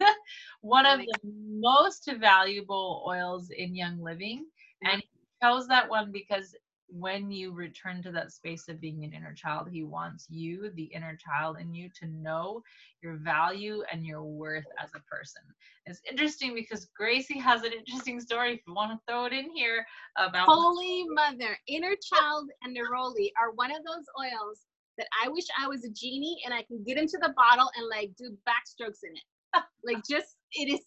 one 0.60 0.86
of 0.86 1.00
the 1.00 1.18
most 1.24 2.10
valuable 2.18 3.04
oils 3.06 3.50
in 3.50 3.74
Young 3.74 4.00
Living. 4.00 4.46
And 4.84 5.00
he 5.00 5.08
chose 5.42 5.66
that 5.68 5.88
one 5.88 6.12
because 6.12 6.54
when 6.88 7.30
you 7.30 7.52
return 7.52 8.02
to 8.02 8.12
that 8.12 8.32
space 8.32 8.68
of 8.68 8.80
being 8.80 9.04
an 9.04 9.12
inner 9.12 9.32
child, 9.34 9.68
he 9.68 9.82
wants 9.82 10.26
you, 10.30 10.70
the 10.74 10.84
inner 10.84 11.16
child 11.16 11.56
in 11.60 11.74
you, 11.74 11.90
to 12.00 12.06
know 12.06 12.62
your 13.02 13.16
value 13.16 13.82
and 13.90 14.06
your 14.06 14.22
worth 14.22 14.66
as 14.78 14.90
a 14.94 15.00
person. 15.00 15.42
It's 15.86 16.00
interesting 16.08 16.54
because 16.54 16.86
Gracie 16.96 17.38
has 17.40 17.62
an 17.64 17.72
interesting 17.72 18.20
story, 18.20 18.54
if 18.54 18.60
you 18.66 18.74
want 18.74 18.92
to 18.92 19.00
throw 19.08 19.24
it 19.24 19.32
in 19.32 19.50
here, 19.50 19.84
about 20.16 20.48
Holy 20.48 21.04
Mother, 21.08 21.58
inner 21.66 21.94
child 22.02 22.50
and 22.62 22.76
neroli 22.76 23.32
are 23.40 23.50
one 23.52 23.72
of 23.72 23.78
those 23.84 24.04
oils 24.20 24.65
that 24.98 25.06
I 25.22 25.28
wish 25.28 25.44
I 25.58 25.68
was 25.68 25.84
a 25.84 25.90
genie 25.90 26.38
and 26.44 26.54
I 26.54 26.62
can 26.62 26.82
get 26.84 26.98
into 26.98 27.18
the 27.20 27.32
bottle 27.36 27.70
and 27.76 27.88
like 27.88 28.12
do 28.18 28.36
backstrokes 28.48 29.00
in 29.04 29.12
it. 29.14 29.62
like 29.84 30.02
just 30.08 30.36
it 30.52 30.72
is 30.72 30.80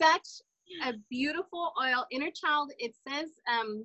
such 0.00 0.28
a 0.84 0.94
beautiful 1.10 1.72
oil. 1.82 2.06
Inner 2.10 2.30
child, 2.30 2.72
it 2.78 2.94
says 3.08 3.30
um 3.52 3.84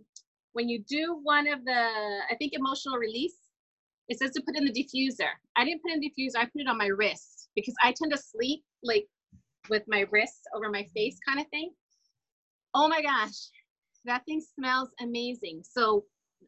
when 0.53 0.69
you 0.69 0.83
do 0.87 1.19
one 1.23 1.47
of 1.47 1.65
the 1.65 1.89
I 2.31 2.35
think 2.37 2.53
emotional 2.53 2.97
release, 2.97 3.37
it 4.07 4.19
says 4.19 4.31
to 4.31 4.41
put 4.41 4.55
in 4.55 4.65
the 4.65 4.71
diffuser. 4.71 5.29
I 5.55 5.65
didn't 5.65 5.81
put 5.81 5.91
in 5.91 5.99
the 5.99 6.09
diffuser, 6.09 6.37
I 6.37 6.45
put 6.45 6.61
it 6.61 6.67
on 6.67 6.77
my 6.77 6.87
wrist 6.87 7.49
because 7.55 7.73
I 7.83 7.91
tend 7.91 8.11
to 8.11 8.17
sleep 8.17 8.63
like 8.83 9.07
with 9.69 9.83
my 9.87 10.05
wrists 10.11 10.41
over 10.55 10.69
my 10.69 10.87
face 10.95 11.17
kind 11.27 11.39
of 11.39 11.47
thing. 11.47 11.71
Oh 12.73 12.87
my 12.87 13.01
gosh, 13.01 13.49
that 14.05 14.25
thing 14.25 14.41
smells 14.41 14.89
amazing. 15.01 15.63
So 15.63 16.05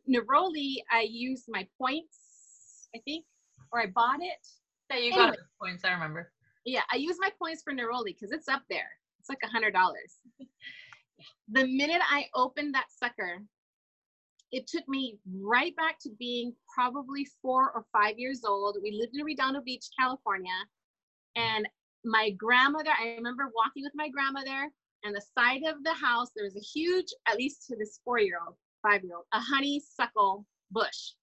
neroli, 0.09 0.75
I 0.91 1.07
use 1.09 1.45
my 1.47 1.67
points, 1.79 2.17
I 2.95 2.99
think, 3.05 3.25
or 3.71 3.81
I 3.81 3.87
bought 3.87 4.21
it. 4.21 4.47
that 4.89 5.03
you 5.03 5.11
got 5.11 5.19
Anyway. 5.29 5.37
the 5.37 5.65
points, 5.65 5.83
I 5.85 5.91
remember. 5.91 6.31
Yeah, 6.65 6.81
I 6.91 6.97
use 6.97 7.17
my 7.19 7.29
points 7.39 7.61
for 7.63 7.73
neroli 7.73 8.07
because 8.15 8.31
it's 8.31 8.47
up 8.47 8.63
there. 8.69 8.89
It's 9.19 9.29
like 9.29 9.39
a 9.43 9.47
hundred 9.47 9.71
dollars. 9.73 10.17
The 11.49 11.65
minute 11.65 12.01
I 12.07 12.25
opened 12.35 12.75
that 12.75 12.91
sucker, 12.91 13.39
it 14.51 14.67
took 14.67 14.87
me 14.87 15.17
right 15.41 15.75
back 15.75 15.97
to 16.01 16.09
being 16.19 16.53
probably 16.73 17.25
four 17.41 17.71
or 17.71 17.85
five 17.91 18.19
years 18.19 18.43
old. 18.45 18.77
We 18.83 18.91
lived 18.91 19.15
in 19.17 19.25
Redondo 19.25 19.61
Beach, 19.61 19.85
California, 19.99 20.53
and 21.35 21.67
my 22.05 22.29
grandmother. 22.31 22.91
I 22.91 23.15
remember 23.15 23.51
walking 23.55 23.83
with 23.83 23.93
my 23.95 24.09
grandmother, 24.09 24.69
and 25.03 25.15
the 25.15 25.21
side 25.37 25.63
of 25.67 25.83
the 25.83 25.93
house 25.93 26.29
there 26.35 26.45
was 26.45 26.55
a 26.55 26.59
huge, 26.59 27.07
at 27.27 27.37
least 27.37 27.65
to 27.67 27.75
this 27.75 27.99
four-year-old, 28.05 28.55
five-year-old, 28.83 29.25
a 29.33 29.39
honeysuckle 29.39 30.45
bush, 30.71 31.13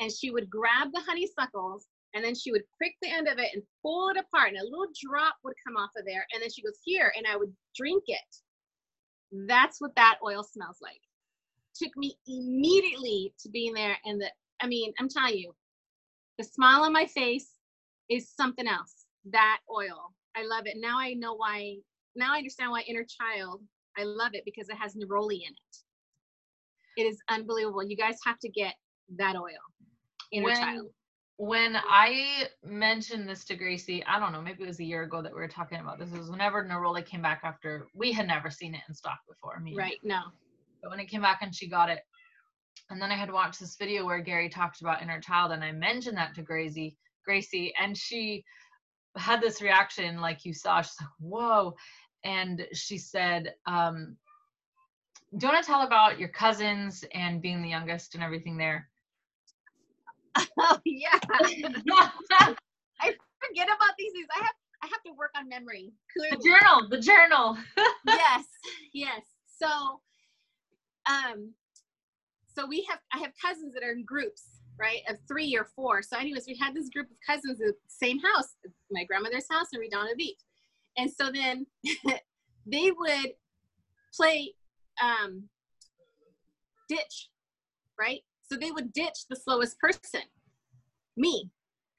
and 0.00 0.10
she 0.12 0.30
would 0.30 0.50
grab 0.50 0.88
the 0.92 1.00
honeysuckles 1.00 1.86
and 2.14 2.24
then 2.24 2.34
she 2.34 2.50
would 2.50 2.62
prick 2.76 2.94
the 3.02 3.10
end 3.10 3.28
of 3.28 3.38
it 3.38 3.50
and 3.54 3.62
pull 3.82 4.08
it 4.08 4.16
apart 4.16 4.48
and 4.48 4.58
a 4.58 4.64
little 4.64 4.88
drop 5.04 5.34
would 5.44 5.54
come 5.66 5.76
off 5.76 5.90
of 5.96 6.04
there 6.06 6.26
and 6.32 6.42
then 6.42 6.50
she 6.50 6.62
goes 6.62 6.78
here 6.84 7.12
and 7.16 7.26
i 7.30 7.36
would 7.36 7.52
drink 7.76 8.02
it. 8.06 8.36
That's 9.48 9.80
what 9.80 9.94
that 9.96 10.18
oil 10.24 10.42
smells 10.42 10.78
like. 10.80 11.00
Took 11.74 11.94
me 11.96 12.16
immediately 12.26 13.34
to 13.40 13.50
being 13.50 13.74
there 13.74 13.96
and 14.04 14.20
the 14.20 14.30
i 14.60 14.66
mean 14.66 14.92
i'm 14.98 15.08
telling 15.08 15.36
you 15.36 15.54
the 16.38 16.44
smile 16.44 16.82
on 16.82 16.92
my 16.92 17.06
face 17.06 17.50
is 18.08 18.30
something 18.34 18.66
else. 18.66 19.04
That 19.30 19.58
oil 19.70 20.14
i 20.36 20.44
love 20.44 20.66
it. 20.66 20.76
Now 20.78 20.98
i 20.98 21.12
know 21.14 21.34
why 21.34 21.76
now 22.14 22.34
i 22.34 22.38
understand 22.38 22.70
why 22.70 22.82
inner 22.88 23.04
child 23.04 23.62
i 23.98 24.04
love 24.04 24.30
it 24.32 24.44
because 24.44 24.68
it 24.68 24.76
has 24.76 24.94
neroli 24.94 25.42
in 25.42 25.52
it. 25.52 25.76
It 26.96 27.04
is 27.04 27.18
unbelievable. 27.28 27.84
You 27.84 27.96
guys 27.96 28.16
have 28.24 28.38
to 28.38 28.48
get 28.48 28.74
that 29.18 29.36
oil 29.36 29.60
inner 30.32 30.44
when, 30.44 30.56
child 30.56 30.90
when 31.38 31.76
I 31.76 32.48
mentioned 32.64 33.28
this 33.28 33.44
to 33.44 33.56
Gracie, 33.56 34.04
I 34.06 34.18
don't 34.18 34.32
know, 34.32 34.40
maybe 34.40 34.62
it 34.64 34.66
was 34.66 34.80
a 34.80 34.84
year 34.84 35.02
ago 35.02 35.20
that 35.20 35.32
we 35.32 35.40
were 35.40 35.48
talking 35.48 35.78
about 35.78 35.98
this. 35.98 36.12
It 36.12 36.18
was 36.18 36.30
whenever 36.30 36.64
Neroli 36.64 37.04
came 37.04 37.20
back 37.20 37.40
after 37.44 37.86
we 37.94 38.12
had 38.12 38.26
never 38.26 38.50
seen 38.50 38.74
it 38.74 38.80
in 38.88 38.94
stock 38.94 39.18
before. 39.28 39.60
Me, 39.60 39.74
right 39.76 39.98
no 40.02 40.22
But 40.82 40.90
when 40.90 41.00
it 41.00 41.10
came 41.10 41.20
back 41.20 41.40
and 41.42 41.54
she 41.54 41.68
got 41.68 41.90
it, 41.90 42.00
and 42.88 43.00
then 43.00 43.10
I 43.10 43.16
had 43.16 43.30
watched 43.30 43.60
this 43.60 43.76
video 43.76 44.06
where 44.06 44.20
Gary 44.20 44.48
talked 44.48 44.80
about 44.80 45.02
inner 45.02 45.20
child, 45.20 45.52
and 45.52 45.62
I 45.62 45.72
mentioned 45.72 46.16
that 46.16 46.34
to 46.36 46.42
Gracie, 46.42 46.96
Gracie, 47.24 47.74
and 47.78 47.96
she 47.96 48.42
had 49.16 49.40
this 49.40 49.60
reaction 49.60 50.20
like 50.20 50.44
you 50.44 50.54
saw. 50.54 50.80
She's 50.80 50.96
like, 51.00 51.10
"Whoa!" 51.20 51.76
And 52.24 52.66
she 52.72 52.96
said, 52.96 53.54
um, 53.66 54.16
"Do 55.36 55.46
you 55.46 55.52
want 55.52 55.64
to 55.64 55.70
tell 55.70 55.82
about 55.82 56.18
your 56.18 56.28
cousins 56.30 57.04
and 57.12 57.42
being 57.42 57.60
the 57.60 57.68
youngest 57.68 58.14
and 58.14 58.24
everything 58.24 58.56
there?" 58.56 58.88
Oh 60.58 60.78
yeah. 60.84 61.18
I 63.00 63.14
forget 63.40 63.66
about 63.66 63.94
these 63.98 64.12
things. 64.12 64.26
I 64.34 64.38
have 64.44 64.54
I 64.82 64.86
have 64.86 65.02
to 65.06 65.12
work 65.16 65.30
on 65.36 65.48
memory. 65.48 65.92
the 66.16 66.36
journal, 66.44 66.88
the 66.88 67.00
journal. 67.00 67.56
yes, 68.06 68.44
yes. 68.92 69.22
So 69.46 70.00
um 71.08 71.52
so 72.54 72.66
we 72.66 72.86
have 72.88 73.00
I 73.12 73.18
have 73.18 73.32
cousins 73.40 73.74
that 73.74 73.82
are 73.82 73.92
in 73.92 74.04
groups, 74.04 74.60
right? 74.78 75.00
Of 75.08 75.18
three 75.28 75.56
or 75.56 75.64
four. 75.64 76.02
So 76.02 76.18
anyways, 76.18 76.46
we 76.46 76.56
had 76.56 76.74
this 76.74 76.88
group 76.90 77.08
of 77.10 77.16
cousins 77.26 77.60
at 77.60 77.68
the 77.68 77.74
same 77.88 78.18
house, 78.18 78.54
my 78.90 79.04
grandmother's 79.04 79.46
house 79.50 79.68
in 79.72 79.80
Redondo 79.80 80.14
Beach. 80.16 80.40
And 80.98 81.10
so 81.10 81.30
then 81.30 81.66
they 82.66 82.90
would 82.90 83.32
play 84.14 84.54
um 85.02 85.48
ditch, 86.88 87.30
right? 87.98 88.22
So 88.46 88.56
they 88.56 88.70
would 88.70 88.92
ditch 88.92 89.26
the 89.28 89.36
slowest 89.36 89.78
person, 89.78 90.22
me, 91.16 91.50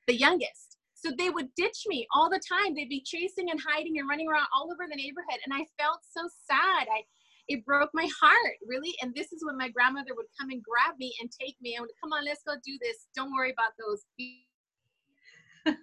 the 0.07 0.15
youngest. 0.15 0.77
So 0.93 1.11
they 1.15 1.29
would 1.29 1.53
ditch 1.55 1.83
me 1.87 2.07
all 2.13 2.29
the 2.29 2.41
time. 2.47 2.73
They'd 2.73 2.89
be 2.89 3.03
chasing 3.05 3.51
and 3.51 3.59
hiding 3.65 3.99
and 3.99 4.09
running 4.09 4.27
around 4.27 4.47
all 4.55 4.71
over 4.71 4.87
the 4.89 4.95
neighborhood. 4.95 5.39
And 5.45 5.53
I 5.53 5.65
felt 5.81 5.99
so 6.09 6.27
sad. 6.49 6.87
I 6.91 7.03
it 7.47 7.65
broke 7.65 7.89
my 7.93 8.09
heart, 8.21 8.55
really. 8.65 8.93
And 9.01 9.15
this 9.15 9.31
is 9.31 9.43
when 9.45 9.57
my 9.57 9.69
grandmother 9.69 10.11
would 10.15 10.25
come 10.39 10.49
and 10.49 10.61
grab 10.61 10.97
me 10.99 11.13
and 11.21 11.29
take 11.31 11.55
me 11.61 11.75
and 11.75 11.81
would 11.81 11.91
come 12.01 12.11
on, 12.11 12.25
let's 12.25 12.41
go 12.45 12.55
do 12.65 12.77
this. 12.81 13.07
Don't 13.15 13.33
worry 13.33 13.51
about 13.51 13.71
those. 13.79 14.03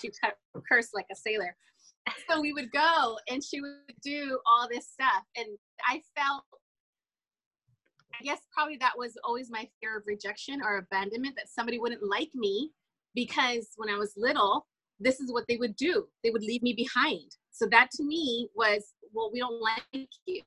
she 0.00 0.10
cursed 0.68 0.94
like 0.94 1.06
a 1.12 1.16
sailor. 1.16 1.54
So 2.28 2.40
we 2.40 2.52
would 2.52 2.72
go 2.72 3.16
and 3.30 3.42
she 3.44 3.60
would 3.60 3.94
do 4.02 4.40
all 4.46 4.68
this 4.68 4.88
stuff. 4.88 5.22
And 5.36 5.46
I 5.86 6.02
felt 6.16 6.42
I 8.20 8.24
guess 8.24 8.40
probably 8.52 8.76
that 8.78 8.96
was 8.96 9.16
always 9.24 9.50
my 9.50 9.68
fear 9.80 9.98
of 9.98 10.04
rejection 10.06 10.60
or 10.62 10.78
abandonment 10.78 11.34
that 11.36 11.48
somebody 11.48 11.78
wouldn't 11.78 12.02
like 12.02 12.30
me 12.34 12.70
because 13.14 13.68
when 13.76 13.88
I 13.88 13.96
was 13.96 14.12
little, 14.16 14.66
this 15.00 15.20
is 15.20 15.32
what 15.32 15.44
they 15.48 15.56
would 15.56 15.76
do. 15.76 16.06
They 16.22 16.30
would 16.30 16.42
leave 16.42 16.62
me 16.62 16.74
behind. 16.74 17.36
So 17.50 17.66
that 17.70 17.90
to 17.96 18.04
me 18.04 18.48
was, 18.54 18.94
well, 19.12 19.30
we 19.32 19.40
don't 19.40 19.60
like 19.60 20.08
you. 20.26 20.42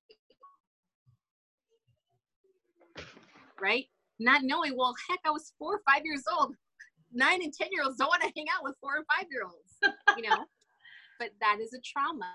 Right? 3.61 3.86
Not 4.20 4.43
knowing, 4.43 4.78
well, 4.78 4.93
heck, 5.09 5.20
I 5.26 5.32
was 5.32 5.53
four 5.59 5.76
or 5.76 5.82
five 5.91 6.03
years 6.05 6.24
old. 6.32 6.55
Nine 7.13 7.41
and 7.43 7.53
10 7.53 7.70
year 7.72 7.84
olds 7.84 7.97
don't 7.97 8.07
want 8.07 8.22
to 8.22 8.32
hang 8.36 8.45
out 8.55 8.63
with 8.63 8.76
four 8.82 8.95
and 8.97 9.05
five 9.18 9.28
year 9.32 9.43
olds, 9.43 9.95
you 10.18 10.30
know? 10.30 10.45
but 11.20 11.30
that 11.41 11.59
is 11.61 11.74
a 11.74 11.80
trauma. 11.84 12.32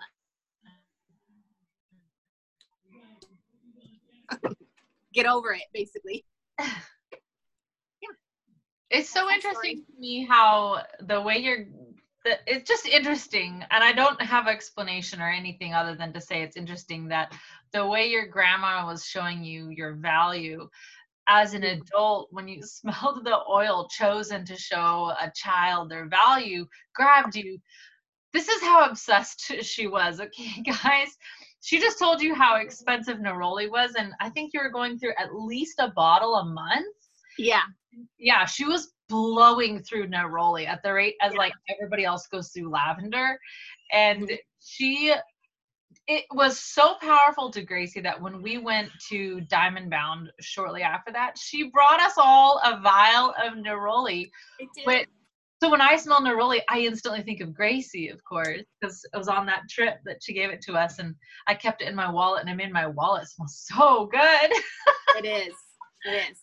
Get 5.13 5.27
over 5.27 5.53
it, 5.53 5.63
basically. 5.73 6.25
yeah 6.61 6.67
It's 8.91 9.11
so 9.11 9.27
That's 9.27 9.45
interesting 9.45 9.85
to 9.87 10.01
me 10.01 10.27
how 10.27 10.83
the 11.01 11.21
way 11.21 11.39
you're 11.39 11.67
the, 12.25 12.39
it's 12.47 12.69
just 12.69 12.87
interesting 12.87 13.65
and 13.71 13.83
i 13.83 13.93
don't 13.95 14.21
have 14.21 14.47
explanation 14.47 15.23
or 15.23 15.31
anything 15.31 15.73
other 15.73 15.95
than 15.95 16.13
to 16.13 16.21
say 16.21 16.43
it's 16.43 16.59
interesting 16.59 17.09
that 17.09 17.33
the 17.73 17.87
way 17.87 18.11
your 18.11 18.27
grandma 18.27 18.85
was 18.85 19.07
showing 19.07 19.43
you 19.43 19.71
your 19.71 19.95
value 19.95 20.69
as 21.31 21.55
an 21.55 21.63
mm-hmm. 21.63 21.81
adult, 21.81 22.29
when 22.33 22.49
you 22.49 22.63
smelled 22.67 23.25
the 23.25 23.39
oil 23.49 23.89
chosen 23.89 24.45
to 24.45 24.57
show 24.57 25.13
a 25.19 25.33
child 25.35 25.89
their 25.91 26.07
value, 26.07 26.67
grabbed 26.95 27.37
you. 27.37 27.59
This 28.33 28.49
is 28.49 28.61
how 28.61 28.85
obsessed 28.85 29.41
she 29.63 29.87
was. 29.87 30.21
Okay, 30.21 30.63
guys. 30.63 31.17
She 31.63 31.79
just 31.79 31.99
told 31.99 32.23
you 32.23 32.35
how 32.35 32.57
expensive 32.57 33.19
Neroli 33.19 33.71
was, 33.71 33.95
and 33.99 34.13
I 34.21 34.31
think 34.31 34.53
you 34.55 34.61
were 34.61 34.71
going 34.71 34.99
through 34.99 35.13
at 35.19 35.35
least 35.35 35.79
a 35.79 35.89
bottle 35.89 36.37
a 36.37 36.45
month. 36.45 36.97
Yeah. 37.39 37.63
Yeah, 38.19 38.47
she 38.47 38.65
was 38.65 38.93
blowing 39.09 39.83
through 39.83 40.07
Neroli 40.09 40.67
at 40.67 40.83
the 40.83 40.93
rate 40.93 41.17
as 41.21 41.33
Yeah. 41.33 41.39
like 41.39 41.53
everybody 41.69 42.05
else 42.05 42.27
goes 42.29 42.51
through 42.51 42.71
lavender. 42.71 43.39
And 43.93 44.23
mm-hmm. 44.23 44.35
she 44.61 45.15
it 46.07 46.25
was 46.33 46.59
so 46.59 46.95
powerful 47.01 47.51
to 47.51 47.63
Gracie 47.63 48.01
that 48.01 48.21
when 48.21 48.43
we 48.43 48.59
went 48.59 48.91
to 49.11 49.41
Diamond 49.43 49.91
Bound 49.91 50.31
shortly 50.41 50.83
after 50.83 51.13
that, 51.13 51.39
she 51.39 51.71
brought 51.71 52.01
us 52.01 52.15
all 52.17 52.61
a 52.65 52.81
vial 52.81 53.35
of 53.45 53.55
Neroli. 53.55 54.31
It 54.59 54.69
did. 54.75 54.85
But 54.85 55.07
so 55.63 55.71
when 55.71 55.83
I 55.83 55.97
smell 55.97 56.23
Neroli, 56.23 56.61
I 56.71 56.81
instantly 56.81 57.23
think 57.23 57.41
of 57.41 57.55
Gracie, 57.55 58.09
of 58.09 58.23
course, 58.25 58.63
because 58.81 59.05
it 59.13 59.17
was 59.17 59.29
on 59.29 59.45
that 59.47 59.69
trip 59.69 59.99
that 60.07 60.23
she 60.23 60.33
gave 60.33 60.51
it 60.51 60.63
to 60.63 60.73
us, 60.73 60.99
and 60.99 61.15
I 61.47 61.55
kept 61.55 61.83
it 61.83 61.89
in 61.89 61.95
my 61.95 62.11
wallet, 62.11 62.41
and 62.41 62.49
I 62.49 62.55
made 62.55 62.73
my 62.73 62.87
wallet 62.87 63.29
smell 63.29 63.49
so 63.49 64.07
good. 64.07 64.53
It 65.19 65.25
is. 65.25 65.55
It 66.07 66.31
is. 66.31 66.39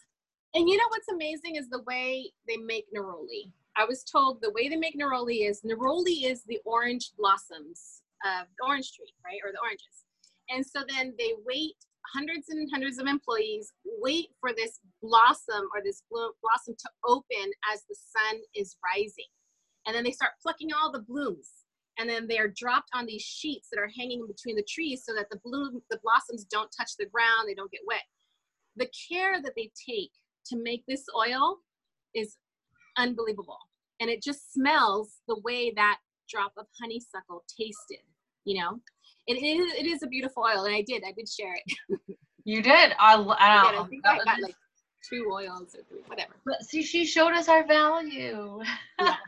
And 0.54 0.68
you 0.68 0.76
know 0.76 0.84
what's 0.90 1.08
amazing 1.08 1.56
is 1.56 1.70
the 1.70 1.82
way 1.84 2.32
they 2.48 2.58
make 2.58 2.86
neroli. 2.96 3.52
I 3.78 3.86
was 3.86 4.04
told 4.04 4.42
the 4.42 4.52
way 4.52 4.68
they 4.68 4.76
make 4.76 5.00
neroli 5.00 5.50
is 5.50 5.62
neroli 5.62 6.30
is 6.30 6.44
the 6.44 6.60
orange 6.66 7.12
blossoms 7.18 8.02
of 8.26 8.48
the 8.60 8.68
orange 8.68 8.92
tree, 8.94 9.14
right? 9.26 9.40
Or 9.44 9.54
the 9.54 9.60
oranges. 9.64 10.04
And 10.50 10.66
so 10.66 10.84
then 10.88 11.14
they 11.18 11.34
wait 11.46 11.78
hundreds 12.14 12.50
and 12.50 12.70
hundreds 12.72 13.00
of 13.00 13.08
employees 13.08 13.74
wait 14.00 14.28
for 14.40 14.52
this 14.54 14.80
blossom 15.02 15.68
or 15.74 15.82
this 15.84 16.04
blo- 16.10 16.32
blossom 16.42 16.76
to 16.78 16.90
open 17.06 17.52
as 17.74 17.84
the 17.90 17.96
sun 17.96 18.42
is 18.56 18.78
rising. 18.84 19.30
And 19.86 19.96
then 19.96 20.04
they 20.04 20.12
start 20.12 20.34
plucking 20.42 20.70
all 20.74 20.92
the 20.92 21.02
blooms. 21.08 21.50
And 22.00 22.08
then 22.08 22.28
they're 22.28 22.54
dropped 22.56 22.90
on 22.94 23.08
these 23.08 23.24
sheets 23.24 23.70
that 23.72 23.80
are 23.80 23.90
hanging 23.98 24.20
in 24.20 24.28
between 24.28 24.56
the 24.56 24.66
trees 24.70 25.04
so 25.04 25.16
that 25.16 25.28
the 25.32 25.40
bloom 25.44 25.82
the 25.90 26.00
blossoms 26.04 26.46
don't 26.46 26.70
touch 26.78 26.92
the 27.00 27.08
ground, 27.08 27.48
they 27.48 27.56
don't 27.56 27.72
get 27.72 27.82
wet 27.88 28.04
the 28.78 28.90
care 29.10 29.42
that 29.42 29.54
they 29.56 29.70
take 29.90 30.12
to 30.46 30.56
make 30.56 30.84
this 30.88 31.04
oil 31.18 31.58
is 32.16 32.38
unbelievable 32.98 33.60
and 34.00 34.10
it 34.10 34.24
just 34.24 34.54
smells 34.54 35.18
the 35.28 35.40
way 35.44 35.74
that 35.76 35.98
drop 36.30 36.54
of 36.58 36.66
honeysuckle 36.80 37.44
tasted 37.60 38.04
you 38.46 38.60
know 38.60 38.80
it 39.28 39.34
is 39.44 39.74
it 39.74 39.86
is 39.86 40.04
a 40.04 40.08
beautiful 40.08 40.44
oil 40.44 40.66
and 40.66 40.76
i 40.76 40.82
did 40.82 41.04
i 41.08 41.12
did 41.12 41.28
share 41.30 41.54
it 41.56 42.00
You 42.46 42.62
did. 42.62 42.94
I, 43.00 43.16
I, 43.16 43.68
I, 43.68 43.72
did. 43.72 43.80
I 43.80 43.84
think 43.88 44.06
i 44.06 44.18
got 44.24 44.42
like 44.42 44.56
two 45.08 45.30
oils 45.32 45.76
or 45.76 45.84
three 45.90 46.00
whatever 46.08 46.34
But 46.46 46.64
see, 46.64 46.82
she 46.82 47.06
showed 47.06 47.34
us 47.34 47.48
our 47.50 47.66
value. 47.68 48.62
yeah 49.00 49.16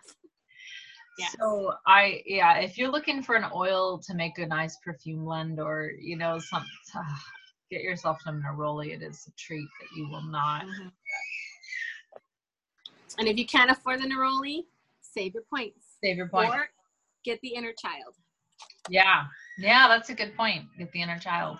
Yes. 1.20 1.36
So 1.38 1.74
I, 1.86 2.22
yeah, 2.26 2.60
if 2.60 2.78
you're 2.78 2.89
looking 2.91 3.22
for 3.22 3.36
an 3.36 3.45
oil 3.54 3.97
to 4.08 4.14
make 4.14 4.38
a 4.38 4.45
nice 4.47 4.78
perfume 4.86 5.26
blend, 5.26 5.60
or 5.60 5.91
you 6.00 6.16
know, 6.16 6.39
some, 6.39 6.66
get 7.70 7.82
yourself 7.82 8.20
some 8.24 8.41
Neroli. 8.41 8.93
It 8.95 9.02
is 9.04 9.28
a 9.28 9.32
treat 9.38 9.68
that 9.82 9.88
you 9.97 10.08
will 10.10 10.24
not. 10.24 10.64
Mhm. 10.66 10.91
and 13.18 13.28
if 13.28 13.38
you 13.38 13.45
can't 13.45 13.70
afford 13.70 14.00
the 14.02 14.06
neroli 14.08 14.64
save 15.02 15.34
your 15.34 15.43
points 15.54 15.97
Save 16.02 16.16
your 16.18 16.30
point. 16.30 16.50
or 16.54 16.70
get 17.26 17.38
the 17.41 17.50
inner 17.50 17.74
child 17.74 18.14
Yeah, 18.89 19.26
yeah, 19.60 19.88
that's 19.88 20.10
a 20.10 20.16
good 20.16 20.36
point. 20.36 20.66
Get 20.78 20.91
the 20.91 21.01
inner 21.01 21.20
child. 21.20 21.57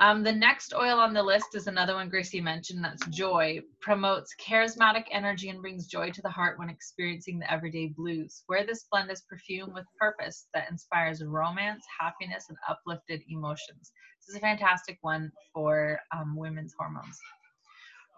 Um, 0.00 0.24
the 0.24 0.32
next 0.32 0.74
oil 0.74 0.98
on 0.98 1.14
the 1.14 1.22
list 1.22 1.54
is 1.54 1.68
another 1.68 1.94
one 1.94 2.08
Gracie 2.08 2.40
mentioned. 2.40 2.84
That's 2.84 3.06
joy. 3.06 3.60
Promotes 3.80 4.34
charismatic 4.44 5.04
energy 5.12 5.50
and 5.50 5.60
brings 5.60 5.86
joy 5.86 6.10
to 6.10 6.22
the 6.22 6.28
heart 6.28 6.58
when 6.58 6.68
experiencing 6.68 7.38
the 7.38 7.50
everyday 7.50 7.86
blues. 7.96 8.42
Wear 8.48 8.66
this 8.66 8.86
blend 8.90 9.10
as 9.12 9.22
perfume 9.22 9.72
with 9.72 9.84
purpose 10.00 10.48
that 10.52 10.68
inspires 10.68 11.22
romance, 11.22 11.84
happiness, 12.00 12.46
and 12.48 12.58
uplifted 12.68 13.22
emotions. 13.28 13.92
This 14.20 14.30
is 14.30 14.36
a 14.36 14.40
fantastic 14.40 14.98
one 15.02 15.30
for 15.52 16.00
um, 16.12 16.34
women's 16.34 16.74
hormones. 16.76 17.18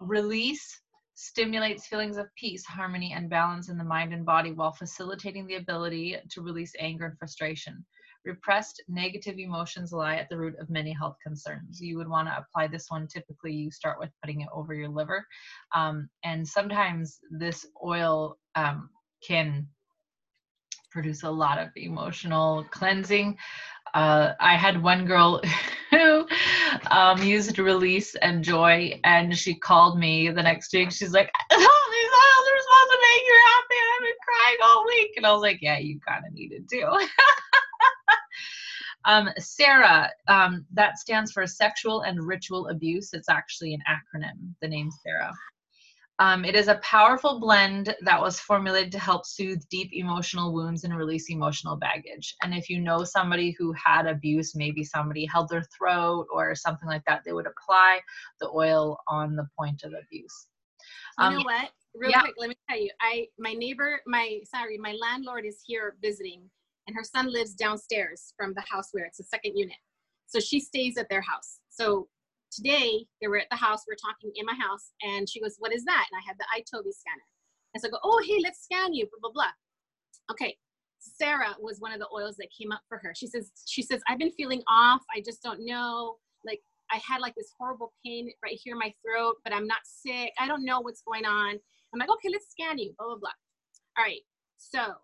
Release 0.01 0.81
stimulates 1.13 1.87
feelings 1.87 2.17
of 2.17 2.27
peace, 2.35 2.65
harmony, 2.65 3.13
and 3.13 3.29
balance 3.29 3.69
in 3.69 3.77
the 3.77 3.83
mind 3.83 4.13
and 4.13 4.25
body 4.25 4.51
while 4.51 4.71
facilitating 4.71 5.45
the 5.45 5.55
ability 5.55 6.17
to 6.31 6.41
release 6.41 6.73
anger 6.79 7.05
and 7.05 7.17
frustration. 7.19 7.85
Repressed 8.27 8.83
negative 8.89 9.39
emotions 9.39 9.93
lie 9.93 10.17
at 10.17 10.27
the 10.27 10.37
root 10.37 10.59
of 10.59 10.69
many 10.69 10.91
health 10.91 11.15
concerns. 11.23 11.79
You 11.79 11.97
would 11.97 12.09
want 12.09 12.27
to 12.27 12.37
apply 12.37 12.67
this 12.67 12.87
one. 12.89 13.07
Typically, 13.07 13.53
you 13.53 13.71
start 13.71 13.99
with 13.99 14.09
putting 14.21 14.41
it 14.41 14.49
over 14.53 14.73
your 14.73 14.89
liver. 14.89 15.25
Um, 15.73 16.09
and 16.25 16.45
sometimes 16.45 17.19
this 17.31 17.65
oil 17.81 18.37
um, 18.55 18.89
can 19.25 19.65
produce 20.91 21.23
a 21.23 21.29
lot 21.29 21.57
of 21.57 21.69
emotional 21.77 22.65
cleansing. 22.71 23.37
Uh, 23.93 24.33
I 24.41 24.57
had 24.57 24.83
one 24.83 25.05
girl 25.05 25.41
who 25.91 26.27
um, 26.91 27.23
used 27.23 27.59
release 27.59 28.13
and 28.15 28.43
joy, 28.43 28.99
and 29.05 29.37
she 29.37 29.55
called 29.55 29.97
me 29.97 30.29
the 30.29 30.43
next 30.43 30.73
week. 30.73 30.91
She's 30.91 31.13
like, 31.13 31.31
"Oh, 31.51 31.55
are 31.55 32.61
supposed 32.61 32.91
to 32.91 32.99
make 33.01 33.23
you 33.25 33.39
happy, 33.45 33.75
I've 33.95 34.01
been 34.01 34.19
crying 34.27 34.57
all 34.63 34.85
week." 34.85 35.13
And 35.15 35.25
I 35.25 35.31
was 35.31 35.41
like, 35.41 35.59
"Yeah, 35.61 35.77
you 35.77 35.99
kind 36.05 36.25
of 36.27 36.33
needed 36.33 36.67
to." 36.69 37.07
um, 39.07 39.29
Sarah, 39.39 40.11
um, 40.27 40.65
that 40.73 40.99
stands 40.99 41.31
for 41.31 41.47
sexual 41.47 42.01
and 42.01 42.27
ritual 42.27 42.67
abuse. 42.67 43.13
It's 43.13 43.29
actually 43.29 43.73
an 43.73 43.81
acronym. 43.89 44.53
The 44.61 44.67
name 44.67 44.89
Sarah. 45.03 45.33
Um, 46.19 46.45
it 46.45 46.55
is 46.55 46.67
a 46.67 46.75
powerful 46.77 47.39
blend 47.39 47.95
that 48.01 48.19
was 48.19 48.39
formulated 48.39 48.91
to 48.93 48.99
help 48.99 49.25
soothe 49.25 49.61
deep 49.69 49.91
emotional 49.93 50.51
wounds 50.51 50.83
and 50.83 50.97
release 50.97 51.29
emotional 51.29 51.75
baggage. 51.75 52.35
And 52.41 52.55
if 52.55 52.69
you 52.69 52.81
know 52.81 53.03
somebody 53.03 53.55
who 53.57 53.71
had 53.73 54.07
abuse, 54.07 54.55
maybe 54.55 54.83
somebody 54.83 55.25
held 55.25 55.49
their 55.49 55.63
throat 55.77 56.25
or 56.33 56.55
something 56.55 56.87
like 56.89 57.03
that, 57.05 57.21
they 57.23 57.33
would 57.33 57.45
apply 57.45 57.99
the 58.41 58.49
oil 58.49 58.97
on 59.07 59.35
the 59.35 59.47
point 59.57 59.83
of 59.83 59.93
abuse. 59.93 60.47
You 61.19 61.27
Um, 61.27 61.37
know 61.37 61.43
what? 61.43 61.69
Real 61.95 62.11
yeah. 62.11 62.21
quick, 62.21 62.35
let 62.37 62.49
me 62.49 62.55
tell 62.69 62.79
you. 62.79 62.89
I 62.99 63.27
my 63.39 63.53
neighbor, 63.53 64.01
my 64.07 64.39
sorry, 64.43 64.77
my 64.77 64.93
landlord 64.99 65.45
is 65.45 65.61
here 65.65 65.97
visiting, 66.01 66.49
and 66.87 66.95
her 66.95 67.03
son 67.03 67.31
lives 67.31 67.53
downstairs 67.53 68.33
from 68.37 68.53
the 68.53 68.63
house 68.69 68.89
where 68.91 69.05
it's 69.05 69.19
a 69.19 69.23
second 69.23 69.57
unit. 69.57 69.77
So 70.27 70.39
she 70.39 70.59
stays 70.59 70.97
at 70.97 71.09
their 71.09 71.21
house. 71.21 71.59
So 71.69 72.07
today 72.51 73.05
they 73.21 73.27
were 73.27 73.39
at 73.39 73.49
the 73.51 73.57
house. 73.57 73.83
We 73.87 73.93
are 73.93 73.97
talking 73.97 74.31
in 74.35 74.45
my 74.45 74.55
house, 74.55 74.91
and 75.01 75.29
she 75.29 75.41
goes, 75.41 75.55
"What 75.59 75.73
is 75.73 75.85
that?" 75.85 76.07
And 76.11 76.19
I 76.19 76.25
had 76.25 76.37
the 76.37 76.45
iTOVi 76.55 76.93
scanner. 76.93 77.27
And 77.73 77.81
so 77.81 77.87
I 77.87 77.91
go, 77.91 77.99
"Oh, 78.03 78.21
hey, 78.25 78.39
let's 78.41 78.63
scan 78.63 78.93
you." 78.93 79.07
Blah 79.07 79.19
blah 79.21 79.31
blah. 79.31 79.51
Okay. 80.31 80.57
Sarah 80.99 81.55
was 81.59 81.79
one 81.79 81.93
of 81.93 81.99
the 81.99 82.07
oils 82.13 82.35
that 82.37 82.49
came 82.57 82.71
up 82.71 82.81
for 82.89 82.97
her. 82.97 83.13
She 83.15 83.27
says, 83.27 83.51
she 83.65 83.81
says, 83.81 84.01
I've 84.07 84.17
been 84.17 84.31
feeling 84.31 84.63
off. 84.67 85.01
I 85.15 85.21
just 85.21 85.41
don't 85.43 85.63
know. 85.63 86.17
Like 86.45 86.59
I 86.91 86.97
had 86.97 87.21
like 87.21 87.35
this 87.35 87.51
horrible 87.57 87.93
pain 88.05 88.31
right 88.43 88.59
here 88.61 88.73
in 88.73 88.79
my 88.79 88.93
throat, 89.05 89.35
but 89.43 89.53
I'm 89.53 89.67
not 89.67 89.79
sick. 89.85 90.33
I 90.39 90.47
don't 90.47 90.65
know 90.65 90.81
what's 90.81 91.01
going 91.01 91.25
on. 91.25 91.59
I'm 91.93 91.99
like, 91.99 92.09
okay, 92.09 92.29
let's 92.31 92.49
scan 92.51 92.77
you, 92.77 92.93
blah, 92.97 93.07
blah, 93.07 93.17
blah. 93.17 93.29
All 93.97 94.03
right. 94.03 94.21
So 94.57 94.95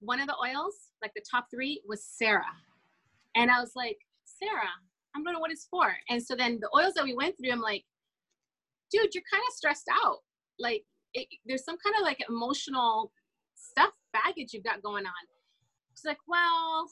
one 0.00 0.20
of 0.20 0.26
the 0.26 0.36
oils, 0.36 0.74
like 1.02 1.12
the 1.14 1.22
top 1.30 1.46
three, 1.50 1.82
was 1.86 2.04
Sarah. 2.04 2.44
And 3.36 3.50
I 3.50 3.60
was 3.60 3.72
like, 3.76 3.98
Sarah, 4.24 4.68
I'm 5.14 5.22
gonna 5.22 5.34
know 5.34 5.40
what 5.40 5.52
it's 5.52 5.66
for. 5.70 5.94
And 6.08 6.22
so 6.22 6.34
then 6.34 6.58
the 6.60 6.70
oils 6.76 6.94
that 6.94 7.04
we 7.04 7.14
went 7.14 7.36
through, 7.38 7.52
I'm 7.52 7.60
like, 7.60 7.84
dude, 8.90 9.14
you're 9.14 9.24
kind 9.30 9.42
of 9.48 9.54
stressed 9.54 9.88
out. 10.04 10.18
Like 10.58 10.84
it, 11.14 11.26
there's 11.46 11.64
some 11.64 11.76
kind 11.84 11.96
of 11.96 12.02
like 12.02 12.18
emotional 12.28 13.12
stuff, 13.54 13.92
baggage 14.12 14.52
you've 14.52 14.64
got 14.64 14.82
going 14.82 15.06
on. 15.06 15.12
She's 15.94 16.06
like, 16.06 16.18
well, 16.26 16.88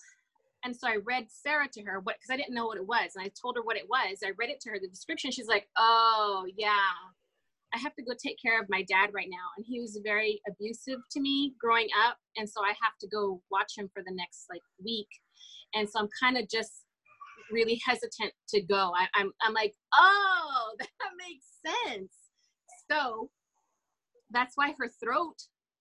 and 0.65 0.77
so 0.77 0.89
I 0.89 0.97
read 1.05 1.27
Sarah 1.29 1.69
to 1.73 1.83
her 1.83 2.01
what 2.01 2.17
because 2.17 2.33
I 2.33 2.37
didn't 2.37 2.55
know 2.55 2.67
what 2.67 2.79
it 2.79 2.87
was, 2.87 3.13
and 3.15 3.25
I 3.25 3.31
told 3.41 3.57
her 3.57 3.63
what 3.63 3.77
it 3.77 3.89
was. 3.89 4.19
I 4.25 4.33
read 4.37 4.51
it 4.51 4.61
to 4.63 4.71
her, 4.71 4.79
the 4.81 4.89
description. 4.89 5.31
She's 5.31 5.47
like, 5.47 5.69
"Oh 5.77 6.47
yeah, 6.57 6.91
I 7.75 7.79
have 7.79 7.95
to 7.97 8.03
go 8.03 8.13
take 8.15 8.39
care 8.41 8.61
of 8.61 8.67
my 8.69 8.83
dad 8.89 9.11
right 9.13 9.29
now, 9.31 9.49
and 9.57 9.67
he 9.67 9.81
was 9.81 10.01
very 10.03 10.41
abusive 10.49 11.01
to 11.13 11.21
me 11.21 11.55
growing 11.61 11.89
up, 12.07 12.17
and 12.37 12.49
so 12.49 12.63
I 12.63 12.69
have 12.69 12.97
to 13.01 13.09
go 13.09 13.43
watch 13.51 13.73
him 13.77 13.91
for 13.93 14.03
the 14.03 14.15
next 14.15 14.47
like 14.51 14.63
week, 14.83 15.09
and 15.75 15.89
so 15.89 16.01
I'm 16.01 16.09
kind 16.21 16.39
of 16.39 16.49
just 16.49 16.85
really 17.51 17.81
hesitant 17.85 18.33
to 18.51 18.63
go. 18.63 18.93
I, 18.97 19.07
I'm 19.15 19.33
I'm 19.43 19.55
like, 19.55 19.75
oh, 19.95 20.75
that 20.79 20.89
makes 21.19 21.85
sense. 21.87 22.13
So 22.91 23.31
that's 24.31 24.53
why 24.57 24.75
her 24.79 24.91
throat, 25.03 25.37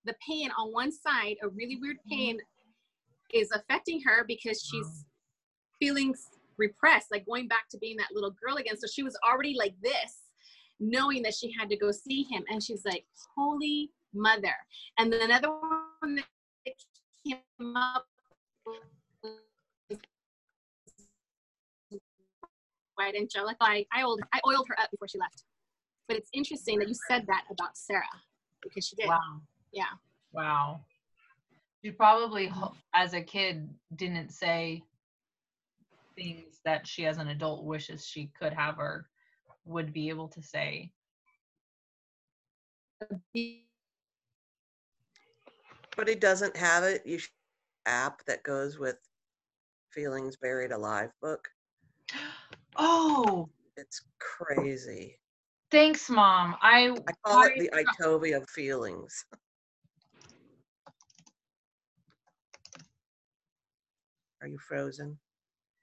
the 0.05 0.15
pain 0.27 0.49
on 0.57 0.71
one 0.71 0.91
side, 0.91 1.35
a 1.43 1.49
really 1.49 1.77
weird 1.81 1.97
mm-hmm. 1.97 2.17
pain 2.17 2.38
is 3.33 3.49
affecting 3.53 4.01
her 4.05 4.23
because 4.27 4.61
she's 4.61 5.05
feeling 5.79 6.15
repressed, 6.57 7.07
like 7.11 7.25
going 7.25 7.47
back 7.47 7.69
to 7.71 7.77
being 7.77 7.97
that 7.97 8.09
little 8.13 8.33
girl 8.43 8.57
again. 8.57 8.77
So 8.77 8.88
she 8.91 9.03
was 9.03 9.17
already 9.27 9.55
like 9.57 9.75
this, 9.81 10.26
knowing 10.80 11.21
that 11.23 11.34
she 11.34 11.51
had 11.51 11.69
to 11.69 11.78
go 11.78 11.91
see 11.91 12.23
him. 12.23 12.43
And 12.49 12.61
she's 12.61 12.86
like, 12.86 13.05
Holy 13.36 13.91
mother. 14.13 14.55
And 14.97 15.11
then 15.11 15.21
another 15.21 15.49
one 15.49 16.15
that 16.15 16.73
came 17.25 17.75
up 17.75 18.05
white 22.95 23.15
angelic. 23.15 23.57
I, 23.61 23.86
I 23.93 24.03
oiled 24.03 24.21
I 24.34 24.39
oiled 24.47 24.67
her 24.67 24.80
up 24.80 24.91
before 24.91 25.07
she 25.07 25.19
left. 25.19 25.43
But 26.07 26.17
it's 26.17 26.30
interesting 26.34 26.80
that 26.80 26.88
you 26.88 26.95
said 27.07 27.25
that 27.28 27.43
about 27.51 27.78
Sarah 27.78 28.03
because 28.61 28.88
she 28.88 28.95
did. 28.95 29.07
Wow. 29.07 29.41
Yeah. 29.71 29.84
Wow. 30.34 30.82
She 31.84 31.91
probably, 31.91 32.51
as 32.93 33.13
a 33.13 33.21
kid, 33.21 33.69
didn't 33.95 34.32
say 34.32 34.84
things 36.15 36.59
that 36.65 36.88
she, 36.88 37.05
as 37.05 37.17
an 37.17 37.28
adult, 37.28 37.63
wishes 37.65 38.05
she 38.05 38.32
could 38.39 38.53
have 38.53 38.80
or 38.80 39.07
would 39.68 39.93
be 39.93 40.09
able 40.09 40.28
to 40.30 40.41
say. 40.41 40.91
But 45.95 46.09
it 46.09 46.22
doesn't 46.22 46.55
have 46.55 46.84
it. 46.84 47.05
You 47.05 47.20
should 47.20 47.32
app 47.86 48.24
that 48.26 48.43
goes 48.43 48.78
with 48.78 48.97
Feelings 49.91 50.38
Buried 50.38 50.72
Alive 50.72 51.11
book. 51.22 51.47
Oh, 52.76 53.49
It's 53.78 54.01
crazy. 54.20 55.20
thanks, 55.72 56.09
mom. 56.09 56.55
I 56.61 56.95
I 57.07 57.11
call 57.26 57.43
it 57.43 57.53
the 57.57 57.70
Itovia 57.74 58.38
of 58.38 58.49
feelings. 58.49 59.26
Are 64.41 64.47
you 64.47 64.57
frozen? 64.59 65.18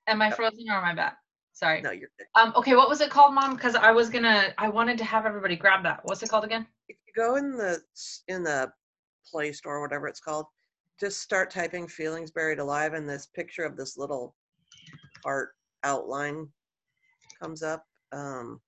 am 0.07 0.23
I 0.23 0.31
frozen 0.31 0.69
or 0.69 0.75
am 0.75 0.85
I 0.85 0.95
back? 0.95 1.19
Sorry. 1.55 1.81
No, 1.81 1.93
you're 1.93 2.11
good. 2.19 2.27
Um. 2.35 2.53
Okay. 2.57 2.75
What 2.75 2.89
was 2.89 3.01
it 3.01 3.11
called, 3.11 3.35
mom? 3.35 3.55
Because 3.55 3.75
I 3.77 3.91
was 3.93 4.11
gonna. 4.11 4.53
I 4.59 4.69
wanted 4.69 4.99
to 4.99 5.05
have 5.05 5.25
everybody 5.25 5.57
grab 5.57 5.83
that. 5.85 6.01
What's 6.03 6.23
it 6.23 6.29
called 6.29 6.45
again? 6.45 6.67
If 6.89 6.97
you 7.07 7.13
go 7.17 7.37
in 7.37 7.57
the 7.57 7.81
in 8.29 8.43
the 8.43 8.71
Play 9.31 9.53
Store, 9.53 9.81
whatever 9.81 10.09
it's 10.09 10.21
called, 10.21 10.47
just 11.01 11.21
start 11.21 11.51
typing 11.51 11.87
"feelings 11.87 12.31
buried 12.33 12.59
alive," 12.59 12.95
and 12.95 13.09
this 13.09 13.27
picture 13.27 13.63
of 13.65 13.77
this 13.77 13.97
little 13.97 14.35
art 15.25 15.51
outline 15.85 16.49
comes 17.41 17.63
up. 17.63 17.85
Um, 18.13 18.61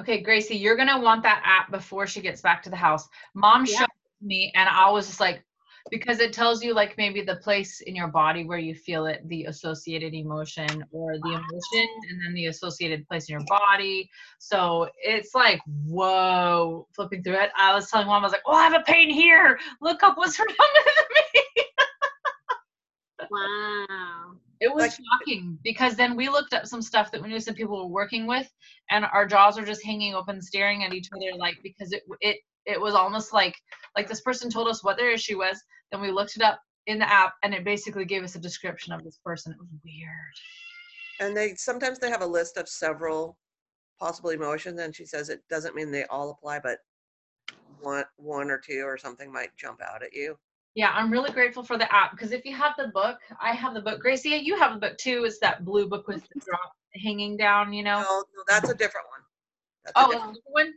Okay, 0.00 0.22
Gracie, 0.22 0.56
you're 0.56 0.76
gonna 0.76 0.98
want 0.98 1.22
that 1.22 1.42
app 1.44 1.70
before 1.70 2.06
she 2.06 2.20
gets 2.20 2.40
back 2.40 2.62
to 2.62 2.70
the 2.70 2.76
house. 2.76 3.06
Mom 3.34 3.64
Yeah. 3.66 3.80
showed 3.80 3.88
me, 4.22 4.50
and 4.54 4.68
I 4.68 4.90
was 4.90 5.06
just 5.06 5.20
like, 5.20 5.44
because 5.90 6.20
it 6.20 6.32
tells 6.32 6.62
you 6.62 6.72
like 6.74 6.96
maybe 6.96 7.22
the 7.22 7.36
place 7.36 7.80
in 7.80 7.94
your 7.96 8.08
body 8.08 8.44
where 8.44 8.58
you 8.58 8.74
feel 8.74 9.06
it, 9.06 9.26
the 9.28 9.44
associated 9.44 10.14
emotion, 10.14 10.84
or 10.92 11.14
the 11.18 11.28
emotion, 11.28 11.88
and 12.08 12.20
then 12.24 12.32
the 12.34 12.46
associated 12.46 13.06
place 13.08 13.28
in 13.28 13.34
your 13.34 13.44
body. 13.46 14.08
So 14.38 14.88
it's 15.02 15.34
like, 15.34 15.60
whoa, 15.86 16.86
flipping 16.94 17.22
through 17.22 17.40
it. 17.40 17.50
I 17.56 17.74
was 17.74 17.90
telling 17.90 18.06
mom, 18.06 18.22
I 18.22 18.26
was 18.26 18.32
like, 18.32 18.42
oh, 18.46 18.52
I 18.54 18.64
have 18.64 18.80
a 18.80 18.84
pain 18.84 19.10
here. 19.10 19.58
Look 19.80 20.02
up 20.02 20.16
what's 20.16 20.38
wrong 20.38 20.48
with 20.48 20.94
me. 21.34 21.64
Wow. 23.30 24.32
It 24.60 24.72
was 24.72 24.82
Like- 24.82 24.92
shocking 24.92 25.58
because 25.64 25.96
then 25.96 26.16
we 26.16 26.28
looked 26.28 26.52
up 26.52 26.66
some 26.66 26.82
stuff 26.82 27.10
that 27.12 27.22
we 27.22 27.28
knew 27.28 27.40
some 27.40 27.54
people 27.54 27.78
were 27.78 27.86
working 27.92 28.26
with, 28.26 28.52
and 28.90 29.04
our 29.06 29.26
jaws 29.26 29.58
were 29.58 29.64
just 29.64 29.84
hanging 29.84 30.14
open, 30.14 30.42
staring 30.42 30.84
at 30.84 30.92
each 30.92 31.08
other, 31.16 31.36
like 31.38 31.56
because 31.62 31.92
it 31.92 32.02
it 32.20 32.36
it 32.66 32.78
was 32.80 32.94
almost 32.94 33.32
like 33.32 33.56
like 33.96 34.06
this 34.06 34.20
person 34.20 34.50
told 34.50 34.68
us 34.68 34.84
what 34.84 34.96
their 34.98 35.10
issue 35.12 35.38
was. 35.38 35.62
Then 35.90 36.00
we 36.00 36.10
looked 36.10 36.36
it 36.36 36.42
up 36.42 36.60
in 36.86 36.98
the 36.98 37.10
app, 37.12 37.34
and 37.42 37.52
it 37.54 37.64
basically 37.64 38.04
gave 38.04 38.22
us 38.22 38.34
a 38.36 38.38
description 38.40 38.92
of 38.92 39.02
this 39.04 39.18
person. 39.24 39.52
It 39.52 39.58
was 39.58 39.68
weird. 39.84 40.34
and 41.20 41.36
they 41.36 41.54
sometimes 41.54 41.98
they 41.98 42.10
have 42.10 42.22
a 42.22 42.26
list 42.26 42.56
of 42.56 42.68
several 42.68 43.36
possible 43.98 44.30
emotions, 44.30 44.80
and 44.80 44.94
she 44.94 45.04
says 45.04 45.28
it 45.28 45.42
doesn't 45.50 45.74
mean 45.74 45.90
they 45.90 46.04
all 46.04 46.30
apply, 46.30 46.60
but 46.60 46.78
one 47.80 48.04
one 48.16 48.50
or 48.50 48.58
two 48.58 48.82
or 48.84 48.96
something 48.96 49.32
might 49.32 49.56
jump 49.56 49.80
out 49.82 50.02
at 50.02 50.12
you. 50.14 50.36
Yeah, 50.74 50.92
I'm 50.94 51.10
really 51.10 51.32
grateful 51.32 51.64
for 51.64 51.76
the 51.76 51.92
app 51.92 52.12
because 52.12 52.30
if 52.32 52.44
you 52.44 52.54
have 52.54 52.74
the 52.78 52.88
book, 52.88 53.18
I 53.40 53.52
have 53.52 53.74
the 53.74 53.80
book. 53.80 54.00
Gracie, 54.00 54.30
you 54.30 54.56
have 54.56 54.74
the 54.74 54.78
book 54.80 54.96
too. 54.98 55.24
It's 55.24 55.40
that 55.40 55.64
blue 55.64 55.88
book 55.88 56.06
with 56.06 56.22
the 56.32 56.40
drop 56.46 56.72
hanging 57.02 57.36
down. 57.36 57.72
You 57.72 57.82
know. 57.82 57.98
No, 58.00 58.24
no, 58.36 58.42
that's 58.46 58.68
a 58.70 58.74
different 58.74 59.06
one. 59.10 59.20
That's 59.84 59.94
Oh, 59.96 60.06
a 60.10 60.14
different 60.14 60.34
one. 60.44 60.72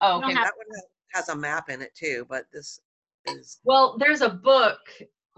Oh, 0.00 0.18
okay. 0.18 0.34
that 0.34 0.52
one 0.56 0.80
has 1.12 1.28
a 1.28 1.36
map 1.36 1.68
in 1.68 1.82
it 1.82 1.94
too, 1.94 2.24
but 2.28 2.44
this 2.52 2.80
is 3.26 3.60
Well, 3.64 3.96
there's 3.98 4.20
a 4.20 4.28
book 4.28 4.78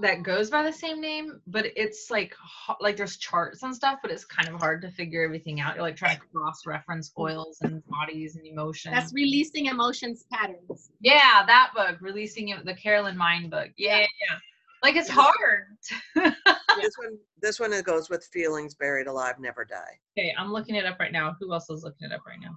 that 0.00 0.24
goes 0.24 0.50
by 0.50 0.62
the 0.62 0.72
same 0.72 1.00
name, 1.00 1.40
but 1.46 1.66
it's 1.76 2.10
like 2.10 2.34
like 2.80 2.96
there's 2.96 3.16
charts 3.16 3.62
and 3.62 3.74
stuff, 3.74 4.00
but 4.02 4.10
it's 4.10 4.24
kind 4.24 4.48
of 4.48 4.60
hard 4.60 4.82
to 4.82 4.90
figure 4.90 5.24
everything 5.24 5.60
out. 5.60 5.76
You're 5.76 5.84
like 5.84 5.96
trying 5.96 6.18
to 6.18 6.22
cross-reference 6.34 7.12
oils 7.18 7.58
and 7.62 7.82
bodies 7.86 8.36
and 8.36 8.46
emotions. 8.46 8.94
That's 8.94 9.12
releasing 9.14 9.66
emotions 9.66 10.24
patterns. 10.32 10.90
yeah, 11.00 11.44
that 11.46 11.70
book, 11.74 11.98
releasing 12.00 12.48
it, 12.48 12.64
the 12.64 12.74
Carolyn 12.74 13.16
Mein 13.16 13.48
book. 13.48 13.70
Yeah, 13.76 13.98
yeah, 13.98 14.06
yeah. 14.30 14.38
Like 14.82 14.96
it's 14.96 15.08
hard. 15.08 15.66
this 16.14 16.94
one. 16.98 17.18
This 17.40 17.60
one 17.60 17.72
it 17.72 17.84
goes 17.84 18.10
with 18.10 18.24
feelings 18.32 18.74
buried 18.74 19.06
alive, 19.06 19.36
never 19.38 19.64
die. 19.64 19.98
okay, 20.18 20.34
I'm 20.36 20.52
looking 20.52 20.74
it 20.74 20.86
up 20.86 20.98
right 20.98 21.12
now. 21.12 21.36
Who 21.40 21.52
else 21.52 21.70
is 21.70 21.84
looking 21.84 22.10
it 22.10 22.12
up 22.12 22.22
right 22.26 22.40
now? 22.40 22.50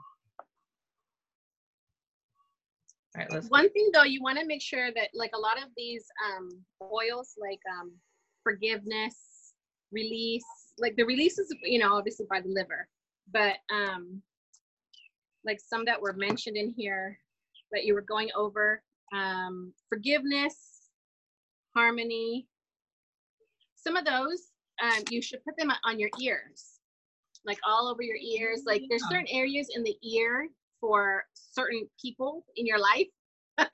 All 3.18 3.24
right, 3.24 3.32
let's. 3.32 3.49
One 3.49 3.70
thing 3.72 3.89
though, 3.93 4.03
you 4.03 4.22
want 4.22 4.38
to 4.39 4.45
make 4.45 4.61
sure 4.61 4.91
that 4.93 5.09
like 5.15 5.32
a 5.34 5.39
lot 5.39 5.57
of 5.57 5.70
these 5.76 6.05
um, 6.28 6.49
oils, 6.93 7.34
like 7.39 7.59
um, 7.80 7.91
forgiveness, 8.43 9.15
release, 9.91 10.45
like 10.78 10.95
the 10.97 11.03
release 11.03 11.39
is 11.39 11.51
you 11.63 11.80
know 11.80 11.95
obviously 11.95 12.28
by 12.30 12.41
the 12.41 12.49
liver, 12.49 12.88
but 13.34 13.55
um, 13.74 14.22
like 15.45 15.59
some 15.59 15.84
that 15.86 15.99
were 15.99 16.13
mentioned 16.13 16.57
in 16.57 16.70
here 16.70 17.18
that 17.72 17.86
you 17.86 17.95
were 17.95 18.01
going 18.01 18.30
over, 18.36 18.84
um, 19.15 19.74
forgiveness, 19.89 20.89
harmony. 21.76 22.47
Some 23.76 23.95
of 23.95 24.05
those 24.05 24.51
um, 24.84 25.03
you 25.09 25.24
should 25.24 25.43
put 25.43 25.57
them 25.57 25.72
on 25.86 25.99
your 25.99 26.11
ears, 26.22 26.80
like 27.47 27.57
all 27.68 27.88
over 27.88 28.03
your 28.03 28.18
ears. 28.18 28.61
Like 28.68 28.84
there's 28.89 29.07
certain 29.09 29.28
areas 29.32 29.70
in 29.76 29.82
the 29.82 29.97
ear 30.03 30.49
for 30.80 31.24
certain 31.34 31.88
people 32.02 32.46
in 32.56 32.66
your 32.66 32.80
life. 32.80 33.08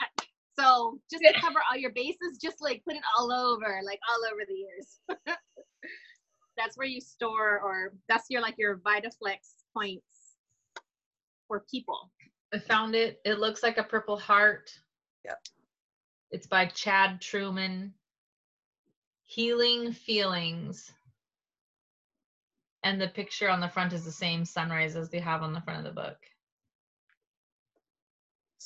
so 0.60 1.00
just 1.12 1.24
to 1.24 1.42
cover 1.42 1.60
all 1.70 1.78
your 1.78 1.92
bases, 1.92 2.38
just 2.42 2.62
like 2.62 2.84
put 2.86 2.96
it 2.96 3.04
all 3.18 3.32
over, 3.32 3.80
like 3.86 4.00
all 4.10 4.22
over 4.32 4.42
the 4.48 4.54
years. 4.54 5.38
that's 6.58 6.78
where 6.78 6.88
you 6.88 7.02
store, 7.02 7.60
or 7.60 7.94
that's 8.08 8.26
your 8.30 8.42
like 8.42 8.56
your 8.58 8.78
VitaFlex 8.78 9.38
points 9.76 10.36
for 11.48 11.64
people. 11.70 12.12
I 12.54 12.60
found 12.60 12.96
it. 12.96 13.20
It 13.26 13.40
looks 13.40 13.64
like 13.64 13.78
a 13.78 13.84
purple 13.84 14.18
heart. 14.18 14.72
Yep. 15.26 15.40
It's 16.32 16.48
by 16.48 16.68
Chad 16.68 17.20
Truman. 17.20 17.94
Healing 19.24 19.92
Feelings. 19.92 20.92
And 22.84 23.00
the 23.00 23.08
picture 23.08 23.50
on 23.50 23.62
the 23.62 23.70
front 23.70 23.94
is 23.94 24.04
the 24.06 24.12
same 24.12 24.46
sunrise 24.46 24.96
as 24.96 25.10
they 25.10 25.20
have 25.20 25.42
on 25.42 25.54
the 25.54 25.62
front 25.62 25.80
of 25.80 25.86
the 25.86 26.02
book. 26.02 26.18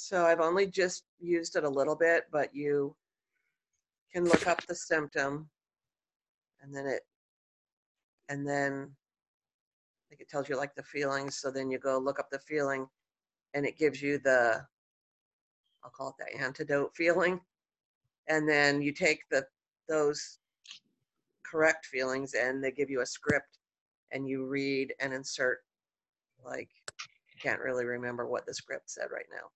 So 0.08 0.26
I've 0.26 0.40
only 0.40 0.68
just 0.68 1.04
used 1.20 1.58
it 1.58 1.66
a 1.66 1.70
little 1.70 1.94
bit, 1.94 2.28
but 2.32 2.56
you 2.56 2.96
can 4.14 4.24
look 4.24 4.48
up 4.48 4.66
the 4.66 4.74
symptom 4.74 5.50
and 6.62 6.74
then 6.74 6.88
it, 6.88 7.02
and 8.30 8.48
then 8.48 8.96
like 10.10 10.22
it 10.22 10.30
tells 10.30 10.48
you 10.48 10.56
like 10.56 10.74
the 10.76 10.84
feelings. 10.84 11.36
So 11.42 11.52
then 11.52 11.70
you 11.70 11.78
go 11.78 11.98
look 11.98 12.22
up 12.22 12.30
the 12.32 12.40
feeling 12.40 12.88
and 13.54 13.66
it 13.66 13.78
gives 13.78 14.02
you 14.02 14.18
the, 14.20 14.66
I'll 15.84 15.92
call 15.92 16.16
it 16.18 16.24
the 16.24 16.42
antidote 16.42 16.96
feeling. 16.96 17.42
And 18.30 18.48
then 18.48 18.82
you 18.82 18.94
take 18.94 19.24
the, 19.30 19.46
those 19.90 20.40
correct 21.46 21.86
feelings 21.86 22.34
and 22.34 22.64
they 22.64 22.72
give 22.72 22.90
you 22.90 23.02
a 23.02 23.06
script 23.06 23.60
and 24.14 24.26
you 24.26 24.46
read 24.46 24.94
and 25.02 25.12
insert 25.12 25.66
like, 26.46 26.70
I 26.90 27.42
can't 27.42 27.60
really 27.60 27.84
remember 27.84 28.26
what 28.26 28.46
the 28.46 28.54
script 28.54 28.90
said 28.90 29.08
right 29.12 29.28
now. 29.30 29.50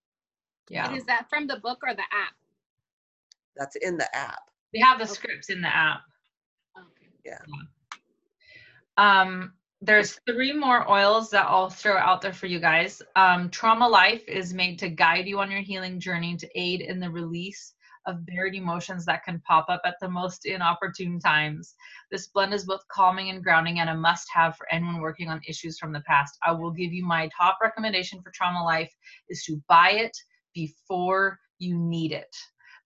Yeah. 0.72 0.88
And 0.88 0.98
is 0.98 1.04
that 1.06 1.30
from 1.30 1.48
the 1.48 1.58
book 1.58 1.80
or 1.84 1.94
the 1.94 2.02
app? 2.02 2.34
That's 3.58 3.76
in 3.76 3.98
the 3.98 4.16
app. 4.16 4.40
We 4.74 4.80
have 4.80 5.00
the 5.00 5.06
scripts 5.06 5.50
in 5.50 5.62
the 5.62 5.68
app. 5.68 6.02
Okay. 6.78 7.36
Um, 8.98 9.54
there's 9.82 10.20
three 10.26 10.54
more 10.54 10.90
oils 10.90 11.30
that 11.32 11.48
I'll 11.48 11.70
throw 11.70 11.98
out 11.98 12.22
there 12.22 12.34
for 12.34 12.46
you 12.46 12.60
guys. 12.60 13.02
Um, 13.16 13.50
Trauma 13.50 13.88
Life 13.88 14.24
is 14.28 14.54
made 14.54 14.80
to 14.80 14.90
guide 14.90 15.28
you 15.28 15.40
on 15.40 15.52
your 15.52 15.62
healing 15.62 16.00
journey 16.00 16.38
to 16.38 16.48
aid 16.56 16.82
in 16.82 17.00
the 17.00 17.10
release 17.10 17.74
of 18.08 18.26
buried 18.26 18.56
emotions 18.56 19.06
that 19.06 19.24
can 19.24 19.42
pop 19.46 19.66
up 19.70 19.82
at 19.84 19.96
the 20.02 20.10
most 20.10 20.46
inopportune 20.46 21.20
times. 21.20 21.76
This 22.12 22.28
blend 22.28 22.54
is 22.54 22.66
both 22.66 22.88
calming 22.88 23.30
and 23.30 23.44
grounding 23.44 23.80
and 23.80 23.90
a 23.90 23.96
must 23.96 24.28
have 24.34 24.56
for 24.56 24.72
anyone 24.72 25.02
working 25.02 25.30
on 25.30 25.42
issues 25.48 25.78
from 25.78 25.92
the 25.92 26.02
past. 26.02 26.38
I 26.46 26.52
will 26.52 26.72
give 26.72 26.94
you 26.94 27.04
my 27.04 27.30
top 27.38 27.58
recommendation 27.62 28.22
for 28.22 28.32
Trauma 28.32 28.64
Life 28.64 28.92
is 29.30 29.44
to 29.44 29.62
buy 29.68 29.92
it 29.92 30.18
before 30.54 31.40
you 31.60 31.78
need 31.78 32.12
it. 32.12 32.36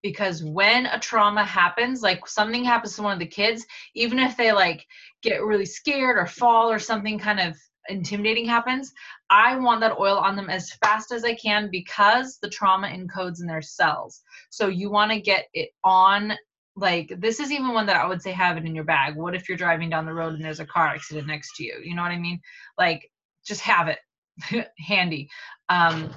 Because 0.02 0.44
when 0.44 0.86
a 0.86 1.00
trauma 1.00 1.44
happens, 1.44 2.04
like 2.04 2.28
something 2.28 2.64
happens 2.64 2.96
to 2.96 3.02
one 3.02 3.14
of 3.14 3.20
the 3.20 3.26
kids, 3.26 3.66
even 3.96 4.20
if 4.20 4.38
they 4.38 4.52
like 4.52 4.86
get 5.24 5.44
really 5.44 5.66
scared 5.66 6.18
or 6.18 6.28
fall 6.28 6.72
or 6.72 6.78
something 6.78 7.18
kind 7.18 7.40
of 7.40 7.58
intimidating 7.90 8.46
happens, 8.46 8.94
I 9.30 9.56
want 9.56 9.82
that 9.82 9.98
oil 10.00 10.18
on 10.18 10.36
them 10.36 10.50
as 10.50 10.74
fast 10.74 11.12
as 11.12 11.24
I 11.24 11.34
can 11.36 11.70
because 11.72 12.38
the 12.42 12.50
trauma 12.50 12.88
encodes 12.88 13.42
in 13.42 13.48
their 13.48 13.62
cells. 13.62 14.22
So 14.52 14.68
you 14.68 14.92
want 14.92 15.12
to 15.12 15.20
get 15.20 15.48
it 15.54 15.70
on 15.84 16.34
like 16.76 17.14
this 17.20 17.40
is 17.40 17.52
even 17.52 17.74
one 17.74 17.86
that 17.86 17.96
I 17.96 18.06
would 18.06 18.22
say 18.22 18.32
have 18.32 18.58
it 18.58 18.66
in 18.66 18.76
your 18.76 18.84
bag. 18.84 19.16
What 19.16 19.34
if 19.34 19.48
you're 19.48 19.58
driving 19.58 19.90
down 19.90 20.06
the 20.06 20.14
road 20.14 20.34
and 20.34 20.44
there's 20.44 20.60
a 20.60 20.66
car 20.66 20.88
accident 20.88 21.28
next 21.28 21.56
to 21.56 21.64
you? 21.64 21.80
You 21.84 21.96
know 21.96 22.02
what 22.02 22.12
I 22.12 22.20
mean? 22.20 22.42
Like 22.78 23.10
just 23.46 23.62
have 23.62 23.88
it 23.88 24.68
handy. 24.78 25.30
Um, 25.70 26.14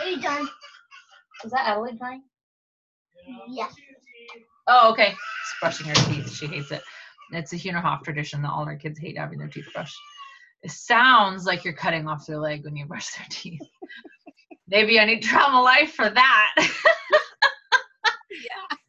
Are 0.00 0.06
you 0.06 0.20
done? 0.20 0.48
is 1.44 1.52
that 1.52 1.66
Adelaide 1.68 1.98
crying? 1.98 2.22
Yes. 3.48 3.74
Oh, 4.66 4.90
okay. 4.92 5.10
She's 5.10 5.60
brushing 5.60 5.86
her 5.88 5.94
teeth. 5.94 6.32
She 6.32 6.46
hates 6.46 6.70
it. 6.70 6.82
It's 7.32 7.52
a 7.52 7.56
Hunerhof 7.56 8.02
tradition 8.02 8.42
that 8.42 8.50
all 8.50 8.64
our 8.64 8.76
kids 8.76 8.98
hate 8.98 9.18
having 9.18 9.38
their 9.38 9.48
teeth 9.48 9.66
brushed. 9.72 9.96
It 10.62 10.70
sounds 10.70 11.44
like 11.44 11.64
you're 11.64 11.74
cutting 11.74 12.08
off 12.08 12.26
their 12.26 12.38
leg 12.38 12.64
when 12.64 12.76
you 12.76 12.86
brush 12.86 13.14
their 13.14 13.26
teeth. 13.30 13.60
Maybe 14.68 14.98
I 14.98 15.04
need 15.04 15.22
trauma 15.22 15.60
life 15.60 15.92
for 15.92 16.10
that. 16.10 16.54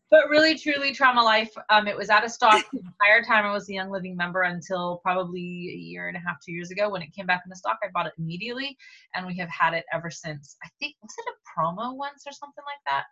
But 0.09 0.29
really, 0.29 0.57
truly, 0.57 0.93
Trauma 0.93 1.21
Life, 1.21 1.51
um, 1.69 1.85
it 1.85 1.97
was 1.97 2.09
out 2.09 2.23
of 2.23 2.31
stock 2.31 2.65
the 2.71 2.79
entire 2.79 3.21
time 3.23 3.45
I 3.45 3.51
was 3.51 3.67
a 3.69 3.73
Young 3.73 3.91
Living 3.91 4.15
member 4.15 4.43
until 4.43 5.01
probably 5.03 5.41
a 5.41 5.77
year 5.77 6.07
and 6.07 6.15
a 6.15 6.19
half, 6.21 6.37
two 6.45 6.53
years 6.53 6.71
ago. 6.71 6.89
When 6.89 7.01
it 7.01 7.13
came 7.13 7.25
back 7.25 7.41
into 7.45 7.57
stock, 7.57 7.77
I 7.83 7.87
bought 7.93 8.07
it 8.07 8.13
immediately, 8.17 8.77
and 9.15 9.27
we 9.27 9.37
have 9.37 9.49
had 9.49 9.73
it 9.73 9.83
ever 9.93 10.09
since. 10.09 10.55
I 10.63 10.69
think 10.79 10.95
was 11.01 11.13
it 11.17 11.25
a 11.27 11.59
promo 11.59 11.93
once 11.93 12.23
or 12.25 12.31
something 12.31 12.63
like 12.65 12.79
that. 12.87 13.03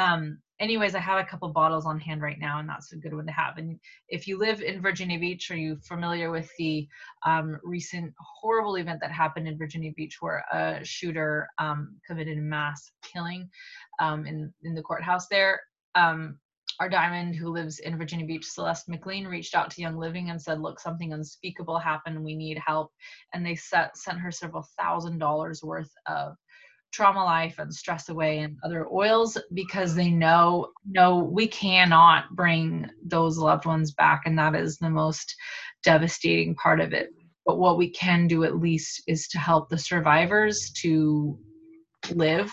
Um, 0.00 0.38
anyways, 0.60 0.94
I 0.94 1.00
have 1.00 1.18
a 1.18 1.28
couple 1.28 1.48
bottles 1.48 1.84
on 1.84 1.98
hand 1.98 2.22
right 2.22 2.38
now, 2.38 2.60
and 2.60 2.68
that's 2.68 2.92
a 2.92 2.96
good 2.96 3.14
one 3.14 3.26
to 3.26 3.32
have. 3.32 3.58
And 3.58 3.80
if 4.08 4.28
you 4.28 4.38
live 4.38 4.62
in 4.62 4.80
Virginia 4.80 5.18
Beach, 5.18 5.50
are 5.50 5.56
you 5.56 5.78
familiar 5.82 6.30
with 6.30 6.48
the 6.58 6.86
um, 7.26 7.58
recent 7.64 8.14
horrible 8.20 8.76
event 8.76 9.00
that 9.00 9.10
happened 9.10 9.48
in 9.48 9.58
Virginia 9.58 9.90
Beach, 9.96 10.18
where 10.20 10.44
a 10.52 10.84
shooter 10.84 11.48
um, 11.58 11.96
committed 12.06 12.38
a 12.38 12.40
mass 12.40 12.92
killing 13.02 13.50
um, 13.98 14.26
in 14.26 14.52
in 14.62 14.76
the 14.76 14.82
courthouse 14.82 15.26
there? 15.26 15.58
Um, 15.96 16.38
our 16.78 16.88
diamond 16.88 17.34
who 17.34 17.48
lives 17.48 17.78
in 17.78 17.96
Virginia 17.96 18.26
Beach, 18.26 18.44
Celeste 18.44 18.88
McLean, 18.88 19.26
reached 19.26 19.54
out 19.54 19.70
to 19.70 19.80
Young 19.80 19.96
Living 19.96 20.30
and 20.30 20.40
said, 20.40 20.60
"Look, 20.60 20.78
something 20.78 21.12
unspeakable 21.12 21.78
happened. 21.78 22.22
We 22.22 22.36
need 22.36 22.58
help." 22.64 22.92
And 23.32 23.44
they 23.44 23.56
set, 23.56 23.96
sent 23.96 24.20
her 24.20 24.30
several 24.30 24.68
thousand 24.78 25.18
dollars 25.18 25.62
worth 25.62 25.90
of 26.06 26.36
trauma 26.92 27.24
life 27.24 27.58
and 27.58 27.74
stress 27.74 28.08
away 28.08 28.38
and 28.38 28.56
other 28.64 28.86
oils 28.90 29.36
because 29.54 29.94
they 29.94 30.10
know 30.10 30.68
no 30.86 31.18
we 31.18 31.46
cannot 31.46 32.24
bring 32.34 32.88
those 33.04 33.36
loved 33.36 33.66
ones 33.66 33.92
back 33.92 34.22
and 34.24 34.38
that 34.38 34.54
is 34.54 34.78
the 34.78 34.88
most 34.88 35.34
devastating 35.82 36.54
part 36.54 36.80
of 36.80 36.92
it 36.92 37.10
but 37.44 37.58
what 37.58 37.76
we 37.76 37.90
can 37.90 38.26
do 38.26 38.44
at 38.44 38.60
least 38.60 39.02
is 39.06 39.28
to 39.28 39.38
help 39.38 39.68
the 39.68 39.76
survivors 39.76 40.70
to 40.70 41.38
live 42.14 42.50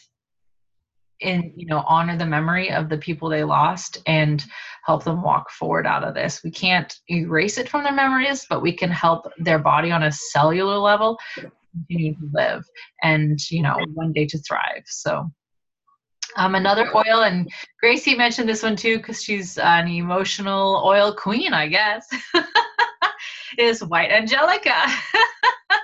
and 1.23 1.51
you 1.55 1.65
know 1.65 1.83
honor 1.87 2.17
the 2.17 2.25
memory 2.25 2.71
of 2.71 2.89
the 2.89 2.97
people 2.97 3.29
they 3.29 3.43
lost 3.43 3.97
and 4.05 4.45
help 4.85 5.03
them 5.03 5.21
walk 5.21 5.49
forward 5.49 5.87
out 5.87 6.03
of 6.03 6.13
this. 6.13 6.43
We 6.43 6.51
can't 6.51 6.93
erase 7.09 7.57
it 7.57 7.69
from 7.69 7.83
their 7.83 7.93
memories 7.93 8.45
but 8.49 8.61
we 8.61 8.73
can 8.73 8.89
help 8.89 9.31
their 9.37 9.59
body 9.59 9.91
on 9.91 10.03
a 10.03 10.11
cellular 10.11 10.77
level 10.77 11.17
continue 11.35 12.13
to 12.13 12.29
live 12.33 12.63
and 13.01 13.39
you 13.49 13.63
know 13.63 13.77
one 13.93 14.13
day 14.13 14.25
to 14.27 14.37
thrive. 14.39 14.83
So 14.85 15.31
um, 16.35 16.55
another 16.55 16.89
oil 16.95 17.23
and 17.23 17.49
gracie 17.79 18.15
mentioned 18.15 18.49
this 18.49 18.63
one 18.63 18.75
too 18.75 18.97
because 18.97 19.23
she's 19.23 19.57
an 19.57 19.87
emotional 19.87 20.81
oil 20.85 21.13
queen 21.13 21.53
i 21.53 21.67
guess 21.67 22.07
is 23.57 23.83
white 23.83 24.11
angelica 24.11 24.73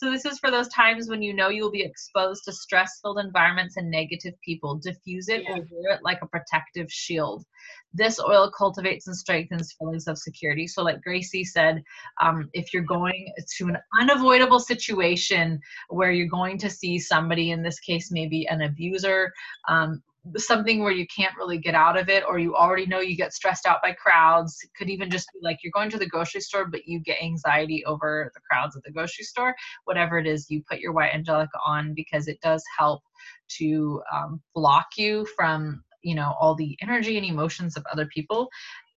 So 0.00 0.10
this 0.10 0.24
is 0.24 0.38
for 0.38 0.50
those 0.50 0.68
times 0.68 1.10
when 1.10 1.20
you 1.20 1.34
know 1.34 1.50
you'll 1.50 1.70
be 1.70 1.82
exposed 1.82 2.44
to 2.44 2.54
stress-filled 2.54 3.18
environments 3.18 3.76
and 3.76 3.90
negative 3.90 4.32
people. 4.42 4.76
Diffuse 4.76 5.28
it 5.28 5.42
or 5.46 5.56
wear 5.56 5.92
it 5.92 6.00
like 6.02 6.20
a 6.22 6.26
protective 6.26 6.90
shield. 6.90 7.44
This 7.92 8.18
oil 8.18 8.50
cultivates 8.50 9.08
and 9.08 9.14
strengthens 9.14 9.74
feelings 9.78 10.06
of 10.06 10.16
security. 10.16 10.66
So, 10.66 10.82
like 10.82 11.02
Gracie 11.02 11.44
said, 11.44 11.82
um, 12.22 12.48
if 12.54 12.72
you're 12.72 12.82
going 12.82 13.30
to 13.58 13.68
an 13.68 13.76
unavoidable 14.00 14.58
situation 14.58 15.60
where 15.90 16.12
you're 16.12 16.28
going 16.28 16.56
to 16.56 16.70
see 16.70 16.98
somebody, 16.98 17.50
in 17.50 17.62
this 17.62 17.78
case, 17.78 18.10
maybe 18.10 18.48
an 18.48 18.62
abuser, 18.62 19.30
um, 19.68 20.02
something 20.36 20.80
where 20.80 20.92
you 20.92 21.06
can't 21.14 21.36
really 21.36 21.58
get 21.58 21.74
out 21.74 21.98
of 21.98 22.08
it 22.08 22.22
or 22.28 22.38
you 22.38 22.54
already 22.54 22.86
know 22.86 23.00
you 23.00 23.16
get 23.16 23.32
stressed 23.32 23.66
out 23.66 23.80
by 23.82 23.92
crowds 23.92 24.58
it 24.62 24.70
could 24.76 24.90
even 24.90 25.10
just 25.10 25.28
be 25.32 25.40
like 25.42 25.58
you're 25.62 25.72
going 25.74 25.90
to 25.90 25.98
the 25.98 26.06
grocery 26.06 26.40
store 26.40 26.66
but 26.66 26.86
you 26.86 27.00
get 27.00 27.22
anxiety 27.22 27.84
over 27.86 28.30
the 28.34 28.40
crowds 28.40 28.76
at 28.76 28.82
the 28.82 28.92
grocery 28.92 29.24
store 29.24 29.54
whatever 29.84 30.18
it 30.18 30.26
is 30.26 30.50
you 30.50 30.62
put 30.68 30.78
your 30.78 30.92
white 30.92 31.14
angelica 31.14 31.58
on 31.64 31.94
because 31.94 32.28
it 32.28 32.38
does 32.42 32.62
help 32.78 33.00
to 33.48 34.02
um, 34.12 34.40
block 34.54 34.86
you 34.96 35.26
from 35.36 35.82
you 36.02 36.14
know 36.14 36.34
all 36.38 36.54
the 36.54 36.76
energy 36.82 37.16
and 37.16 37.26
emotions 37.26 37.76
of 37.76 37.84
other 37.90 38.06
people 38.06 38.48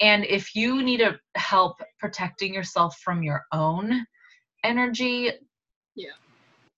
and 0.01 0.25
if 0.25 0.53
you 0.55 0.83
need 0.83 1.01
a 1.01 1.17
help 1.35 1.77
protecting 1.99 2.53
yourself 2.53 2.97
from 3.03 3.23
your 3.23 3.43
own 3.53 4.05
energy. 4.63 5.31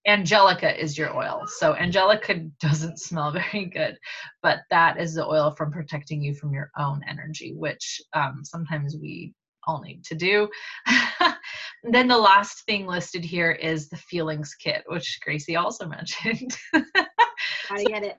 Angelica 0.08 0.80
is 0.80 0.98
your 0.98 1.16
oil. 1.16 1.44
So 1.48 1.76
Angelica 1.76 2.36
doesn't 2.60 3.00
smell 3.00 3.32
very 3.32 3.66
good, 3.66 3.98
but 4.42 4.60
that 4.70 5.00
is 5.00 5.16
the 5.16 5.26
oil 5.26 5.52
from 5.58 5.72
protecting 5.72 6.22
you 6.22 6.34
from 6.36 6.54
your 6.54 6.72
own 6.78 7.02
energy, 7.08 7.54
which 7.54 8.02
um, 8.14 8.42
sometimes 8.44 8.96
we 9.02 9.34
all 9.68 9.82
need 9.82 10.04
to 10.06 10.16
do. 10.16 10.48
then 11.84 12.08
the 12.08 12.18
last 12.18 12.66
thing 12.66 12.86
listed 12.86 13.24
here 13.24 13.52
is 13.52 13.90
the 13.90 13.98
feelings 13.98 14.54
kit, 14.56 14.84
which 14.88 15.20
Gracie 15.24 15.56
also 15.56 15.88
mentioned. 15.88 16.58
Gotta 16.74 17.84
get 17.86 18.04
it. 18.04 18.18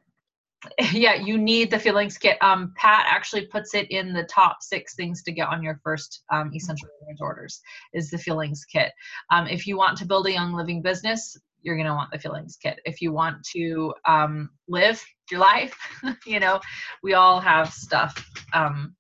yeah, 0.93 1.15
you 1.15 1.39
need 1.39 1.71
the 1.71 1.79
feelings 1.79 2.19
kit. 2.19 2.39
Um, 2.41 2.73
Pat 2.77 3.07
actually 3.09 3.47
puts 3.47 3.75
it 3.75 3.89
in 3.91 4.13
the 4.13 4.25
top 4.25 4.57
six 4.61 4.95
things 4.95 5.23
to 5.23 5.33
get 5.33 5.49
on 5.49 5.63
your 5.63 5.79
first 5.85 6.25
um, 6.33 6.51
essential 6.55 6.89
oils 7.07 7.21
orders 7.21 7.61
is 7.93 8.11
the 8.11 8.19
feelings 8.19 8.65
kit. 8.65 8.91
Um, 9.31 9.47
if 9.47 9.67
you 9.67 9.77
want 9.77 9.97
to 9.99 10.07
build 10.07 10.27
a 10.27 10.33
young 10.33 10.55
living 10.55 10.83
business, 10.83 11.37
you're 11.67 11.77
going 11.77 11.89
to 11.89 11.95
want 11.95 12.13
the 12.13 12.19
feelings 12.19 12.57
kit. 12.57 12.79
If 12.85 13.03
you 13.03 13.13
want 13.13 13.43
to 13.55 13.93
um, 14.07 14.51
live 14.69 15.05
your 15.31 15.41
life, 15.41 15.77
you 16.27 16.39
know, 16.39 16.61
we 17.03 17.15
all 17.15 17.41
have 17.41 17.73
stuff. 17.73 18.25
Um, 18.53 18.95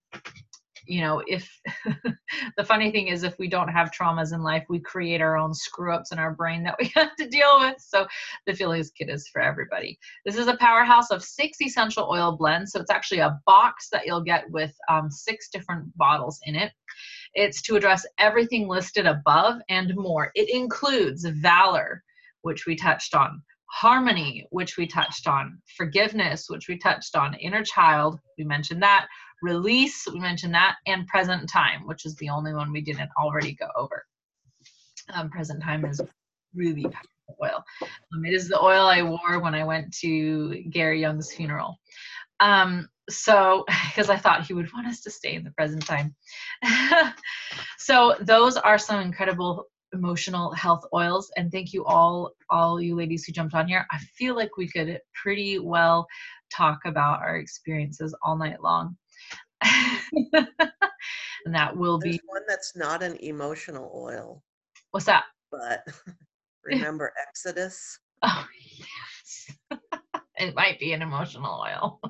you 0.86 1.00
know, 1.00 1.22
if 1.26 1.48
the 2.56 2.64
funny 2.64 2.90
thing 2.90 3.08
is, 3.08 3.22
if 3.22 3.38
we 3.38 3.48
don't 3.48 3.68
have 3.68 3.90
traumas 3.90 4.32
in 4.32 4.42
life, 4.42 4.64
we 4.68 4.80
create 4.80 5.20
our 5.20 5.36
own 5.36 5.54
screw 5.54 5.92
ups 5.92 6.12
in 6.12 6.18
our 6.18 6.34
brain 6.34 6.62
that 6.64 6.76
we 6.80 6.86
have 6.94 7.14
to 7.16 7.28
deal 7.28 7.60
with. 7.60 7.76
So 7.78 8.06
the 8.46 8.54
feelings 8.54 8.90
kit 8.90 9.08
is 9.08 9.28
for 9.28 9.40
everybody. 9.40 9.98
This 10.24 10.36
is 10.36 10.48
a 10.48 10.56
powerhouse 10.56 11.10
of 11.10 11.22
six 11.22 11.60
essential 11.60 12.08
oil 12.10 12.36
blends. 12.36 12.72
So 12.72 12.80
it's 12.80 12.90
actually 12.90 13.20
a 13.20 13.40
box 13.46 13.88
that 13.90 14.06
you'll 14.06 14.24
get 14.24 14.50
with 14.50 14.74
um, 14.88 15.10
six 15.10 15.48
different 15.50 15.96
bottles 15.96 16.40
in 16.44 16.56
it. 16.56 16.72
It's 17.34 17.62
to 17.62 17.76
address 17.76 18.06
everything 18.18 18.66
listed 18.66 19.06
above 19.06 19.60
and 19.68 19.94
more. 19.94 20.30
It 20.34 20.48
includes 20.50 21.24
valor, 21.24 22.02
which 22.46 22.64
we 22.64 22.76
touched 22.76 23.16
on, 23.16 23.42
harmony, 23.66 24.46
which 24.50 24.76
we 24.76 24.86
touched 24.86 25.26
on, 25.26 25.60
forgiveness, 25.76 26.46
which 26.48 26.68
we 26.68 26.78
touched 26.78 27.16
on, 27.16 27.34
inner 27.34 27.64
child, 27.64 28.20
we 28.38 28.44
mentioned 28.44 28.80
that, 28.80 29.08
release, 29.42 30.06
we 30.12 30.20
mentioned 30.20 30.54
that, 30.54 30.76
and 30.86 31.08
present 31.08 31.50
time, 31.50 31.84
which 31.86 32.06
is 32.06 32.14
the 32.16 32.28
only 32.28 32.54
one 32.54 32.70
we 32.70 32.80
didn't 32.80 33.10
already 33.20 33.52
go 33.52 33.66
over. 33.76 34.04
Um, 35.12 35.28
present 35.28 35.60
time 35.60 35.84
is 35.84 36.00
really 36.54 36.84
powerful 36.84 37.36
oil. 37.42 37.64
Um, 38.14 38.24
it 38.24 38.32
is 38.32 38.48
the 38.48 38.62
oil 38.62 38.86
I 38.86 39.02
wore 39.02 39.40
when 39.40 39.56
I 39.56 39.64
went 39.64 39.92
to 39.98 40.62
Gary 40.70 41.00
Young's 41.00 41.32
funeral. 41.32 41.80
Um, 42.38 42.88
so, 43.10 43.64
because 43.88 44.08
I 44.08 44.18
thought 44.18 44.46
he 44.46 44.54
would 44.54 44.72
want 44.72 44.86
us 44.86 45.00
to 45.00 45.10
stay 45.10 45.34
in 45.34 45.42
the 45.42 45.50
present 45.50 45.84
time. 45.84 46.14
so, 47.78 48.14
those 48.20 48.56
are 48.56 48.78
some 48.78 49.00
incredible 49.00 49.66
emotional 49.92 50.52
health 50.52 50.84
oils. 50.94 51.30
And 51.36 51.50
thank 51.50 51.72
you 51.72 51.84
all 51.84 52.32
all 52.50 52.80
you 52.80 52.94
ladies 52.94 53.24
who 53.24 53.32
jumped 53.32 53.54
on 53.54 53.68
here. 53.68 53.86
I 53.90 53.98
feel 53.98 54.34
like 54.34 54.56
we 54.56 54.68
could 54.68 55.00
pretty 55.14 55.58
well 55.58 56.06
talk 56.54 56.80
about 56.84 57.20
our 57.20 57.36
experiences 57.36 58.14
all 58.22 58.36
night 58.36 58.62
long. 58.62 58.96
And 61.46 61.54
that 61.54 61.76
will 61.76 61.98
There's 61.98 62.16
be 62.16 62.20
one 62.26 62.42
that's 62.48 62.76
not 62.76 63.04
an 63.04 63.16
emotional 63.20 63.90
oil, 63.94 64.42
what's 64.90 65.06
that? 65.06 65.24
But 65.52 65.84
remember 66.64 67.12
Exodus? 67.28 68.00
oh 68.22 68.46
yes. 68.76 69.56
It 70.38 70.54
might 70.54 70.78
be 70.78 70.92
an 70.92 71.00
emotional 71.00 71.64
oil. 71.66 72.00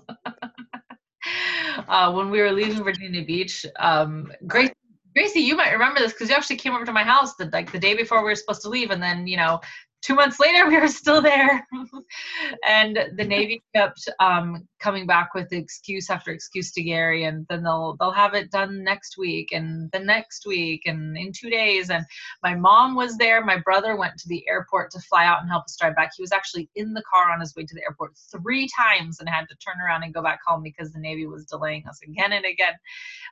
Uh, 1.86 2.12
when 2.12 2.30
we 2.30 2.40
were 2.40 2.50
leaving 2.50 2.82
virginia 2.82 3.24
beach 3.24 3.66
um 3.78 4.32
grace 4.46 4.70
Gracie, 5.16 5.40
you 5.40 5.56
might 5.56 5.72
remember 5.72 5.98
this 5.98 6.12
because 6.12 6.28
you 6.28 6.36
actually 6.36 6.56
came 6.56 6.74
over 6.74 6.84
to 6.84 6.92
my 6.92 7.02
house 7.02 7.36
the 7.36 7.48
like 7.50 7.72
the 7.72 7.78
day 7.78 7.94
before 7.94 8.18
we 8.18 8.30
were 8.30 8.34
supposed 8.34 8.60
to 8.62 8.68
leave, 8.68 8.90
and 8.90 9.02
then 9.02 9.26
you 9.26 9.38
know, 9.38 9.60
two 10.06 10.14
months 10.14 10.38
later 10.38 10.68
we 10.68 10.78
were 10.78 10.88
still 10.88 11.20
there, 11.20 11.66
and 12.66 12.98
the 13.16 13.24
Navy 13.28 13.62
kept 13.74 14.08
um, 14.20 14.66
coming 14.78 15.06
back 15.06 15.34
with 15.34 15.52
excuse 15.52 16.08
after 16.10 16.30
excuse 16.30 16.72
to 16.72 16.82
Gary, 16.82 17.24
and 17.24 17.44
then 17.50 17.64
they'll 17.64 17.96
they'll 17.98 18.12
have 18.12 18.34
it 18.34 18.50
done 18.52 18.84
next 18.84 19.18
week, 19.18 19.48
and 19.52 19.90
the 19.92 19.98
next 19.98 20.46
week, 20.46 20.82
and 20.86 21.16
in 21.16 21.32
two 21.32 21.50
days, 21.50 21.90
and 21.90 22.04
my 22.42 22.54
mom 22.54 22.94
was 22.94 23.16
there. 23.16 23.44
My 23.44 23.58
brother 23.58 23.96
went 23.96 24.16
to 24.18 24.28
the 24.28 24.44
airport 24.48 24.92
to 24.92 25.00
fly 25.00 25.26
out 25.26 25.40
and 25.40 25.50
help 25.50 25.64
us 25.64 25.76
drive 25.80 25.96
back. 25.96 26.12
He 26.16 26.22
was 26.22 26.32
actually 26.32 26.70
in 26.76 26.94
the 26.94 27.02
car 27.12 27.32
on 27.32 27.40
his 27.40 27.56
way 27.56 27.64
to 27.64 27.74
the 27.74 27.82
airport 27.82 28.12
three 28.30 28.68
times 28.78 29.18
and 29.18 29.28
had 29.28 29.48
to 29.48 29.56
turn 29.56 29.76
around 29.84 30.04
and 30.04 30.14
go 30.14 30.22
back 30.22 30.38
home 30.46 30.62
because 30.62 30.92
the 30.92 31.00
Navy 31.00 31.26
was 31.26 31.46
delaying 31.46 31.84
us 31.88 31.98
again 32.02 32.32
and 32.32 32.44
again. 32.44 32.74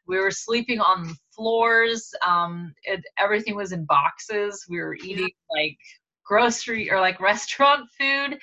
We 0.06 0.18
were 0.18 0.32
sleeping 0.32 0.80
on 0.80 1.16
floors. 1.30 2.12
Um, 2.26 2.74
it, 2.82 3.02
everything 3.18 3.54
was 3.54 3.72
in 3.72 3.84
boxes. 3.84 4.66
We 4.68 4.78
were 4.80 4.96
eating 4.96 5.30
like 5.56 5.78
grocery 6.24 6.90
or 6.90 7.00
like 7.00 7.20
restaurant 7.20 7.88
food. 7.98 8.38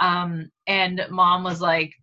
Um, 0.00 0.50
and 0.66 1.04
mom 1.10 1.44
was 1.44 1.60
like, 1.60 1.94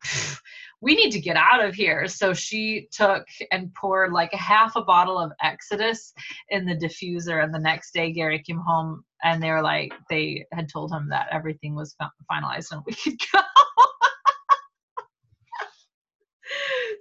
we 0.81 0.95
need 0.95 1.11
to 1.11 1.19
get 1.19 1.35
out 1.35 1.63
of 1.63 1.73
here. 1.73 2.07
So 2.07 2.33
she 2.33 2.87
took 2.91 3.25
and 3.51 3.73
poured 3.73 4.13
like 4.13 4.33
a 4.33 4.37
half 4.37 4.75
a 4.75 4.83
bottle 4.83 5.17
of 5.17 5.31
Exodus 5.41 6.13
in 6.49 6.65
the 6.65 6.75
diffuser. 6.75 7.43
And 7.43 7.53
the 7.53 7.59
next 7.59 7.93
day, 7.93 8.11
Gary 8.11 8.41
came 8.45 8.59
home 8.59 9.03
and 9.23 9.41
they 9.41 9.49
were 9.49 9.63
like, 9.63 9.91
they 10.09 10.45
had 10.53 10.69
told 10.69 10.91
him 10.91 11.09
that 11.09 11.29
everything 11.31 11.75
was 11.75 11.95
finalized 12.31 12.71
and 12.71 12.83
we 12.85 12.93
could 12.93 13.17
go. 13.33 13.41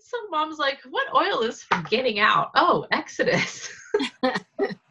so 0.01 0.17
mom's 0.31 0.59
like, 0.59 0.79
what 0.89 1.15
oil 1.15 1.43
is 1.43 1.63
for 1.63 1.81
getting 1.91 2.19
out? 2.19 2.51
Oh, 2.55 2.87
Exodus. 2.93 3.69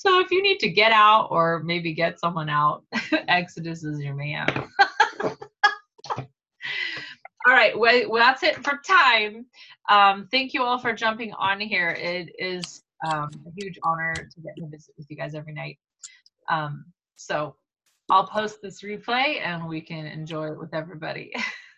So 0.00 0.18
if 0.20 0.30
you 0.30 0.42
need 0.42 0.60
to 0.60 0.70
get 0.70 0.92
out 0.92 1.28
or 1.30 1.62
maybe 1.62 1.92
get 1.92 2.18
someone 2.18 2.48
out, 2.48 2.84
Exodus 3.28 3.84
is 3.84 4.00
your 4.00 4.14
man. 4.14 4.48
all 5.20 6.26
right, 7.46 7.78
well, 7.78 8.08
that's 8.14 8.42
it 8.42 8.64
for 8.64 8.80
time. 8.82 9.44
Um, 9.90 10.26
thank 10.30 10.54
you 10.54 10.62
all 10.62 10.78
for 10.78 10.94
jumping 10.94 11.34
on 11.34 11.60
here. 11.60 11.90
It 11.90 12.32
is 12.38 12.82
um, 13.06 13.28
a 13.46 13.50
huge 13.54 13.78
honor 13.82 14.14
to 14.14 14.40
get 14.40 14.56
to 14.56 14.68
visit 14.68 14.94
with 14.96 15.06
you 15.10 15.18
guys 15.18 15.34
every 15.34 15.52
night. 15.52 15.78
Um, 16.48 16.86
so 17.16 17.56
I'll 18.08 18.26
post 18.26 18.62
this 18.62 18.80
replay 18.80 19.42
and 19.44 19.68
we 19.68 19.82
can 19.82 20.06
enjoy 20.06 20.46
it 20.52 20.58
with 20.58 20.72
everybody. 20.72 21.30